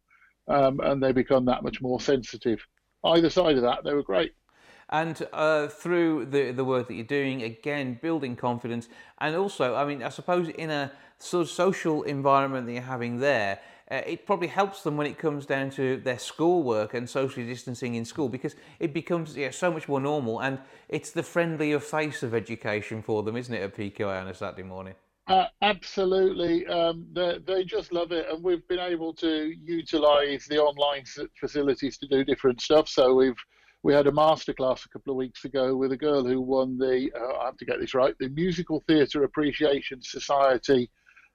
um, 0.50 0.80
and 0.82 1.02
they 1.02 1.14
become 1.14 1.46
that 1.46 1.64
much 1.64 1.82
more 1.82 2.02
sensitive. 2.02 2.60
Either 3.06 3.30
side 3.30 3.56
of 3.56 3.62
that, 3.62 3.84
they 3.86 3.94
were 3.94 4.04
great 4.04 4.34
and 4.96 5.28
uh, 5.34 5.68
through 5.68 6.26
the 6.26 6.52
the 6.52 6.64
work 6.64 6.88
that 6.88 6.94
you're 6.94 7.04
doing, 7.22 7.44
again, 7.44 8.00
building 8.02 8.36
confidence, 8.36 8.88
and 9.20 9.36
also, 9.36 9.76
I 9.76 9.86
mean, 9.86 10.02
I 10.02 10.10
suppose 10.10 10.48
in 10.50 10.70
a 10.70 10.92
sort 11.20 11.42
of 11.42 11.50
social 11.50 12.04
environment 12.04 12.66
that 12.68 12.74
you're 12.74 12.82
having 12.82 13.20
there, 13.20 13.60
uh, 13.92 14.02
it 14.06 14.26
probably 14.26 14.48
helps 14.48 14.84
them 14.84 14.96
when 14.98 15.08
it 15.08 15.18
comes 15.18 15.46
down 15.46 15.70
to 15.72 15.98
their 15.98 16.18
schoolwork 16.18 16.94
and 16.94 17.10
social 17.10 17.44
distancing 17.44 17.96
in 17.96 18.06
school 18.06 18.30
because 18.30 18.56
it 18.80 18.94
becomes 18.94 19.36
yeah, 19.36 19.52
so 19.52 19.72
much 19.72 19.88
more 19.88 20.00
normal 20.00 20.42
and 20.42 20.60
it's 20.90 21.12
the 21.12 21.24
friendlier 21.24 21.80
face 21.80 22.24
of 22.24 22.34
education 22.34 23.02
for 23.02 23.24
them, 23.24 23.38
isn't 23.38 23.54
it, 23.54 23.62
at 23.62 23.76
PQA 23.76 24.22
on 24.22 24.28
a 24.28 24.34
Saturday 24.34 24.64
morning? 24.64 24.96
Uh, 25.28 25.46
absolutely. 25.62 26.66
Um, 26.68 27.08
they, 27.14 27.64
just 27.64 27.92
love 27.92 28.12
it. 28.12 28.28
And 28.30 28.44
we've 28.44 28.68
been 28.68 28.80
able 28.80 29.14
to 29.16 29.54
utilize 29.64 30.46
the 30.46 30.60
online 30.60 31.04
facilities 31.40 31.98
to 32.00 32.08
do 32.08 32.24
different 32.24 32.62
stuff. 32.62 32.88
So 32.88 33.14
we've 33.14 33.44
we 33.86 33.94
had 33.94 34.08
a 34.08 34.12
masterclass 34.12 34.84
a 34.84 34.90
couple 34.90 35.12
of 35.12 35.18
weeks 35.18 35.46
ago 35.46 35.76
with 35.76 35.92
a 35.92 35.98
girl 35.98 36.26
who 36.26 36.42
won 36.42 36.76
the, 36.76 37.12
uh, 37.16 37.38
I 37.38 37.46
have 37.46 37.58
to 37.58 37.66
get 37.66 37.80
this 37.80 37.94
right, 37.94 38.16
the 38.20 38.30
Musical 38.30 38.84
Theatre 38.88 39.26
Appreciation 39.26 40.02
Society 40.02 40.90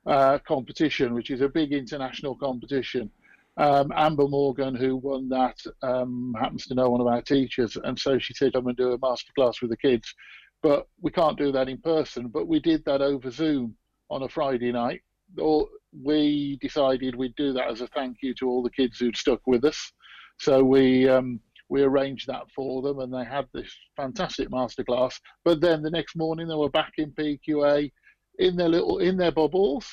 uh, 0.04 0.40
competition, 0.40 1.14
which 1.14 1.30
is 1.30 1.42
a 1.42 1.48
big 1.48 1.72
international 1.72 2.34
competition. 2.34 3.08
Um, 3.56 3.92
Amber 3.94 4.26
Morgan, 4.26 4.74
who 4.74 4.96
won 4.96 5.28
that, 5.28 5.58
um, 5.84 6.34
happens 6.40 6.66
to 6.66 6.74
know 6.74 6.90
one 6.90 7.00
of 7.00 7.06
our 7.06 7.22
teachers, 7.22 7.78
and 7.84 7.96
so 7.96 8.18
she 8.18 8.34
said, 8.34 8.56
"I'm 8.56 8.64
going 8.64 8.74
to 8.74 8.82
do 8.82 8.92
a 8.94 8.98
masterclass 8.98 9.62
with 9.62 9.70
the 9.70 9.76
kids." 9.76 10.12
But 10.60 10.88
we 11.00 11.12
can't 11.12 11.38
do 11.38 11.52
that 11.52 11.68
in 11.68 11.78
person. 11.78 12.26
But 12.26 12.48
we 12.48 12.58
did 12.58 12.84
that 12.84 13.00
over 13.00 13.30
Zoom 13.30 13.76
on 14.10 14.24
a 14.24 14.28
Friday 14.28 14.72
night. 14.72 15.02
Or 15.38 15.68
we 16.02 16.58
decided 16.60 17.14
we'd 17.14 17.36
do 17.36 17.52
that 17.52 17.70
as 17.70 17.80
a 17.80 17.86
thank 17.86 18.16
you 18.22 18.34
to 18.34 18.48
all 18.48 18.64
the 18.64 18.70
kids 18.70 18.98
who'd 18.98 19.16
stuck 19.16 19.46
with 19.46 19.64
us. 19.64 19.92
So 20.40 20.64
we 20.64 21.08
um, 21.08 21.38
we 21.70 21.82
arranged 21.82 22.26
that 22.26 22.50
for 22.54 22.82
them 22.82 22.98
and 22.98 23.14
they 23.14 23.24
had 23.24 23.46
this 23.54 23.72
fantastic 23.96 24.50
masterclass. 24.50 25.18
But 25.44 25.60
then 25.60 25.82
the 25.82 25.90
next 25.90 26.16
morning 26.16 26.48
they 26.48 26.54
were 26.54 26.68
back 26.68 26.94
in 26.98 27.12
PQA 27.12 27.90
in 28.38 28.56
their 28.56 28.68
little 28.68 28.98
in 28.98 29.16
their 29.16 29.30
bubbles, 29.30 29.86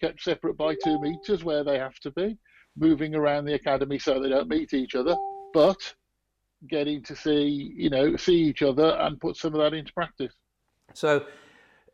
kept 0.00 0.22
separate 0.22 0.56
by 0.56 0.76
two 0.82 0.98
meters 1.00 1.44
where 1.44 1.64
they 1.64 1.78
have 1.78 1.98
to 2.00 2.10
be, 2.12 2.38
moving 2.76 3.14
around 3.14 3.44
the 3.44 3.54
academy 3.54 3.98
so 3.98 4.20
they 4.20 4.28
don't 4.28 4.48
meet 4.48 4.72
each 4.72 4.94
other, 4.94 5.16
but 5.52 5.94
getting 6.68 7.02
to 7.02 7.14
see 7.14 7.74
you 7.76 7.90
know 7.90 8.16
see 8.16 8.36
each 8.36 8.62
other 8.62 8.96
and 9.00 9.20
put 9.20 9.36
some 9.36 9.54
of 9.54 9.60
that 9.60 9.76
into 9.76 9.92
practice. 9.92 10.32
So 10.94 11.26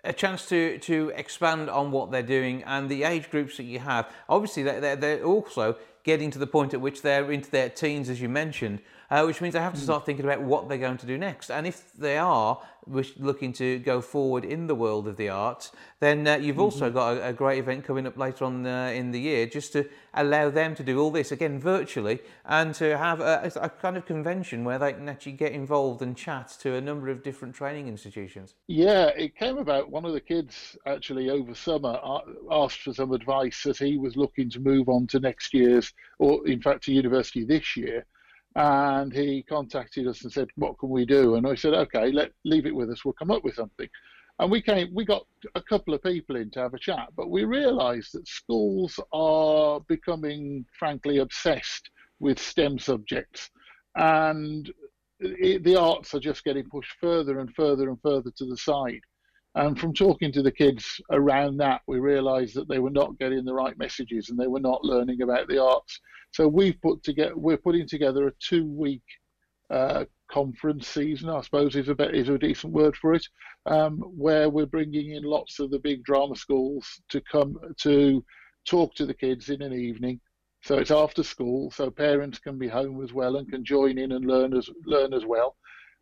a 0.05 0.13
chance 0.13 0.47
to 0.51 0.79
to 0.81 1.13
expand 1.17 1.71
on 1.71 1.91
what 1.93 2.11
they're 2.11 2.23
doing 2.23 2.63
and 2.65 2.91
the 2.91 3.05
age 3.05 3.31
groups 3.31 3.57
that 3.57 3.65
you 3.65 3.79
have. 3.79 4.11
Obviously, 4.29 4.65
they're, 4.65 4.97
they're 4.97 5.25
also 5.25 5.77
getting 6.05 6.31
to 6.31 6.39
the 6.39 6.47
point 6.47 6.75
at 6.75 6.81
which 6.81 7.03
they're 7.03 7.31
into 7.31 7.51
their 7.51 7.69
teens, 7.69 8.09
as 8.09 8.21
you 8.21 8.29
mentioned, 8.29 8.81
uh, 9.11 9.25
which 9.25 9.41
means 9.41 9.55
they 9.55 9.61
have 9.61 9.75
to 9.75 9.81
start 9.81 10.07
thinking 10.07 10.25
about 10.25 10.41
what 10.41 10.69
they're 10.69 10.79
going 10.79 10.99
to 10.99 11.07
do 11.07 11.19
next. 11.19 11.51
And 11.51 11.67
if 11.67 11.93
they 11.95 12.17
are 12.17 12.61
looking 12.87 13.53
to 13.53 13.79
go 13.81 14.01
forward 14.01 14.45
in 14.45 14.67
the 14.67 14.75
world 14.75 15.07
of 15.07 15.17
the 15.17 15.29
arts, 15.29 15.73
then 15.99 16.27
uh, 16.27 16.37
you've 16.37 16.59
also 16.59 16.87
mm-hmm. 16.87 16.97
got 16.97 17.17
a, 17.17 17.29
a, 17.29 17.33
great 17.33 17.59
event 17.59 17.85
coming 17.85 18.07
up 18.07 18.17
later 18.17 18.45
on 18.45 18.67
uh, 18.67 18.87
in 18.87 19.11
the 19.11 19.21
year 19.21 19.47
just 19.47 19.73
to 19.73 19.87
allow 20.15 20.49
them 20.49 20.75
to 20.75 20.83
do 20.83 20.99
all 20.99 21.11
this 21.11 21.31
again 21.31 21.61
virtually 21.61 22.21
and 22.47 22.75
to 22.75 22.97
have 22.97 23.21
a, 23.21 23.53
a, 23.57 23.69
kind 23.69 23.97
of 23.97 24.07
convention 24.07 24.65
where 24.65 24.79
they 24.79 24.93
can 24.93 25.09
actually 25.09 25.33
get 25.33 25.53
involved 25.53 26.03
and 26.03 26.17
chat 26.17 26.57
to 26.61 26.75
a 26.75 26.81
number 26.81 27.11
of 27.11 27.23
different 27.23 27.55
training 27.55 27.87
institutions. 27.87 28.55
Yeah, 28.67 29.07
it 29.09 29.37
came 29.37 29.59
about. 29.59 29.91
One 29.91 30.05
of 30.05 30.13
the 30.13 30.21
kids 30.21 30.77
actually 30.87 31.31
over 31.31 31.55
summer 31.55 32.01
asked 32.51 32.81
for 32.81 32.95
some 32.95 33.13
advice 33.13 33.67
as 33.67 33.79
he 33.79 33.99
was 33.99 34.17
looking 34.17 34.51
to 34.51 34.61
move 34.61 34.89
on 34.89 35.07
to 35.09 35.21
next 35.21 35.53
year's, 35.53 35.93
or 36.19 36.47
in 36.47 36.63
fact 36.63 36.85
to 36.85 36.93
university 36.93 37.45
this 37.45 37.77
year 37.77 38.07
and 38.57 39.13
he 39.13 39.43
contacted 39.43 40.07
us 40.07 40.23
and 40.23 40.33
said, 40.33 40.49
"What 40.57 40.79
can 40.79 40.91
we 40.91 41.05
do?" 41.05 41.37
And 41.37 41.47
I 41.47 41.55
said, 41.55 41.75
"Okay, 41.75 42.11
let 42.11 42.33
leave 42.45 42.67
it 42.67 42.75
with 42.75 42.91
us. 42.91 43.05
We'll 43.05 43.15
come 43.15 43.31
up 43.31 43.45
with 43.45 43.55
something." 43.55 43.89
And 44.41 44.51
we 44.51 44.63
came, 44.63 44.95
we 44.95 45.05
got 45.05 45.27
a 45.55 45.61
couple 45.61 45.93
of 45.93 46.03
people 46.03 46.37
in 46.37 46.51
to 46.53 46.61
have 46.61 46.73
a 46.73 46.79
chat, 46.79 47.11
but 47.15 47.29
we 47.29 47.45
realised 47.45 48.15
that 48.15 48.27
schools 48.27 48.99
are 49.13 49.81
becoming, 49.81 50.65
frankly, 50.79 51.19
obsessed 51.19 51.91
with 52.21 52.39
STEM 52.39 52.79
subjects, 52.79 53.51
and 53.97 54.73
it, 55.21 55.63
the 55.63 55.77
arts 55.77 56.15
are 56.15 56.21
just 56.21 56.43
getting 56.43 56.65
pushed 56.71 56.95
further 57.01 57.41
and 57.41 57.55
further 57.55 57.91
and 57.91 58.01
further 58.01 58.31
to 58.39 58.47
the 58.47 58.57
side. 58.57 59.03
And 59.57 59.79
from 59.79 59.93
talking 59.93 60.33
to 60.33 60.43
the 60.43 60.53
kids 60.53 61.01
around 61.11 61.57
that, 61.57 61.81
we 61.89 61.99
realised 61.99 62.55
that 62.55 62.69
they 62.69 62.79
were 62.79 62.91
not 62.91 63.19
getting 63.19 63.45
the 63.45 63.55
right 63.55 63.77
messages 63.79 64.31
and 64.31 64.39
they 64.39 64.47
were 64.47 64.61
not 64.61 64.85
learning 64.85 65.23
about 65.23 65.49
the 65.49 65.63
arts. 65.63 65.99
So 66.33 66.47
we've 66.47 66.81
put 66.81 67.03
together, 67.03 67.37
we're 67.37 67.57
putting 67.57 67.89
together 67.89 68.29
a 68.29 68.33
two-week 68.41 69.03
uh, 69.71 70.05
conference 70.31 70.87
season, 70.87 71.29
I 71.29 71.41
suppose 71.41 71.75
is 71.75 71.89
a 71.89 71.95
bit, 71.95 72.15
is 72.15 72.29
a 72.29 72.39
decent 72.39 72.73
word 72.73 72.97
for 72.97 73.15
it, 73.15 73.27
um, 73.67 73.99
where 73.99 74.49
we're 74.49 74.67
bringing 74.67 75.13
in 75.13 75.25
lots 75.25 75.59
of 75.59 75.71
the 75.71 75.81
big 75.81 76.05
drama 76.05 76.37
schools 76.37 76.87
to 77.09 77.21
come 77.21 77.57
to 77.79 78.25
talk 78.69 78.95
to 78.95 79.07
the 79.07 79.15
kids 79.15 79.51
in 79.51 79.63
an 79.63 79.73
evening. 79.73 80.21
So 80.63 80.79
it's 80.79 80.91
after 80.91 81.23
school, 81.23 81.71
so 81.71 81.91
parents 81.91 82.39
can 82.39 82.59
be 82.59 82.69
home 82.69 83.03
as 83.03 83.13
well 83.13 83.37
and 83.37 83.51
can 83.51 83.65
join 83.65 83.99
in 83.99 84.13
and 84.13 84.27
learn 84.27 84.57
as 84.57 84.69
learn 84.85 85.15
as 85.15 85.25
well. 85.25 85.57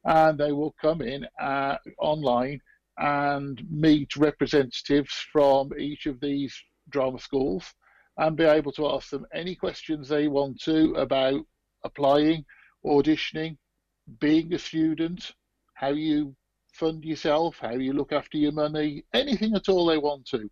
And 0.05 0.38
they 0.38 0.53
will 0.53 0.74
come 0.80 1.01
in 1.01 1.26
uh, 1.40 1.76
online 1.99 2.61
and 2.99 3.62
meet 3.70 4.16
representatives 4.16 5.12
from 5.32 5.70
each 5.78 6.07
of 6.07 6.20
these 6.20 6.55
drama 6.90 7.18
schools 7.18 7.64
and 8.18 8.36
be 8.36 8.44
able 8.44 8.72
to 8.72 8.88
ask 8.88 9.11
them 9.11 9.26
any 9.32 9.55
questions 9.55 10.09
they 10.09 10.26
want 10.26 10.61
to 10.61 10.94
about 10.94 11.40
applying, 11.84 12.44
auditioning, 12.84 13.57
being 14.18 14.53
a 14.53 14.59
student, 14.59 15.32
how 15.74 15.90
you 15.90 16.34
fund 16.72 17.05
yourself, 17.05 17.57
how 17.61 17.74
you 17.74 17.92
look 17.92 18.12
after 18.12 18.36
your 18.36 18.53
money, 18.53 19.05
anything 19.14 19.55
at 19.55 19.68
all 19.68 19.86
they 19.86 19.99
want 19.99 20.26
to. 20.26 20.51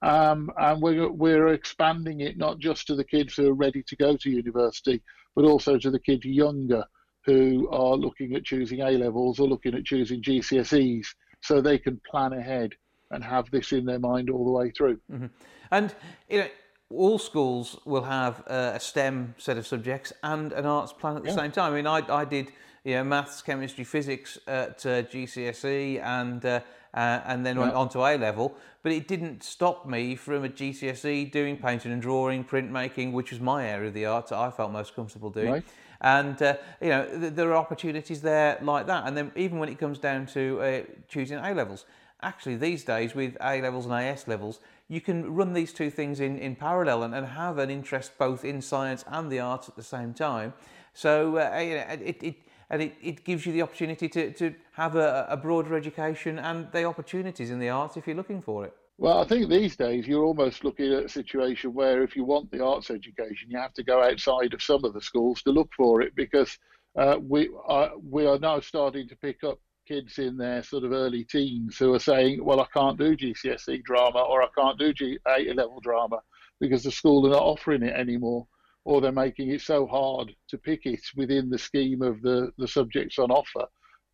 Um, 0.00 0.50
and 0.58 0.80
we're, 0.80 1.10
we're 1.10 1.48
expanding 1.48 2.20
it 2.20 2.38
not 2.38 2.60
just 2.60 2.86
to 2.86 2.94
the 2.94 3.04
kids 3.04 3.34
who 3.34 3.48
are 3.48 3.54
ready 3.54 3.82
to 3.88 3.96
go 3.96 4.16
to 4.16 4.30
university, 4.30 5.02
but 5.34 5.44
also 5.44 5.76
to 5.78 5.90
the 5.90 5.98
kids 5.98 6.24
younger 6.24 6.84
who 7.24 7.68
are 7.70 7.96
looking 7.96 8.34
at 8.36 8.44
choosing 8.44 8.80
A 8.80 8.90
levels 8.90 9.40
or 9.40 9.48
looking 9.48 9.74
at 9.74 9.84
choosing 9.84 10.22
GCSEs 10.22 11.06
so 11.42 11.60
they 11.60 11.78
can 11.78 12.00
plan 12.10 12.32
ahead 12.32 12.72
and 13.10 13.24
have 13.24 13.50
this 13.50 13.72
in 13.72 13.84
their 13.84 13.98
mind 13.98 14.30
all 14.30 14.44
the 14.44 14.50
way 14.50 14.70
through. 14.70 14.98
Mm-hmm. 15.10 15.26
And 15.70 15.94
you 16.28 16.38
know, 16.40 16.48
all 16.90 17.18
schools 17.18 17.78
will 17.84 18.04
have 18.04 18.42
uh, 18.46 18.72
a 18.74 18.80
STEM 18.80 19.34
set 19.38 19.58
of 19.58 19.66
subjects 19.66 20.12
and 20.22 20.52
an 20.52 20.66
arts 20.66 20.92
plan 20.92 21.16
at 21.16 21.22
the 21.22 21.30
yeah. 21.30 21.36
same 21.36 21.52
time. 21.52 21.72
I 21.72 21.76
mean, 21.76 21.86
I, 21.86 22.02
I 22.14 22.24
did 22.24 22.52
you 22.84 22.94
know, 22.94 23.04
maths, 23.04 23.42
chemistry, 23.42 23.84
physics 23.84 24.38
at 24.46 24.84
uh, 24.86 25.02
GCSE 25.02 26.02
and 26.02 26.44
uh, 26.44 26.60
uh, 26.94 27.20
and 27.26 27.44
then 27.44 27.58
went 27.58 27.74
on 27.74 27.88
to 27.90 27.98
A 27.98 28.16
level. 28.16 28.56
But 28.82 28.92
it 28.92 29.06
didn't 29.08 29.42
stop 29.42 29.86
me 29.86 30.16
from 30.16 30.44
a 30.44 30.48
GCSE 30.48 31.30
doing 31.30 31.58
painting 31.58 31.92
and 31.92 32.00
drawing, 32.00 32.44
printmaking, 32.44 33.12
which 33.12 33.30
was 33.30 33.40
my 33.40 33.68
area 33.68 33.88
of 33.88 33.94
the 33.94 34.06
arts 34.06 34.30
that 34.30 34.38
I 34.38 34.50
felt 34.50 34.72
most 34.72 34.94
comfortable 34.94 35.30
doing. 35.30 35.50
Right. 35.50 35.64
And 36.00 36.40
uh, 36.40 36.56
you 36.80 36.88
know, 36.88 37.06
th- 37.06 37.34
there 37.34 37.50
are 37.50 37.56
opportunities 37.56 38.20
there 38.20 38.58
like 38.62 38.86
that. 38.86 39.06
And 39.06 39.16
then 39.16 39.32
even 39.36 39.58
when 39.58 39.68
it 39.68 39.78
comes 39.78 39.98
down 39.98 40.26
to 40.26 40.60
uh, 40.60 40.80
choosing 41.08 41.38
A 41.38 41.54
levels, 41.54 41.84
actually 42.22 42.56
these 42.56 42.84
days 42.84 43.14
with 43.14 43.36
A 43.40 43.60
levels 43.60 43.86
and 43.86 43.94
AS 43.94 44.28
levels, 44.28 44.60
you 44.88 45.00
can 45.00 45.34
run 45.34 45.52
these 45.52 45.72
two 45.72 45.90
things 45.90 46.20
in, 46.20 46.38
in 46.38 46.56
parallel 46.56 47.02
and, 47.02 47.14
and 47.14 47.26
have 47.26 47.58
an 47.58 47.70
interest 47.70 48.16
both 48.18 48.44
in 48.44 48.62
science 48.62 49.04
and 49.08 49.30
the 49.30 49.40
arts 49.40 49.68
at 49.68 49.76
the 49.76 49.82
same 49.82 50.14
time. 50.14 50.52
So 50.94 51.38
uh, 51.38 51.58
you 51.58 51.74
know, 51.74 51.84
it, 52.04 52.22
it, 52.22 52.36
and 52.70 52.82
it, 52.82 52.94
it 53.02 53.24
gives 53.24 53.46
you 53.46 53.52
the 53.52 53.62
opportunity 53.62 54.08
to, 54.08 54.32
to 54.32 54.54
have 54.72 54.94
a, 54.96 55.26
a 55.28 55.36
broader 55.36 55.74
education 55.74 56.38
and 56.38 56.70
the 56.72 56.84
opportunities 56.84 57.50
in 57.50 57.58
the 57.58 57.68
arts 57.68 57.96
if 57.96 58.06
you're 58.06 58.16
looking 58.16 58.42
for 58.42 58.64
it. 58.64 58.74
Well, 58.98 59.18
I 59.20 59.24
think 59.26 59.48
these 59.48 59.76
days 59.76 60.06
you're 60.08 60.24
almost 60.24 60.64
looking 60.64 60.92
at 60.92 61.04
a 61.04 61.08
situation 61.08 61.72
where 61.72 62.02
if 62.02 62.16
you 62.16 62.24
want 62.24 62.50
the 62.50 62.64
arts 62.64 62.90
education, 62.90 63.48
you 63.50 63.56
have 63.58 63.72
to 63.74 63.84
go 63.84 64.02
outside 64.02 64.52
of 64.52 64.62
some 64.62 64.84
of 64.84 64.92
the 64.92 65.00
schools 65.00 65.42
to 65.42 65.52
look 65.52 65.70
for 65.76 66.02
it 66.02 66.14
because 66.16 66.58
uh, 66.98 67.16
we 67.22 67.48
are, 67.66 67.92
we 68.02 68.26
are 68.26 68.38
now 68.40 68.58
starting 68.60 69.08
to 69.08 69.16
pick 69.16 69.44
up 69.44 69.60
kids 69.86 70.18
in 70.18 70.36
their 70.36 70.62
sort 70.64 70.84
of 70.84 70.92
early 70.92 71.24
teens 71.24 71.78
who 71.78 71.94
are 71.94 71.98
saying, 72.00 72.44
well, 72.44 72.60
I 72.60 72.66
can't 72.74 72.98
do 72.98 73.16
GCSE 73.16 73.82
drama 73.84 74.18
or 74.20 74.42
I 74.42 74.48
can't 74.58 74.78
do 74.78 74.92
G- 74.92 75.18
A 75.28 75.52
level 75.54 75.80
drama 75.80 76.20
because 76.60 76.82
the 76.82 76.90
school 76.90 77.24
are 77.26 77.30
not 77.30 77.42
offering 77.42 77.84
it 77.84 77.94
anymore 77.94 78.48
or 78.84 79.00
they're 79.00 79.12
making 79.12 79.50
it 79.50 79.60
so 79.60 79.86
hard 79.86 80.34
to 80.48 80.58
pick 80.58 80.86
it 80.86 81.00
within 81.14 81.48
the 81.50 81.58
scheme 81.58 82.02
of 82.02 82.20
the, 82.22 82.50
the 82.58 82.66
subjects 82.66 83.18
on 83.18 83.30
offer 83.30 83.66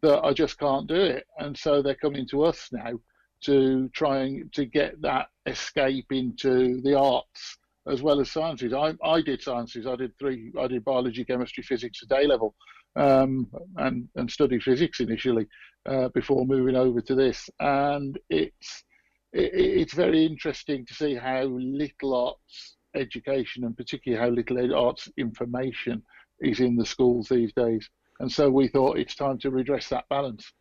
that 0.02 0.22
I 0.22 0.34
just 0.34 0.58
can't 0.58 0.86
do 0.86 0.94
it. 1.00 1.24
And 1.38 1.56
so 1.56 1.80
they're 1.80 1.94
coming 1.94 2.26
to 2.28 2.44
us 2.44 2.68
now 2.70 3.00
to 3.46 3.88
trying 3.94 4.50
to 4.52 4.64
get 4.64 5.00
that 5.02 5.28
escape 5.46 6.06
into 6.10 6.80
the 6.82 6.98
arts 6.98 7.58
as 7.86 8.02
well 8.02 8.20
as 8.20 8.30
sciences. 8.30 8.72
I, 8.72 8.94
I 9.04 9.20
did 9.20 9.42
sciences. 9.42 9.86
I 9.86 9.96
did 9.96 10.12
three. 10.18 10.52
I 10.58 10.66
did 10.66 10.84
biology, 10.84 11.24
chemistry, 11.24 11.62
physics 11.62 12.00
at 12.02 12.18
A 12.18 12.26
level, 12.26 12.54
um, 12.96 13.50
and 13.76 14.08
and 14.16 14.30
studied 14.30 14.62
physics 14.62 15.00
initially 15.00 15.46
uh, 15.86 16.08
before 16.08 16.46
moving 16.46 16.76
over 16.76 17.00
to 17.02 17.14
this. 17.14 17.48
And 17.60 18.18
it's 18.30 18.84
it, 19.32 19.50
it's 19.54 19.94
very 19.94 20.24
interesting 20.24 20.86
to 20.86 20.94
see 20.94 21.14
how 21.14 21.44
little 21.44 22.14
arts 22.14 22.76
education 22.94 23.64
and 23.64 23.76
particularly 23.76 24.22
how 24.22 24.30
little 24.30 24.74
arts 24.74 25.08
information 25.16 26.02
is 26.40 26.60
in 26.60 26.76
the 26.76 26.86
schools 26.86 27.28
these 27.28 27.52
days. 27.52 27.88
And 28.20 28.30
so 28.30 28.48
we 28.48 28.68
thought 28.68 28.98
it's 28.98 29.16
time 29.16 29.38
to 29.40 29.50
redress 29.50 29.88
that 29.88 30.08
balance. 30.08 30.52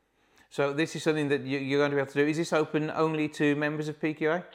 So 0.53 0.71
this 0.71 0.95
is 0.95 1.01
something 1.01 1.29
that 1.29 1.41
you- 1.41 1.57
you're 1.57 1.79
going 1.79 1.89
to 1.89 1.95
be 1.95 2.01
able 2.01 2.11
to 2.11 2.23
do. 2.25 2.27
Is 2.27 2.37
this 2.37 2.53
open 2.53 2.91
only 2.91 3.27
to 3.29 3.55
members 3.55 3.87
of 3.87 3.99
PQA? 3.99 4.45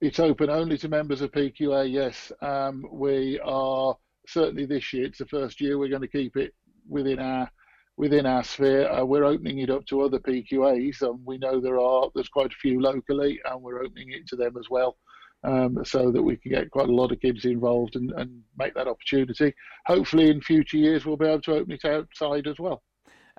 It's 0.00 0.20
open 0.20 0.48
only 0.48 0.78
to 0.78 0.88
members 0.88 1.22
of 1.22 1.32
PQA, 1.32 1.86
yes. 1.86 2.30
Um, 2.40 2.86
we 2.92 3.40
are 3.40 3.98
certainly 4.28 4.64
this 4.64 4.92
year, 4.92 5.06
it's 5.06 5.18
the 5.18 5.26
first 5.26 5.60
year, 5.60 5.76
we're 5.76 5.88
going 5.88 6.02
to 6.02 6.06
keep 6.20 6.36
it 6.36 6.54
within 6.88 7.18
our 7.18 7.50
within 7.96 8.26
our 8.26 8.44
sphere. 8.44 8.88
Uh, 8.88 9.04
we're 9.04 9.24
opening 9.24 9.58
it 9.58 9.70
up 9.70 9.84
to 9.86 10.02
other 10.02 10.20
PQAs, 10.20 11.02
and 11.02 11.18
we 11.26 11.36
know 11.38 11.60
there 11.60 11.80
are 11.80 12.08
there's 12.14 12.28
quite 12.28 12.52
a 12.52 12.62
few 12.62 12.80
locally, 12.80 13.40
and 13.44 13.60
we're 13.60 13.82
opening 13.82 14.12
it 14.12 14.28
to 14.28 14.36
them 14.36 14.56
as 14.56 14.70
well, 14.70 14.98
um, 15.42 15.84
so 15.84 16.12
that 16.12 16.22
we 16.22 16.36
can 16.36 16.52
get 16.52 16.70
quite 16.70 16.88
a 16.88 16.94
lot 17.00 17.10
of 17.10 17.18
kids 17.20 17.44
involved 17.44 17.96
and, 17.96 18.12
and 18.12 18.44
make 18.56 18.74
that 18.74 18.86
opportunity. 18.86 19.52
Hopefully, 19.86 20.30
in 20.30 20.40
future 20.40 20.76
years, 20.76 21.04
we'll 21.04 21.16
be 21.16 21.26
able 21.26 21.42
to 21.42 21.54
open 21.54 21.72
it 21.72 21.84
outside 21.84 22.46
as 22.46 22.60
well. 22.60 22.84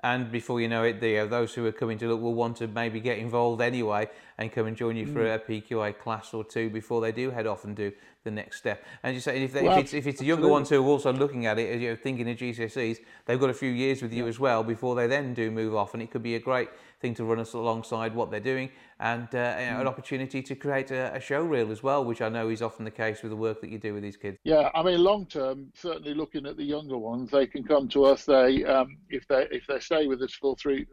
And 0.02 0.30
before 0.30 0.60
you 0.60 0.68
know 0.68 0.84
it, 0.84 1.00
the, 1.00 1.20
uh, 1.20 1.26
those 1.26 1.54
who 1.54 1.64
are 1.64 1.72
coming 1.72 1.96
to 1.98 2.08
look 2.08 2.20
will 2.20 2.34
want 2.34 2.58
to 2.58 2.68
maybe 2.68 3.00
get 3.00 3.18
involved 3.18 3.62
anyway 3.62 4.10
and 4.36 4.52
come 4.52 4.66
and 4.66 4.76
join 4.76 4.94
you 4.94 5.06
for 5.06 5.32
a 5.32 5.38
PQA 5.38 5.98
class 5.98 6.34
or 6.34 6.44
two 6.44 6.68
before 6.68 7.00
they 7.00 7.12
do 7.12 7.30
head 7.30 7.46
off 7.46 7.64
and 7.64 7.74
do 7.74 7.90
the 8.22 8.30
next 8.30 8.58
step. 8.58 8.84
And 9.02 9.14
you 9.14 9.20
say 9.20 9.42
if, 9.42 9.54
they, 9.54 9.62
Well, 9.62 9.78
if, 9.78 9.84
it's, 9.84 9.94
if 9.94 10.06
it's 10.06 10.20
the 10.20 10.26
younger 10.26 10.48
ones 10.48 10.68
who 10.68 10.84
are 10.84 10.86
also 10.86 11.12
looking 11.14 11.46
at 11.46 11.58
it, 11.58 11.80
you're 11.80 11.96
thinking 11.96 12.28
of 12.28 12.36
GCSEs, 12.36 12.98
they've 13.24 13.40
got 13.40 13.48
a 13.48 13.54
few 13.54 13.70
years 13.70 14.02
with 14.02 14.12
you 14.12 14.26
as 14.26 14.38
well 14.38 14.62
before 14.62 14.94
they 14.94 15.06
then 15.06 15.32
do 15.32 15.50
move 15.50 15.74
off, 15.74 15.94
and 15.94 16.02
it 16.02 16.10
could 16.10 16.22
be 16.22 16.34
a 16.34 16.40
great 16.40 16.68
thing 17.00 17.14
to 17.14 17.24
run 17.24 17.38
us 17.38 17.52
alongside 17.52 18.14
what 18.14 18.30
they're 18.30 18.40
doing 18.40 18.70
and 18.98 19.28
uh, 19.34 19.56
you 19.58 19.70
know, 19.70 19.80
an 19.80 19.86
opportunity 19.86 20.42
to 20.42 20.54
create 20.54 20.90
a, 20.90 21.14
a 21.14 21.20
show 21.20 21.42
reel 21.42 21.70
as 21.70 21.82
well, 21.82 22.04
which 22.04 22.22
I 22.22 22.28
know 22.30 22.48
is 22.48 22.62
often 22.62 22.84
the 22.84 22.90
case 22.90 23.22
with 23.22 23.30
the 23.30 23.36
work 23.36 23.60
that 23.60 23.70
you 23.70 23.78
do 23.78 23.92
with 23.92 24.02
these 24.02 24.16
kids. 24.16 24.38
Yeah, 24.44 24.70
I 24.74 24.82
mean, 24.82 25.02
long 25.02 25.26
term, 25.26 25.70
certainly 25.74 26.14
looking 26.14 26.46
at 26.46 26.56
the 26.56 26.64
younger 26.64 26.96
ones, 26.96 27.30
they 27.30 27.46
can 27.46 27.62
come 27.62 27.88
to 27.88 28.04
us. 28.06 28.24
They, 28.24 28.64
um, 28.64 28.96
if 29.10 29.28
they 29.28 29.46
if 29.50 29.66
they 29.66 29.80
stay 29.80 30.06
with 30.06 30.22
us 30.22 30.32
for 30.32 30.56
three, 30.56 30.86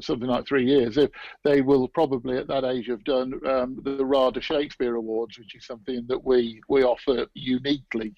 something 0.00 0.28
like 0.28 0.46
three 0.46 0.64
years, 0.64 0.96
if 0.96 1.10
they 1.42 1.60
will 1.62 1.88
probably 1.88 2.38
at 2.38 2.46
that 2.46 2.64
age 2.64 2.86
have 2.86 3.02
done 3.04 3.40
um, 3.46 3.80
the 3.82 4.04
RADA 4.04 4.40
Shakespeare 4.40 4.94
Awards, 4.94 5.38
which 5.38 5.56
is 5.56 5.66
something 5.66 6.04
that 6.06 6.24
we 6.24 6.60
we 6.68 6.84
offer 6.84 7.26
uniquely. 7.34 8.14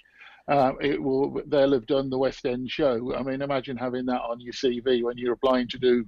Uh, 0.47 0.73
it 0.83 1.03
will 1.03 1.41
they'll 1.47 1.73
have 1.73 1.87
done 1.87 2.11
the 2.11 2.19
West 2.19 2.45
End 2.45 2.71
show. 2.71 3.15
I 3.15 3.23
mean, 3.23 3.41
imagine 3.41 3.79
having 3.79 4.05
that 4.07 4.21
on 4.21 4.39
your 4.41 4.53
CV 4.53 5.03
when 5.03 5.17
you're 5.17 5.33
applying 5.33 5.69
to 5.69 5.79
do 5.79 6.05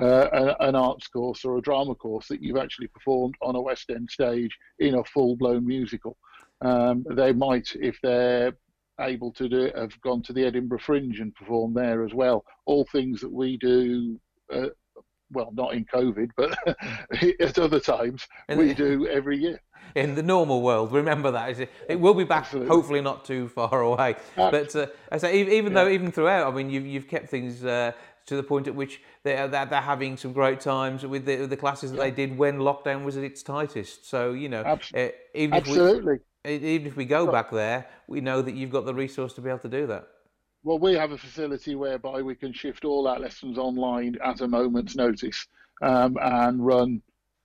uh, 0.00 0.54
an 0.60 0.74
arts 0.74 1.08
course 1.08 1.44
or 1.44 1.56
a 1.58 1.62
drama 1.62 1.94
course 1.94 2.28
that 2.28 2.42
you've 2.42 2.56
actually 2.58 2.88
performed 2.88 3.34
on 3.42 3.56
a 3.56 3.60
West 3.60 3.90
End 3.90 4.08
stage 4.10 4.56
in 4.78 4.94
a 4.96 5.04
full 5.04 5.36
blown 5.36 5.66
musical. 5.66 6.16
Um, 6.60 7.04
they 7.10 7.32
might, 7.32 7.68
if 7.74 7.98
they're 8.02 8.52
able 9.00 9.32
to 9.32 9.48
do 9.48 9.62
it, 9.64 9.76
have 9.76 9.98
gone 10.00 10.22
to 10.22 10.32
the 10.32 10.44
Edinburgh 10.44 10.78
Fringe 10.80 11.20
and 11.20 11.34
performed 11.34 11.76
there 11.76 12.04
as 12.04 12.14
well. 12.14 12.44
All 12.66 12.86
things 12.92 13.20
that 13.20 13.32
we 13.32 13.56
do. 13.58 14.18
Uh, 14.52 14.68
well, 15.32 15.50
not 15.54 15.74
in 15.74 15.84
COVID, 15.86 16.30
but 16.36 16.56
at 17.40 17.58
other 17.58 17.80
times 17.80 18.24
In 18.48 18.58
we 18.58 18.68
the- 18.68 18.74
do 18.74 19.06
every 19.08 19.36
year. 19.38 19.60
in 19.96 20.14
the 20.14 20.22
normal 20.22 20.62
world. 20.62 20.92
Remember 20.92 21.32
that. 21.32 21.58
It 21.58 21.68
It 21.88 21.98
will 22.00 22.14
be 22.14 22.22
back, 22.22 22.44
Absolutely. 22.44 22.68
hopefully 22.68 23.00
not 23.00 23.24
too 23.24 23.48
far 23.48 23.80
away. 23.90 24.14
But 24.36 24.76
uh, 24.76 24.86
I 25.10 25.18
say, 25.18 25.40
even, 25.40 25.52
even 25.52 25.72
though, 25.74 25.88
even 25.88 26.12
throughout, 26.12 26.46
I 26.46 26.54
mean, 26.54 26.70
you've, 26.70 26.86
you've 26.86 27.08
kept 27.08 27.28
things 27.28 27.64
uh, 27.64 27.90
to 28.26 28.36
the 28.36 28.42
point 28.42 28.66
at 28.66 28.74
which 28.74 29.00
they're, 29.22 29.48
they're, 29.48 29.66
they're 29.66 29.80
having 29.80 30.16
some 30.16 30.32
great 30.32 30.60
times 30.60 31.06
with 31.06 31.24
the, 31.24 31.38
with 31.38 31.50
the 31.50 31.56
classes 31.56 31.92
that 31.92 31.98
they 31.98 32.10
did 32.10 32.36
when 32.36 32.58
lockdown 32.58 33.04
was 33.04 33.16
at 33.16 33.24
its 33.24 33.42
tightest. 33.42 34.08
So, 34.08 34.32
you 34.32 34.48
know, 34.48 34.62
Abs- 34.62 34.92
uh, 34.94 35.08
even, 35.34 35.54
if 35.54 35.66
we, 35.66 35.72
Absolutely. 35.72 36.16
even 36.44 36.86
if 36.86 36.96
we 36.96 37.04
go 37.04 37.30
back 37.30 37.50
there, 37.50 37.86
we 38.08 38.20
know 38.20 38.42
that 38.42 38.54
you've 38.54 38.72
got 38.72 38.84
the 38.84 38.94
resource 38.94 39.32
to 39.34 39.40
be 39.40 39.48
able 39.48 39.60
to 39.60 39.68
do 39.68 39.86
that. 39.86 40.08
Well, 40.64 40.80
we 40.80 40.94
have 40.94 41.12
a 41.12 41.18
facility 41.18 41.76
whereby 41.76 42.22
we 42.22 42.34
can 42.34 42.52
shift 42.52 42.84
all 42.84 43.06
our 43.06 43.20
lessons 43.20 43.56
online 43.56 44.16
at 44.24 44.40
a 44.40 44.48
moment's 44.48 44.96
notice 44.96 45.46
um, 45.80 46.16
and 46.20 46.66
run 46.66 47.02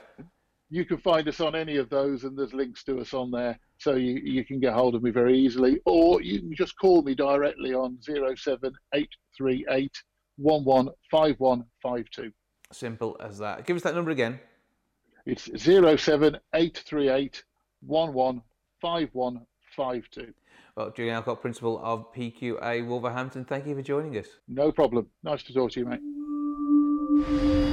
you 0.70 0.84
can 0.84 0.98
find 0.98 1.26
us 1.30 1.40
on 1.40 1.56
any 1.56 1.78
of 1.78 1.90
those 1.90 2.26
and 2.26 2.38
there's 2.38 2.54
links 2.54 2.84
to 2.84 3.00
us 3.00 3.14
on 3.14 3.32
there 3.32 3.58
so 3.78 3.96
you, 3.96 4.20
you 4.22 4.44
can 4.44 4.60
get 4.60 4.74
hold 4.74 4.94
of 4.94 5.04
me 5.04 5.12
very 5.12 5.40
easily 5.40 5.80
or 5.86 6.22
you 6.22 6.42
can 6.42 6.54
just 6.54 6.78
call 6.78 7.02
me 7.02 7.16
directly 7.16 7.74
on 7.74 7.98
07838 8.02 10.04
115152 10.38 12.32
Simple 12.74 13.16
as 13.22 13.38
that. 13.38 13.66
Give 13.66 13.78
us 13.78 13.84
that 13.84 13.96
number 13.96 14.12
again. 14.12 14.42
It's 15.26 15.46
07838 15.46 17.44
115152. 17.88 20.34
Well, 20.76 20.92
Julian 20.92 21.22
Elcock, 21.22 21.42
Principal 21.42 21.80
of 21.84 22.14
PQA 22.14 22.88
Wolverhampton, 22.88 23.46
thank 23.46 23.66
you 23.68 23.76
for 23.76 23.82
joining 23.82 24.18
us. 24.18 24.28
No 24.48 24.72
problem. 24.72 25.08
Nice 25.24 25.44
to 25.44 25.54
talk 25.54 25.72
to 25.72 25.80
you, 25.80 25.86
mate. 25.86 27.69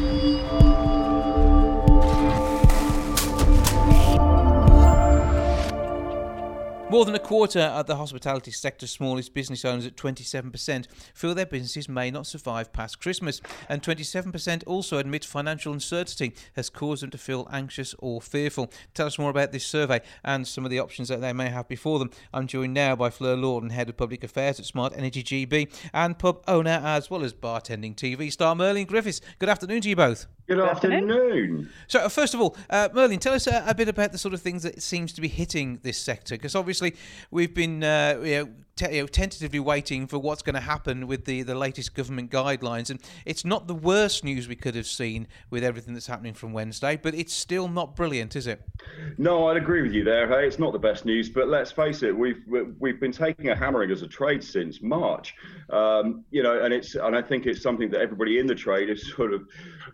More 6.89 7.05
than 7.05 7.17
a 7.17 7.19
quarter 7.19 7.63
of 7.63 7.87
the 7.87 7.97
hospitality 7.97 8.53
sector's 8.53 8.93
smallest 8.93 9.35
business 9.35 9.65
owners 9.65 9.87
at 9.87 9.97
27% 9.97 10.87
feel 11.15 11.35
their 11.35 11.45
businesses 11.45 11.89
may 11.89 12.13
not 12.13 12.29
survive 12.29 12.73
past 12.73 13.01
Christmas, 13.01 13.41
and 13.69 13.83
27% 13.83 14.63
also 14.69 14.99
admit 14.99 15.25
financial 15.25 15.73
uncertainty 15.73 16.33
has 16.55 16.71
caused 16.71 17.03
them 17.03 17.11
to 17.11 17.19
feel 17.19 17.49
anxious 17.51 17.93
or 17.99 18.21
fearful. 18.21 18.71
Tell 18.95 19.09
us 19.09 19.19
more 19.19 19.31
about 19.31 19.51
this 19.51 19.67
survey 19.67 20.01
and 20.23 20.47
some 20.47 20.65
of 20.65 20.71
the 20.71 20.79
options 20.79 21.09
that 21.09 21.21
they 21.21 21.33
may 21.33 21.49
have 21.49 21.67
before 21.67 21.99
them. 21.99 22.13
I'm 22.33 22.47
joined 22.47 22.75
now 22.75 22.95
by 22.95 23.11
Fleur 23.11 23.37
Lawton, 23.37 23.71
Head 23.71 23.89
of 23.89 23.97
Public 23.97 24.23
Affairs 24.23 24.61
at 24.61 24.67
Smart 24.67 24.93
Energy 24.97 25.25
GB, 25.25 25.69
and 25.93 26.17
pub 26.17 26.45
owner 26.47 26.81
as 26.85 27.11
well 27.11 27.25
as 27.25 27.35
bartending 27.35 27.97
TV 27.97 28.31
star 28.31 28.55
Merlin 28.55 28.87
Griffiths. 28.87 29.21
Good 29.41 29.49
afternoon 29.49 29.81
to 29.81 29.89
you 29.89 29.97
both. 29.97 30.29
Good 30.47 30.61
afternoon. 30.61 31.69
So, 31.89 31.99
uh, 31.99 32.09
first 32.09 32.33
of 32.33 32.41
all, 32.41 32.57
uh, 32.71 32.89
Merlin, 32.95 33.19
tell 33.19 33.35
us 33.35 33.49
a, 33.49 33.65
a, 33.67 33.75
bit 33.75 33.89
about 33.89 34.13
the 34.13 34.19
sort 34.19 34.33
of 34.33 34.41
things 34.41 34.63
that 34.63 34.81
seems 34.81 35.13
to 35.15 35.21
be 35.21 35.27
hitting 35.27 35.81
this 35.83 35.99
sector, 35.99 36.37
because 36.37 36.55
obviously 36.55 36.76
we've 37.31 37.55
been 37.55 37.83
uh, 37.83 38.21
you 38.23 38.37
know, 38.37 38.49
te- 38.77 38.95
you 38.95 39.01
know, 39.01 39.07
tentatively 39.07 39.59
waiting 39.59 40.07
for 40.07 40.19
what's 40.19 40.43
going 40.43 40.55
to 40.55 40.61
happen 40.61 41.07
with 41.07 41.25
the, 41.25 41.43
the 41.43 41.55
latest 41.55 41.95
government 41.95 42.31
guidelines, 42.31 42.91
and 42.91 43.01
it's 43.25 43.45
not 43.45 43.67
the 43.67 43.75
worst 43.75 44.23
news 44.23 44.49
we 44.49 44.55
could 44.55 44.75
have 44.75 44.87
seen 44.87 45.27
with 45.51 45.65
everything 45.65 45.95
that's 45.95 46.07
happening 46.07 46.35
from 46.35 46.53
Wednesday, 46.53 46.97
but 46.97 47.15
it's 47.15 47.33
still 47.33 47.69
not 47.69 47.97
brilliant, 47.97 48.37
is 48.37 48.47
it? 48.47 48.63
No, 49.19 49.49
I'd 49.49 49.57
agree 49.57 49.83
with 49.83 49.93
you 49.93 50.05
there. 50.05 50.29
Hey, 50.29 50.47
it's 50.47 50.59
not 50.59 50.73
the 50.73 50.79
best 50.79 51.05
news, 51.05 51.29
but 51.29 51.49
let's 51.49 51.73
face 51.73 52.03
it, 52.03 52.17
we've 52.17 52.43
we've 52.79 53.01
been 53.01 53.13
taking 53.13 53.49
a 53.49 53.57
hammering 53.57 53.91
as 53.91 54.03
a 54.03 54.09
trade 54.09 54.45
since 54.45 54.83
March, 54.83 55.35
um, 55.71 56.25
you 56.31 56.43
know, 56.43 56.63
and 56.63 56.73
it's 56.73 56.95
and 56.95 57.17
I 57.17 57.23
think 57.23 57.47
it's 57.47 57.63
something 57.63 57.91
that 57.91 58.01
everybody 58.01 58.39
in 58.39 58.47
the 58.47 58.55
trade 58.55 58.91
is 58.91 59.11
sort 59.17 59.33
of, 59.33 59.49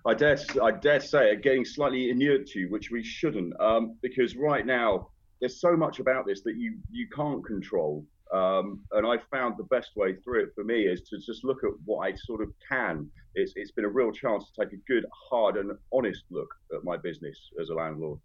I 0.04 0.14
dare 0.14 0.38
I 0.62 0.72
dare 0.72 1.00
say 1.00 1.32
it, 1.32 1.42
getting 1.42 1.64
slightly 1.64 2.10
inured 2.10 2.46
to, 2.48 2.66
which 2.66 2.90
we 2.90 3.04
shouldn't, 3.04 3.58
um, 3.60 3.96
because 4.02 4.34
right 4.36 4.66
now 4.66 5.08
there's 5.42 5.60
so 5.60 5.76
much 5.76 5.98
about 5.98 6.24
this 6.24 6.42
that 6.42 6.56
you 6.56 6.78
you 6.90 7.08
can't 7.14 7.44
control. 7.44 8.06
Um, 8.32 8.80
and 8.92 9.06
I 9.06 9.18
found 9.30 9.56
the 9.58 9.64
best 9.64 9.90
way 9.94 10.14
through 10.24 10.44
it 10.44 10.50
for 10.54 10.64
me 10.64 10.84
is 10.84 11.02
to 11.10 11.18
just 11.18 11.44
look 11.44 11.64
at 11.64 11.70
what 11.84 12.06
I 12.06 12.14
sort 12.14 12.40
of 12.40 12.48
can. 12.66 13.10
It's, 13.34 13.52
it's 13.56 13.72
been 13.72 13.84
a 13.84 13.90
real 13.90 14.10
chance 14.10 14.44
to 14.46 14.64
take 14.64 14.72
a 14.72 14.80
good, 14.88 15.04
hard, 15.28 15.58
and 15.58 15.70
honest 15.92 16.22
look 16.30 16.48
at 16.74 16.82
my 16.82 16.96
business 16.96 17.36
as 17.60 17.68
a 17.68 17.74
landlord. 17.74 18.18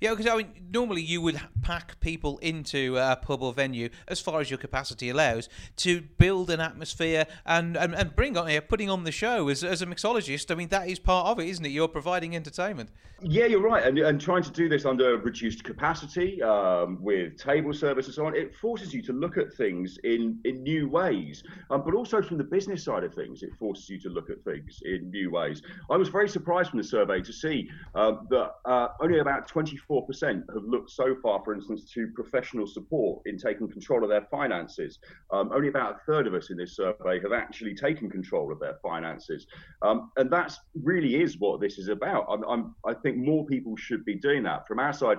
Yeah, 0.00 0.10
because 0.10 0.26
I 0.26 0.36
mean, 0.36 0.52
normally 0.72 1.02
you 1.02 1.20
would 1.20 1.40
pack 1.62 2.00
people 2.00 2.38
into 2.38 2.96
a 2.96 3.16
pub 3.16 3.42
or 3.42 3.52
venue 3.52 3.88
as 4.08 4.20
far 4.20 4.40
as 4.40 4.50
your 4.50 4.58
capacity 4.58 5.10
allows 5.10 5.48
to 5.76 6.02
build 6.18 6.50
an 6.50 6.60
atmosphere 6.60 7.26
and, 7.46 7.76
and, 7.76 7.94
and 7.94 8.16
bring 8.16 8.36
on, 8.36 8.50
yeah, 8.50 8.60
putting 8.60 8.90
on 8.90 9.04
the 9.04 9.12
show. 9.12 9.48
As, 9.48 9.62
as 9.62 9.82
a 9.82 9.86
mixologist, 9.86 10.50
I 10.50 10.54
mean, 10.54 10.68
that 10.68 10.88
is 10.88 10.98
part 10.98 11.26
of 11.26 11.38
it, 11.38 11.48
isn't 11.48 11.64
it? 11.64 11.70
You're 11.70 11.88
providing 11.88 12.34
entertainment. 12.34 12.90
Yeah, 13.24 13.46
you're 13.46 13.62
right. 13.62 13.84
And, 13.84 13.98
and 13.98 14.20
trying 14.20 14.42
to 14.42 14.50
do 14.50 14.68
this 14.68 14.84
under 14.84 15.16
reduced 15.16 15.62
capacity 15.62 16.42
um, 16.42 16.98
with 17.00 17.36
table 17.38 17.72
service 17.72 18.06
and 18.06 18.14
so 18.14 18.26
on, 18.26 18.34
it 18.34 18.54
forces 18.56 18.92
you 18.92 19.00
to 19.02 19.12
look 19.12 19.38
at 19.38 19.52
things 19.52 19.98
in, 20.02 20.40
in 20.44 20.64
new 20.64 20.88
ways. 20.88 21.44
Um, 21.70 21.82
but 21.84 21.94
also 21.94 22.20
from 22.20 22.38
the 22.38 22.44
business 22.44 22.84
side 22.84 23.04
of 23.04 23.14
things, 23.14 23.44
it 23.44 23.54
forces 23.54 23.88
you 23.88 24.00
to 24.00 24.08
look 24.08 24.28
at 24.28 24.42
things 24.42 24.80
in 24.84 25.10
new 25.10 25.30
ways. 25.30 25.62
I 25.88 25.96
was 25.96 26.08
very 26.08 26.28
surprised 26.28 26.70
from 26.70 26.78
the 26.78 26.84
survey 26.84 27.20
to 27.20 27.32
see 27.32 27.70
um, 27.94 28.26
that 28.30 28.54
uh, 28.64 28.88
only 29.00 29.20
about 29.20 29.46
24% 29.90 30.42
have 30.52 30.64
looked 30.64 30.90
so 30.90 31.16
far, 31.22 31.42
for 31.44 31.54
instance, 31.54 31.90
to 31.92 32.08
professional 32.14 32.66
support 32.66 33.22
in 33.26 33.38
taking 33.38 33.68
control 33.68 34.02
of 34.02 34.10
their 34.10 34.26
finances. 34.30 34.98
Um, 35.32 35.50
only 35.52 35.68
about 35.68 35.96
a 35.96 35.98
third 36.06 36.26
of 36.26 36.34
us 36.34 36.50
in 36.50 36.56
this 36.56 36.76
survey 36.76 37.20
have 37.20 37.32
actually 37.32 37.74
taken 37.74 38.10
control 38.10 38.52
of 38.52 38.60
their 38.60 38.78
finances. 38.82 39.46
Um, 39.82 40.10
and 40.16 40.30
that's 40.30 40.58
really 40.82 41.20
is 41.20 41.38
what 41.38 41.60
this 41.60 41.78
is 41.78 41.88
about. 41.88 42.26
I'm, 42.28 42.42
I'm, 42.44 42.74
I 42.86 42.94
think 42.94 43.16
more 43.16 43.44
people 43.46 43.76
should 43.76 44.04
be 44.04 44.14
doing 44.14 44.42
that. 44.44 44.66
From 44.66 44.78
our 44.78 44.92
side, 44.92 45.18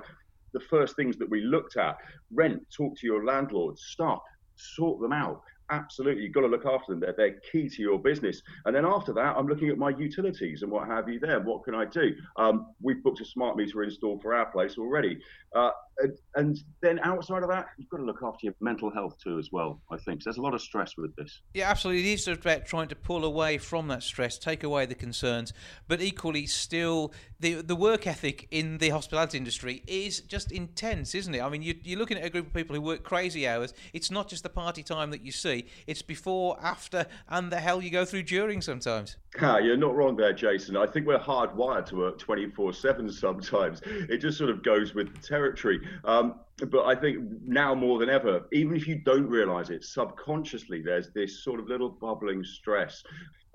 the 0.54 0.60
first 0.60 0.96
things 0.96 1.18
that 1.18 1.30
we 1.30 1.42
looked 1.42 1.78
at 1.78 1.98
rent, 2.32 2.62
talk 2.76 2.98
to 3.00 3.08
your 3.08 3.26
landlord, 3.26 3.78
stop, 3.78 4.24
sort 4.56 5.02
them 5.02 5.14
out 5.14 5.42
absolutely 5.74 6.24
you've 6.24 6.34
got 6.34 6.42
to 6.42 6.48
look 6.48 6.66
after 6.66 6.92
them 6.92 7.00
they're, 7.00 7.16
they're 7.16 7.40
key 7.52 7.70
to 7.70 7.82
your 7.82 8.00
business. 8.00 8.42
And 8.66 8.76
then 8.76 8.86
after 8.86 9.14
that 9.14 9.36
i'm 9.38 9.48
looking 9.48 9.70
at 9.70 9.78
my 9.78 9.90
utilities 9.90 10.62
and 10.62 10.72
what 10.72 10.88
have 10.88 11.10
you 11.10 11.20
there 11.20 11.40
what 11.40 11.64
can 11.64 11.76
i 11.76 11.86
do? 11.86 12.16
Um, 12.38 12.74
we've 12.82 13.04
booked 13.04 13.22
a 13.22 13.26
smart 13.26 13.58
meter 13.58 13.84
install 13.84 14.20
for 14.20 14.34
our 14.34 14.48
place 14.52 14.78
already. 14.78 15.20
Uh, 15.56 15.72
and, 16.00 16.18
and, 16.36 16.60
then 16.82 17.00
outside 17.04 17.44
of 17.44 17.50
that 17.50 17.68
you've 17.78 17.90
got 17.90 17.98
to 17.98 18.04
look 18.04 18.22
after 18.24 18.40
your 18.48 18.54
mental 18.60 18.92
health 18.92 19.16
too 19.24 19.40
as 19.40 19.50
well 19.52 19.82
i 19.92 19.98
think 19.98 20.22
so 20.22 20.30
there's 20.30 20.38
a 20.38 20.42
lot 20.42 20.54
of 20.54 20.62
stress 20.62 20.98
with 20.98 21.16
this. 21.16 21.42
Yeah 21.54 21.70
absolutely. 21.70 22.12
It 22.12 22.16
is 22.16 22.28
about 22.28 22.66
trying 22.66 22.88
to 22.90 22.96
pull 22.96 23.24
away 23.24 23.58
from 23.58 23.88
that 23.88 24.04
stress 24.04 24.38
take 24.38 24.64
away 24.64 24.86
the 24.86 24.96
concerns 24.96 25.54
but 25.88 26.02
equally 26.02 26.46
still 26.46 27.14
the 27.40 27.56
the 27.56 27.76
work 27.76 28.08
ethic 28.08 28.48
in 28.52 28.78
the 28.80 28.90
hospitality 28.90 29.38
industry 29.38 29.84
is 29.88 30.22
just 30.22 30.52
intense 30.52 31.16
isn't 31.16 31.34
it? 31.34 31.42
I 31.42 31.50
mean 31.50 31.62
you, 31.62 31.76
you're 31.84 32.00
looking 32.00 32.18
at 32.18 32.26
a 32.26 32.30
group 32.30 32.48
of 32.48 32.54
people 32.54 32.76
who 32.76 32.82
work 32.82 33.04
crazy 33.04 33.48
hours. 33.48 33.74
It's 33.94 34.12
not 34.12 34.28
just 34.28 34.44
the 34.44 34.50
party 34.50 34.84
time 34.84 35.12
that 35.12 35.22
you 35.24 35.32
see. 35.32 35.66
It's 35.88 36.02
before, 36.02 36.58
after, 36.62 37.06
and 37.30 37.52
the 37.52 37.60
hell 37.60 37.82
you 37.82 37.90
go 37.90 38.06
through 38.06 38.24
during 38.24 38.62
sometimes. 38.62 39.18
Ah, 39.42 39.58
you're 39.58 39.78
not 39.78 39.96
wrong 39.96 40.16
there, 40.16 40.34
Jason. 40.34 40.78
I 40.78 40.86
think 40.86 41.08
we're 41.08 41.18
hardwired 41.18 41.88
to 41.88 41.96
work 41.96 42.20
24 42.20 42.72
7 42.74 43.12
sometimes. 43.12 43.82
It 43.86 44.18
just 44.20 44.38
sort 44.38 44.52
of 44.52 44.64
goes 44.64 44.94
with 44.94 45.14
the 45.14 45.28
territory. 45.28 45.80
Um, 46.06 46.40
but 46.70 46.86
I 46.86 46.94
think 46.96 47.26
now 47.44 47.74
more 47.74 47.98
than 47.98 48.10
ever, 48.10 48.46
even 48.52 48.76
if 48.76 48.88
you 48.88 49.02
don't 49.04 49.28
realize 49.28 49.72
it, 49.72 49.84
subconsciously 49.84 50.84
there's 50.84 51.10
this 51.14 51.44
sort 51.44 51.60
of 51.60 51.68
little 51.68 51.90
bubbling 51.90 52.44
stress 52.44 53.04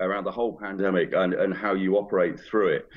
around 0.01 0.25
the 0.25 0.33
whole 0.33 0.59
pandemic 0.59 1.13
and, 1.15 1.35
and 1.35 1.55
how 1.55 1.75
you 1.75 1.97
operate 1.97 2.41
through 2.41 2.69
it. 2.69 2.89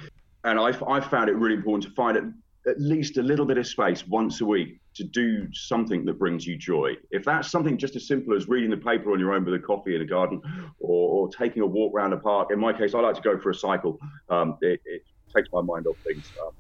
And 0.44 0.60
I, 0.60 0.74
I 0.88 1.00
found 1.00 1.30
it 1.30 1.36
really 1.36 1.56
important 1.56 1.84
to 1.84 1.92
find 1.92 2.18
at 2.18 2.80
least 2.80 3.18
a 3.18 3.24
little 3.24 3.46
bit 3.46 3.60
of 3.60 3.68
space 3.68 4.08
once 4.08 4.42
a 4.42 4.46
week 4.46 4.81
to 4.96 5.04
do 5.04 5.48
something 5.54 6.06
that 6.06 6.20
brings 6.20 6.46
you 6.46 6.58
joy. 6.58 6.94
If 7.12 7.24
that's 7.24 7.50
something 7.50 7.78
just 7.78 7.96
as 7.96 8.08
simple 8.08 8.36
as 8.36 8.48
reading 8.48 8.70
the 8.70 8.78
paper 8.78 9.12
on 9.14 9.20
your 9.20 9.34
own 9.34 9.46
with 9.46 9.54
a 9.54 9.60
coffee 9.60 9.96
in 9.96 10.02
a 10.02 10.06
garden 10.06 10.42
or, 10.80 11.10
or 11.10 11.30
taking 11.30 11.62
a 11.62 11.66
walk 11.66 11.94
around 11.96 12.14
a 12.14 12.18
park, 12.18 12.50
in 12.52 12.60
my 12.60 12.74
case, 12.74 12.94
I 12.94 13.00
like 13.00 13.16
to 13.16 13.22
go 13.22 13.40
for 13.40 13.52
a 13.52 13.56
cycle. 13.56 13.98
Um, 14.30 14.58
it, 14.62 14.82
it, 14.86 15.02
takes 15.34 15.48
my 15.54 15.62
mind 15.62 15.88
off 15.88 15.96
things. 16.06 16.34
Um, 16.46 16.52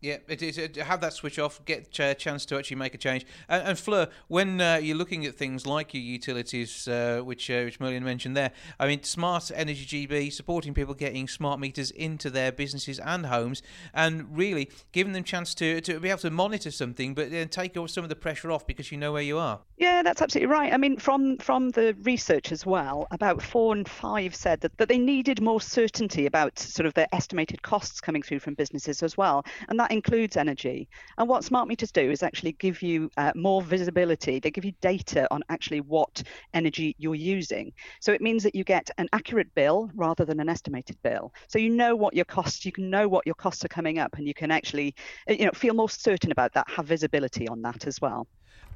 yeah, 0.00 0.16
it 0.28 0.42
is. 0.42 0.56
have 0.78 1.00
that 1.02 1.12
switch 1.12 1.38
off, 1.38 1.62
get 1.66 1.98
a 1.98 2.14
chance 2.14 2.46
to 2.46 2.56
actually 2.56 2.76
make 2.76 2.94
a 2.94 2.98
change. 2.98 3.26
And, 3.48 3.68
and 3.68 3.78
Fleur, 3.78 4.08
when 4.28 4.60
uh, 4.60 4.76
you're 4.76 4.96
looking 4.96 5.26
at 5.26 5.34
things 5.34 5.66
like 5.66 5.92
your 5.92 6.02
utilities, 6.02 6.88
uh, 6.88 7.20
which 7.22 7.50
uh, 7.50 7.64
which 7.64 7.80
Merlin 7.80 8.02
mentioned 8.02 8.36
there, 8.36 8.52
I 8.78 8.86
mean, 8.86 9.02
Smart 9.02 9.50
Energy 9.54 10.08
GB 10.08 10.32
supporting 10.32 10.72
people 10.72 10.94
getting 10.94 11.28
smart 11.28 11.60
meters 11.60 11.90
into 11.90 12.30
their 12.30 12.50
businesses 12.50 12.98
and 12.98 13.26
homes, 13.26 13.62
and 13.92 14.36
really 14.36 14.70
giving 14.92 15.12
them 15.12 15.22
chance 15.22 15.54
to, 15.56 15.80
to 15.82 16.00
be 16.00 16.08
able 16.08 16.20
to 16.20 16.30
monitor 16.30 16.70
something, 16.70 17.14
but 17.14 17.30
then 17.30 17.48
take 17.48 17.76
some 17.86 18.04
of 18.04 18.10
the 18.10 18.16
pressure 18.16 18.50
off 18.50 18.66
because 18.66 18.90
you 18.90 18.98
know 18.98 19.12
where 19.12 19.22
you 19.22 19.38
are. 19.38 19.60
Yeah, 19.76 20.02
that's 20.02 20.20
absolutely 20.20 20.52
right. 20.52 20.72
I 20.72 20.76
mean, 20.76 20.96
from 20.96 21.36
from 21.38 21.70
the 21.70 21.94
research 22.02 22.52
as 22.52 22.64
well, 22.64 23.06
about 23.10 23.42
four 23.42 23.74
and 23.74 23.88
five 23.88 24.34
said 24.34 24.60
that, 24.62 24.76
that 24.78 24.88
they 24.88 24.98
needed 24.98 25.40
more 25.40 25.60
certainty 25.60 26.26
about 26.26 26.58
sort 26.58 26.86
of 26.86 26.94
the 26.94 27.12
estimated 27.14 27.62
costs 27.62 28.00
coming 28.00 28.22
through 28.22 28.40
from 28.40 28.54
businesses 28.54 29.02
as 29.02 29.16
well, 29.16 29.44
and 29.68 29.78
that 29.78 29.89
includes 29.90 30.36
energy. 30.36 30.88
And 31.18 31.28
what 31.28 31.44
smart 31.44 31.68
meters 31.68 31.92
do 31.92 32.10
is 32.10 32.22
actually 32.22 32.52
give 32.52 32.82
you 32.82 33.10
uh, 33.16 33.32
more 33.34 33.62
visibility. 33.62 34.38
They 34.38 34.50
give 34.50 34.64
you 34.64 34.72
data 34.80 35.26
on 35.30 35.42
actually 35.48 35.80
what 35.80 36.22
energy 36.54 36.94
you're 36.98 37.14
using. 37.14 37.72
So 38.00 38.12
it 38.12 38.20
means 38.20 38.42
that 38.42 38.54
you 38.54 38.64
get 38.64 38.90
an 38.98 39.08
accurate 39.12 39.52
bill 39.54 39.90
rather 39.94 40.24
than 40.24 40.40
an 40.40 40.48
estimated 40.48 40.96
bill. 41.02 41.32
So 41.48 41.58
you 41.58 41.70
know 41.70 41.94
what 41.96 42.14
your 42.14 42.24
costs, 42.24 42.64
you 42.64 42.72
can 42.72 42.90
know 42.90 43.08
what 43.08 43.26
your 43.26 43.34
costs 43.34 43.64
are 43.64 43.68
coming 43.68 43.98
up, 43.98 44.16
and 44.16 44.26
you 44.26 44.34
can 44.34 44.50
actually, 44.50 44.94
you 45.28 45.46
know, 45.46 45.52
feel 45.54 45.74
more 45.74 45.90
certain 45.90 46.32
about 46.32 46.52
that, 46.54 46.68
have 46.70 46.86
visibility 46.86 47.48
on 47.48 47.62
that 47.62 47.86
as 47.86 48.00
well. 48.00 48.26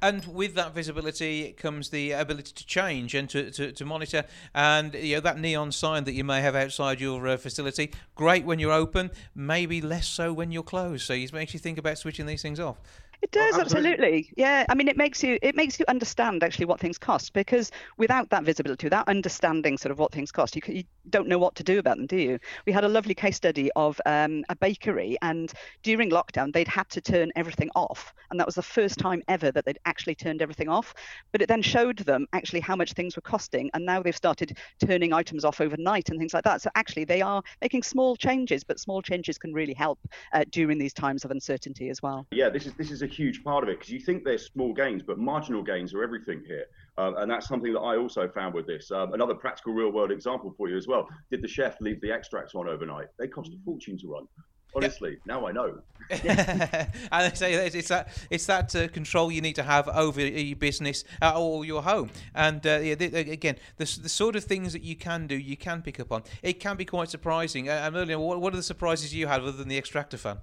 And 0.01 0.25
with 0.25 0.55
that 0.55 0.73
visibility 0.73 1.53
comes 1.53 1.89
the 1.89 2.11
ability 2.11 2.51
to 2.53 2.65
change 2.65 3.15
and 3.15 3.29
to, 3.29 3.49
to, 3.51 3.71
to, 3.71 3.85
monitor. 3.85 4.25
And 4.53 4.93
you 4.93 5.15
know 5.15 5.21
that 5.21 5.39
neon 5.39 5.71
sign 5.71 6.03
that 6.03 6.13
you 6.13 6.23
may 6.23 6.41
have 6.41 6.55
outside 6.55 6.99
your 6.99 7.27
uh, 7.27 7.37
facility, 7.37 7.91
great 8.13 8.45
when 8.45 8.59
you're 8.59 8.71
open, 8.71 9.11
maybe 9.33 9.81
less 9.81 10.07
so 10.07 10.33
when 10.33 10.51
you're 10.51 10.63
closed. 10.63 11.05
So 11.05 11.13
it 11.13 11.33
makes 11.33 11.53
you 11.53 11.59
think 11.59 11.77
about 11.77 11.97
switching 11.97 12.25
these 12.25 12.41
things 12.41 12.59
off. 12.59 12.77
It 13.21 13.31
does 13.31 13.57
Oh, 13.57 13.61
absolutely. 13.61 13.91
absolutely. 13.91 14.33
Yeah, 14.37 14.65
I 14.69 14.75
mean, 14.75 14.87
it 14.87 14.97
makes 14.97 15.23
you 15.23 15.37
it 15.41 15.55
makes 15.55 15.79
you 15.79 15.85
understand 15.87 16.43
actually 16.43 16.65
what 16.65 16.79
things 16.79 16.97
cost 16.97 17.33
because 17.33 17.71
without 17.97 18.29
that 18.29 18.43
visibility, 18.43 18.85
without 18.85 19.07
understanding 19.07 19.77
sort 19.77 19.91
of 19.91 19.99
what 19.99 20.11
things 20.11 20.31
cost, 20.31 20.55
you, 20.55 20.61
you 20.67 20.83
don't 21.09 21.27
know 21.27 21.37
what 21.37 21.55
to 21.55 21.63
do 21.63 21.79
about 21.79 21.97
them, 21.97 22.07
do 22.07 22.17
you? 22.17 22.39
We 22.65 22.73
had 22.73 22.83
a 22.83 22.89
lovely 22.89 23.13
case 23.15 23.35
study 23.35 23.69
of 23.75 23.99
um, 24.05 24.43
a 24.49 24.55
bakery, 24.55 25.17
and 25.21 25.51
during 25.83 26.09
lockdown, 26.11 26.53
they'd 26.53 26.67
had 26.67 26.89
to 26.89 27.01
turn 27.01 27.31
everything 27.35 27.69
off, 27.75 28.13
and 28.31 28.39
that 28.39 28.45
was 28.45 28.55
the 28.55 28.61
first 28.63 28.99
time 28.99 29.21
ever 29.27 29.51
that 29.51 29.65
they'd 29.65 29.79
actually 29.85 30.15
turned 30.15 30.41
everything 30.41 30.69
off. 30.69 30.93
But 31.31 31.41
it 31.41 31.47
then 31.47 31.61
showed 31.61 31.99
them 31.99 32.27
actually 32.33 32.59
how 32.61 32.75
much 32.75 32.93
things 32.93 33.15
were 33.15 33.21
costing, 33.21 33.69
and 33.73 33.85
now 33.85 34.01
they've 34.01 34.15
started 34.15 34.57
turning 34.85 35.13
items 35.13 35.45
off 35.45 35.61
overnight 35.61 36.09
and 36.09 36.19
things 36.19 36.33
like 36.33 36.43
that. 36.43 36.61
So 36.61 36.69
actually, 36.75 37.05
they 37.05 37.21
are 37.21 37.41
making 37.61 37.83
small 37.83 38.15
changes, 38.15 38.63
but 38.63 38.79
small 38.79 39.01
changes 39.01 39.37
can 39.37 39.53
really 39.53 39.73
help 39.73 39.99
uh, 40.33 40.43
during 40.51 40.77
these 40.77 40.93
times 40.93 41.25
of 41.25 41.31
uncertainty 41.31 41.89
as 41.89 42.01
well. 42.01 42.27
Yeah, 42.31 42.49
this 42.49 42.65
is 42.65 42.73
this 42.73 42.91
is 42.91 43.01
a 43.05 43.07
huge 43.07 43.43
part 43.43 43.63
of 43.63 43.69
it 43.69 43.79
because 43.79 43.91
you 43.91 43.99
think 43.99 44.23
they're 44.23 44.37
small 44.37 44.73
gains, 44.73 45.01
but 45.03 45.17
marginal 45.17 45.63
gains 45.63 45.93
are 45.93 46.03
everything 46.03 46.43
here, 46.45 46.65
um, 46.97 47.15
and 47.17 47.31
that's 47.31 47.47
something 47.47 47.73
that 47.73 47.79
I 47.79 47.97
also 47.97 48.27
found 48.27 48.53
with 48.53 48.67
this. 48.67 48.91
Um, 48.91 49.13
another 49.13 49.35
practical, 49.35 49.73
real-world 49.73 50.11
example 50.11 50.53
for 50.57 50.69
you 50.69 50.77
as 50.77 50.87
well. 50.87 51.07
Did 51.31 51.41
the 51.41 51.47
chef 51.47 51.79
leave 51.79 52.01
the 52.01 52.11
extracts 52.11 52.55
on 52.55 52.67
overnight? 52.67 53.07
They 53.17 53.27
cost 53.27 53.51
a 53.53 53.57
fortune 53.63 53.97
to 53.99 54.07
run. 54.07 54.27
Honestly, 54.75 55.17
now 55.25 55.47
I 55.47 55.53
know. 55.53 55.79
and 56.09 57.37
say 57.37 57.53
it's 57.53 57.87
that 57.87 58.09
it's 58.29 58.45
that 58.45 58.75
uh, 58.75 58.89
control 58.89 59.31
you 59.31 59.39
need 59.39 59.55
to 59.55 59.63
have 59.63 59.87
over 59.87 60.19
your 60.19 60.57
business 60.57 61.05
uh, 61.21 61.41
or 61.41 61.63
your 61.63 61.81
home. 61.81 62.09
And 62.33 62.65
uh, 62.67 62.79
yeah, 62.79 62.95
again, 62.99 63.55
the, 63.77 63.85
the 64.03 64.09
sort 64.09 64.35
of 64.35 64.43
things 64.43 64.73
that 64.73 64.83
you 64.83 64.97
can 64.97 65.27
do, 65.27 65.35
you 65.35 65.55
can 65.55 65.81
pick 65.81 66.01
up 66.01 66.11
on. 66.11 66.23
It 66.43 66.59
can 66.59 66.75
be 66.75 66.83
quite 66.83 67.09
surprising. 67.09 67.69
And 67.69 67.95
earlier, 67.95 68.19
what, 68.19 68.41
what 68.41 68.53
are 68.53 68.57
the 68.57 68.63
surprises 68.63 69.15
you 69.15 69.27
had 69.27 69.41
other 69.41 69.53
than 69.53 69.69
the 69.69 69.77
extractor 69.77 70.17
fan? 70.17 70.39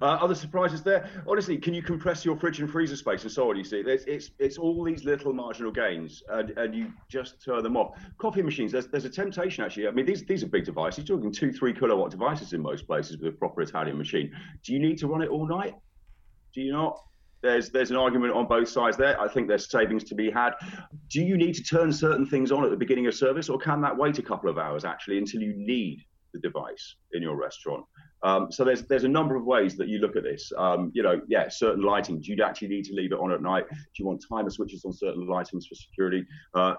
Uh, 0.00 0.04
other 0.04 0.34
surprises 0.34 0.82
there. 0.82 1.08
Honestly, 1.26 1.58
can 1.58 1.74
you 1.74 1.82
compress 1.82 2.24
your 2.24 2.36
fridge 2.36 2.60
and 2.60 2.70
freezer 2.70 2.96
space 2.96 3.22
and 3.22 3.32
so 3.32 3.50
on? 3.50 3.56
You 3.56 3.64
see, 3.64 3.80
it's 3.80 4.04
it's, 4.04 4.30
it's 4.38 4.58
all 4.58 4.82
these 4.82 5.04
little 5.04 5.32
marginal 5.32 5.70
gains, 5.70 6.22
and, 6.30 6.50
and 6.50 6.74
you 6.74 6.92
just 7.10 7.42
turn 7.44 7.62
them 7.62 7.76
off. 7.76 7.98
Coffee 8.18 8.42
machines. 8.42 8.72
There's 8.72 8.88
there's 8.88 9.04
a 9.04 9.10
temptation 9.10 9.64
actually. 9.64 9.88
I 9.88 9.90
mean, 9.90 10.06
these 10.06 10.24
these 10.24 10.42
are 10.42 10.48
big 10.48 10.64
devices. 10.64 11.06
You're 11.06 11.18
talking 11.18 11.32
two 11.32 11.52
three 11.52 11.74
kilowatt 11.74 12.10
devices 12.10 12.52
in 12.52 12.62
most 12.62 12.86
places 12.86 13.18
with 13.18 13.34
a 13.34 13.36
proper 13.36 13.62
Italian 13.62 13.98
machine. 13.98 14.32
Do 14.64 14.72
you 14.72 14.78
need 14.78 14.98
to 14.98 15.06
run 15.08 15.22
it 15.22 15.28
all 15.28 15.46
night? 15.46 15.74
Do 16.54 16.60
you 16.60 16.72
not? 16.72 16.98
There's 17.42 17.68
there's 17.70 17.90
an 17.90 17.96
argument 17.96 18.32
on 18.32 18.46
both 18.46 18.68
sides 18.68 18.96
there. 18.96 19.20
I 19.20 19.28
think 19.28 19.48
there's 19.48 19.70
savings 19.70 20.04
to 20.04 20.14
be 20.14 20.30
had. 20.30 20.52
Do 21.10 21.20
you 21.20 21.36
need 21.36 21.54
to 21.54 21.62
turn 21.62 21.92
certain 21.92 22.24
things 22.24 22.50
on 22.50 22.64
at 22.64 22.70
the 22.70 22.76
beginning 22.76 23.06
of 23.06 23.14
service, 23.14 23.50
or 23.50 23.58
can 23.58 23.82
that 23.82 23.94
wait 23.94 24.18
a 24.18 24.22
couple 24.22 24.48
of 24.48 24.56
hours 24.56 24.86
actually 24.86 25.18
until 25.18 25.42
you 25.42 25.52
need 25.54 25.98
the 26.32 26.40
device 26.40 26.96
in 27.12 27.20
your 27.20 27.36
restaurant? 27.36 27.84
Um, 28.24 28.50
so 28.50 28.64
there's 28.64 28.82
there's 28.86 29.04
a 29.04 29.08
number 29.08 29.36
of 29.36 29.44
ways 29.44 29.76
that 29.76 29.88
you 29.88 29.98
look 29.98 30.16
at 30.16 30.22
this. 30.22 30.50
Um, 30.56 30.90
you 30.94 31.02
know, 31.02 31.20
yeah, 31.28 31.48
certain 31.48 31.82
lighting. 31.82 32.20
Do 32.20 32.32
you 32.32 32.42
actually 32.42 32.68
need 32.68 32.84
to 32.86 32.94
leave 32.94 33.12
it 33.12 33.18
on 33.18 33.30
at 33.30 33.42
night? 33.42 33.64
Do 33.68 33.76
you 33.98 34.06
want 34.06 34.24
timer 34.28 34.50
switches 34.50 34.84
on 34.84 34.92
certain 34.92 35.26
lightings 35.26 35.66
for 35.68 35.74
security? 35.74 36.24
Uh, 36.54 36.74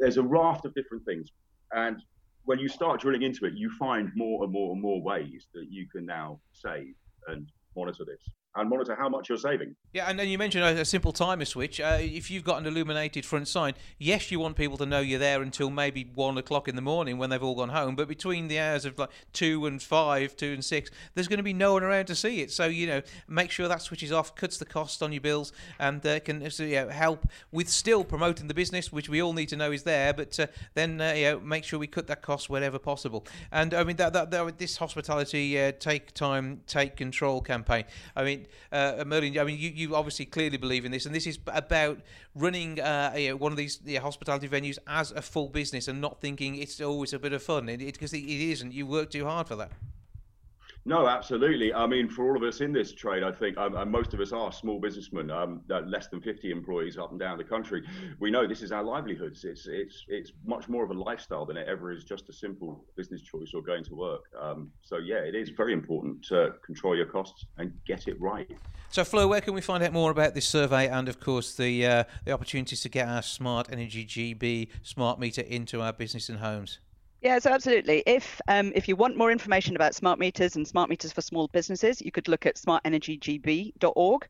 there's 0.00 0.16
a 0.16 0.22
raft 0.22 0.64
of 0.64 0.74
different 0.74 1.04
things, 1.04 1.30
and 1.72 2.02
when 2.44 2.58
you 2.58 2.68
start 2.68 3.00
drilling 3.00 3.22
into 3.22 3.44
it, 3.44 3.54
you 3.54 3.70
find 3.78 4.10
more 4.16 4.42
and 4.42 4.52
more 4.52 4.72
and 4.72 4.82
more 4.82 5.00
ways 5.02 5.46
that 5.54 5.66
you 5.70 5.86
can 5.88 6.04
now 6.04 6.40
save 6.52 6.94
and 7.28 7.48
monitor 7.76 8.04
this 8.04 8.22
and 8.58 8.68
monitor 8.68 8.94
how 8.94 9.08
much 9.08 9.28
you're 9.28 9.38
saving. 9.38 9.74
Yeah, 9.92 10.06
and 10.08 10.18
then 10.18 10.28
you 10.28 10.38
mentioned 10.38 10.64
a, 10.64 10.84
simple 10.84 11.12
timer 11.12 11.44
switch. 11.44 11.80
Uh, 11.80 11.98
if 12.00 12.30
you've 12.30 12.44
got 12.44 12.58
an 12.58 12.66
illuminated 12.66 13.24
front 13.24 13.48
sign, 13.48 13.74
yes, 13.98 14.30
you 14.30 14.40
want 14.40 14.56
people 14.56 14.76
to 14.78 14.86
know 14.86 15.00
you're 15.00 15.18
there 15.18 15.42
until 15.42 15.70
maybe 15.70 16.10
one 16.14 16.38
o'clock 16.38 16.68
in 16.68 16.76
the 16.76 16.82
morning 16.82 17.18
when 17.18 17.30
they've 17.30 17.42
all 17.42 17.54
gone 17.54 17.68
home. 17.68 17.94
But 17.94 18.08
between 18.08 18.48
the 18.48 18.58
hours 18.58 18.84
of 18.84 18.98
like 18.98 19.10
two 19.32 19.66
and 19.66 19.82
five, 19.82 20.36
two 20.36 20.52
and 20.52 20.64
six, 20.64 20.90
there's 21.14 21.28
going 21.28 21.38
to 21.38 21.44
be 21.44 21.52
no 21.52 21.74
one 21.74 21.82
around 21.82 22.06
to 22.06 22.14
see 22.14 22.40
it. 22.40 22.50
So 22.50 22.66
you 22.66 22.86
know, 22.86 23.02
make 23.28 23.50
sure 23.50 23.68
that 23.68 23.82
switches 23.82 24.12
off, 24.12 24.34
cuts 24.34 24.58
the 24.58 24.64
cost 24.64 25.02
on 25.02 25.12
your 25.12 25.20
bills, 25.20 25.52
and 25.78 26.04
uh, 26.04 26.20
can 26.20 26.50
so, 26.50 26.64
you 26.64 26.76
know, 26.76 26.88
help 26.88 27.26
with 27.52 27.68
still 27.68 28.04
promoting 28.04 28.48
the 28.48 28.54
business, 28.54 28.92
which 28.92 29.08
we 29.08 29.22
all 29.22 29.32
need 29.32 29.48
to 29.50 29.56
know 29.56 29.72
is 29.72 29.82
there. 29.84 30.12
But 30.12 30.38
uh, 30.40 30.46
then 30.74 31.00
uh, 31.00 31.12
you 31.12 31.24
know, 31.24 31.40
make 31.40 31.64
sure 31.64 31.78
we 31.78 31.86
cut 31.86 32.06
that 32.08 32.22
cost 32.22 32.50
wherever 32.50 32.78
possible. 32.78 33.26
And 33.52 33.74
I 33.74 33.84
mean 33.84 33.96
that, 33.96 34.12
that, 34.14 34.30
that 34.30 34.58
this 34.58 34.76
hospitality 34.76 35.60
uh, 35.60 35.72
take 35.78 36.12
time, 36.12 36.62
take 36.66 36.96
control 36.96 37.40
campaign. 37.40 37.84
I 38.16 38.24
mean, 38.24 38.46
uh, 38.72 39.04
Merlin, 39.06 39.38
I 39.38 39.44
mean, 39.44 39.58
you, 39.58 39.70
you 39.70 39.96
obviously 39.96 40.24
clearly 40.24 40.56
believe 40.56 40.84
in 40.84 40.92
this, 40.92 41.06
and 41.06 41.14
this 41.14 41.26
is 41.26 41.38
about 41.46 41.98
running 42.34 42.80
uh, 42.80 43.14
you 43.16 43.30
know, 43.30 43.36
one 43.36 43.52
of 43.52 43.58
these 43.58 43.80
hospitality 44.00 44.48
venues 44.48 44.78
as 44.86 45.12
a 45.12 45.22
full 45.22 45.48
business 45.48 45.88
and 45.88 46.00
not 46.00 46.20
thinking 46.20 46.56
it's 46.56 46.80
always 46.80 47.12
a 47.12 47.18
bit 47.18 47.32
of 47.32 47.42
fun 47.42 47.66
because 47.66 48.12
it, 48.12 48.18
it 48.18 48.50
isn't. 48.50 48.72
You 48.72 48.86
work 48.86 49.10
too 49.10 49.24
hard 49.24 49.48
for 49.48 49.56
that. 49.56 49.72
No, 50.88 51.06
absolutely. 51.06 51.74
I 51.74 51.86
mean, 51.86 52.08
for 52.08 52.26
all 52.26 52.34
of 52.34 52.42
us 52.42 52.62
in 52.62 52.72
this 52.72 52.94
trade, 52.94 53.22
I 53.22 53.30
think, 53.30 53.58
um, 53.58 53.76
and 53.76 53.90
most 53.90 54.14
of 54.14 54.20
us 54.20 54.32
are 54.32 54.50
small 54.50 54.80
businessmen, 54.80 55.30
um, 55.30 55.60
less 55.68 56.08
than 56.08 56.22
50 56.22 56.50
employees 56.50 56.96
up 56.96 57.10
and 57.10 57.20
down 57.20 57.36
the 57.36 57.44
country. 57.44 57.86
We 58.20 58.30
know 58.30 58.46
this 58.46 58.62
is 58.62 58.72
our 58.72 58.82
livelihoods. 58.82 59.44
It's 59.44 59.66
it's 59.66 60.06
it's 60.08 60.32
much 60.46 60.66
more 60.66 60.82
of 60.82 60.90
a 60.90 60.94
lifestyle 60.94 61.44
than 61.44 61.58
it 61.58 61.68
ever 61.68 61.92
is 61.92 62.04
just 62.04 62.30
a 62.30 62.32
simple 62.32 62.86
business 62.96 63.20
choice 63.20 63.52
or 63.54 63.60
going 63.60 63.84
to 63.84 63.94
work. 63.94 64.22
Um, 64.40 64.70
so 64.80 64.96
yeah, 64.96 65.18
it 65.18 65.34
is 65.34 65.50
very 65.50 65.74
important 65.74 66.24
to 66.28 66.54
control 66.64 66.96
your 66.96 67.04
costs 67.04 67.44
and 67.58 67.70
get 67.86 68.08
it 68.08 68.18
right. 68.18 68.50
So, 68.88 69.04
Fleur, 69.04 69.28
where 69.28 69.42
can 69.42 69.52
we 69.52 69.60
find 69.60 69.84
out 69.84 69.92
more 69.92 70.10
about 70.10 70.34
this 70.34 70.48
survey 70.48 70.88
and, 70.88 71.06
of 71.10 71.20
course, 71.20 71.54
the 71.54 71.86
uh, 71.86 72.04
the 72.24 72.32
opportunities 72.32 72.80
to 72.80 72.88
get 72.88 73.06
our 73.06 73.20
smart 73.20 73.68
energy 73.70 74.06
GB 74.06 74.68
smart 74.82 75.20
meter 75.20 75.42
into 75.42 75.82
our 75.82 75.92
business 75.92 76.30
and 76.30 76.38
homes? 76.38 76.78
Yeah, 77.20 77.40
so 77.40 77.50
absolutely. 77.50 78.04
If 78.06 78.40
um, 78.46 78.72
if 78.76 78.86
you 78.86 78.94
want 78.94 79.16
more 79.16 79.32
information 79.32 79.74
about 79.74 79.94
smart 79.94 80.20
meters 80.20 80.54
and 80.54 80.66
smart 80.66 80.88
meters 80.88 81.12
for 81.12 81.20
small 81.20 81.48
businesses, 81.48 82.00
you 82.00 82.12
could 82.12 82.28
look 82.28 82.46
at 82.46 82.54
smartenergygb.org. 82.54 84.28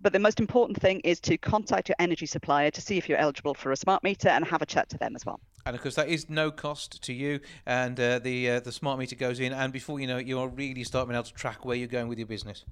But 0.00 0.12
the 0.14 0.18
most 0.18 0.40
important 0.40 0.80
thing 0.80 1.00
is 1.00 1.20
to 1.20 1.36
contact 1.36 1.90
your 1.90 1.96
energy 1.98 2.24
supplier 2.24 2.70
to 2.70 2.80
see 2.80 2.96
if 2.96 3.10
you're 3.10 3.18
eligible 3.18 3.52
for 3.52 3.72
a 3.72 3.76
smart 3.76 4.02
meter 4.02 4.30
and 4.30 4.46
have 4.46 4.62
a 4.62 4.66
chat 4.66 4.88
to 4.90 4.98
them 4.98 5.14
as 5.14 5.26
well. 5.26 5.38
And 5.66 5.76
of 5.76 5.82
course, 5.82 5.96
that 5.96 6.08
is 6.08 6.30
no 6.30 6.50
cost 6.50 7.02
to 7.02 7.12
you, 7.12 7.40
and 7.66 8.00
uh, 8.00 8.18
the 8.20 8.50
uh, 8.50 8.60
the 8.60 8.72
smart 8.72 8.98
meter 8.98 9.16
goes 9.16 9.38
in, 9.38 9.52
and 9.52 9.70
before 9.70 10.00
you 10.00 10.06
know 10.06 10.16
it, 10.16 10.26
you're 10.26 10.48
really 10.48 10.84
starting 10.84 11.22
to 11.22 11.32
track 11.34 11.66
where 11.66 11.76
you're 11.76 11.88
going 11.88 12.08
with 12.08 12.18
your 12.18 12.26
business. 12.26 12.64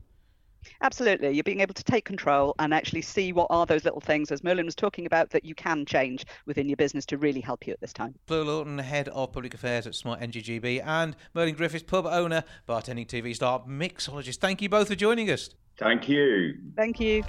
Absolutely. 0.83 1.31
You're 1.31 1.45
being 1.45 1.61
able 1.61 1.75
to 1.75 1.85
take 1.85 2.05
control 2.05 2.55
and 2.59 2.73
actually 2.73 3.03
see 3.03 3.33
what 3.33 3.47
are 3.51 3.67
those 3.67 3.85
little 3.85 4.01
things, 4.01 4.31
as 4.31 4.45
Merlin 4.45 4.67
was 4.67 4.75
talking 4.75 5.07
about, 5.07 5.31
that 5.31 5.45
you 5.45 5.55
can 5.55 5.85
change 5.85 6.25
within 6.47 6.69
your 6.69 6.77
business 6.77 7.07
to 7.07 7.19
really 7.19 7.41
help 7.41 7.67
you 7.67 7.73
at 7.73 7.81
this 7.81 7.93
time. 7.93 8.15
Fleur 8.27 8.45
Lawton, 8.45 8.79
Head 8.79 9.09
of 9.09 9.33
Public 9.33 9.55
Affairs 9.55 9.87
at 9.87 9.95
Smart 9.95 10.21
Energy 10.21 10.43
GB, 10.43 10.83
and 10.85 11.17
Merlin 11.35 11.55
Griffiths, 11.55 11.85
pub 11.85 12.07
owner, 12.07 12.45
bartending 12.69 13.07
TV 13.07 13.35
star, 13.35 13.61
mixologist. 13.69 14.39
Thank 14.39 14.63
you 14.63 14.69
both 14.69 14.89
for 14.89 14.95
joining 14.95 15.31
us. 15.31 15.51
Thank 15.79 16.09
you. 16.09 16.55
Thank 16.77 17.01
you. 17.01 17.25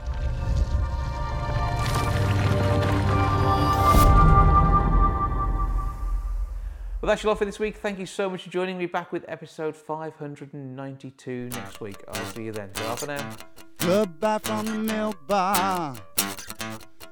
Well, 7.02 7.08
that's 7.08 7.24
your 7.24 7.32
lot 7.32 7.40
for 7.40 7.46
this 7.46 7.60
week. 7.60 7.78
Thank 7.78 7.98
you 7.98 8.06
so 8.06 8.30
much 8.30 8.44
for 8.44 8.50
joining 8.50 8.78
me. 8.78 8.86
Back 8.86 9.14
with 9.14 9.24
episode 9.30 9.74
592 9.74 11.50
next 11.54 11.80
week. 11.80 11.96
I'll 12.10 12.26
see 12.26 12.44
you 12.44 12.52
then. 12.52 12.76
So, 12.76 12.96
for 12.98 13.06
now. 13.08 13.30
Goodbye 13.78 14.40
from 14.40 14.66
the 14.66 14.74
milk 14.74 15.16
bar. 15.26 15.96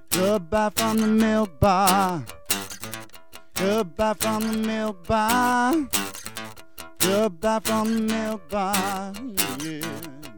Goodbye 0.09 0.71
from 0.75 0.97
the 0.97 1.07
milk 1.07 1.57
bar. 1.61 2.25
Goodbye 3.53 4.13
from 4.15 4.41
the 4.51 4.57
milk 4.57 5.07
bar. 5.07 5.87
Goodbye 6.99 7.59
from 7.63 7.93
the 7.93 8.13
milk 8.13 8.49
bar. 8.49 9.13
Yeah. 9.63 9.87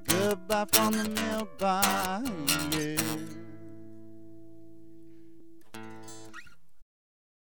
Goodbye 0.06 0.66
from 0.72 0.92
the 0.92 1.10
milk 1.10 1.58
bar. 1.58 2.24
Yeah. 2.72 3.39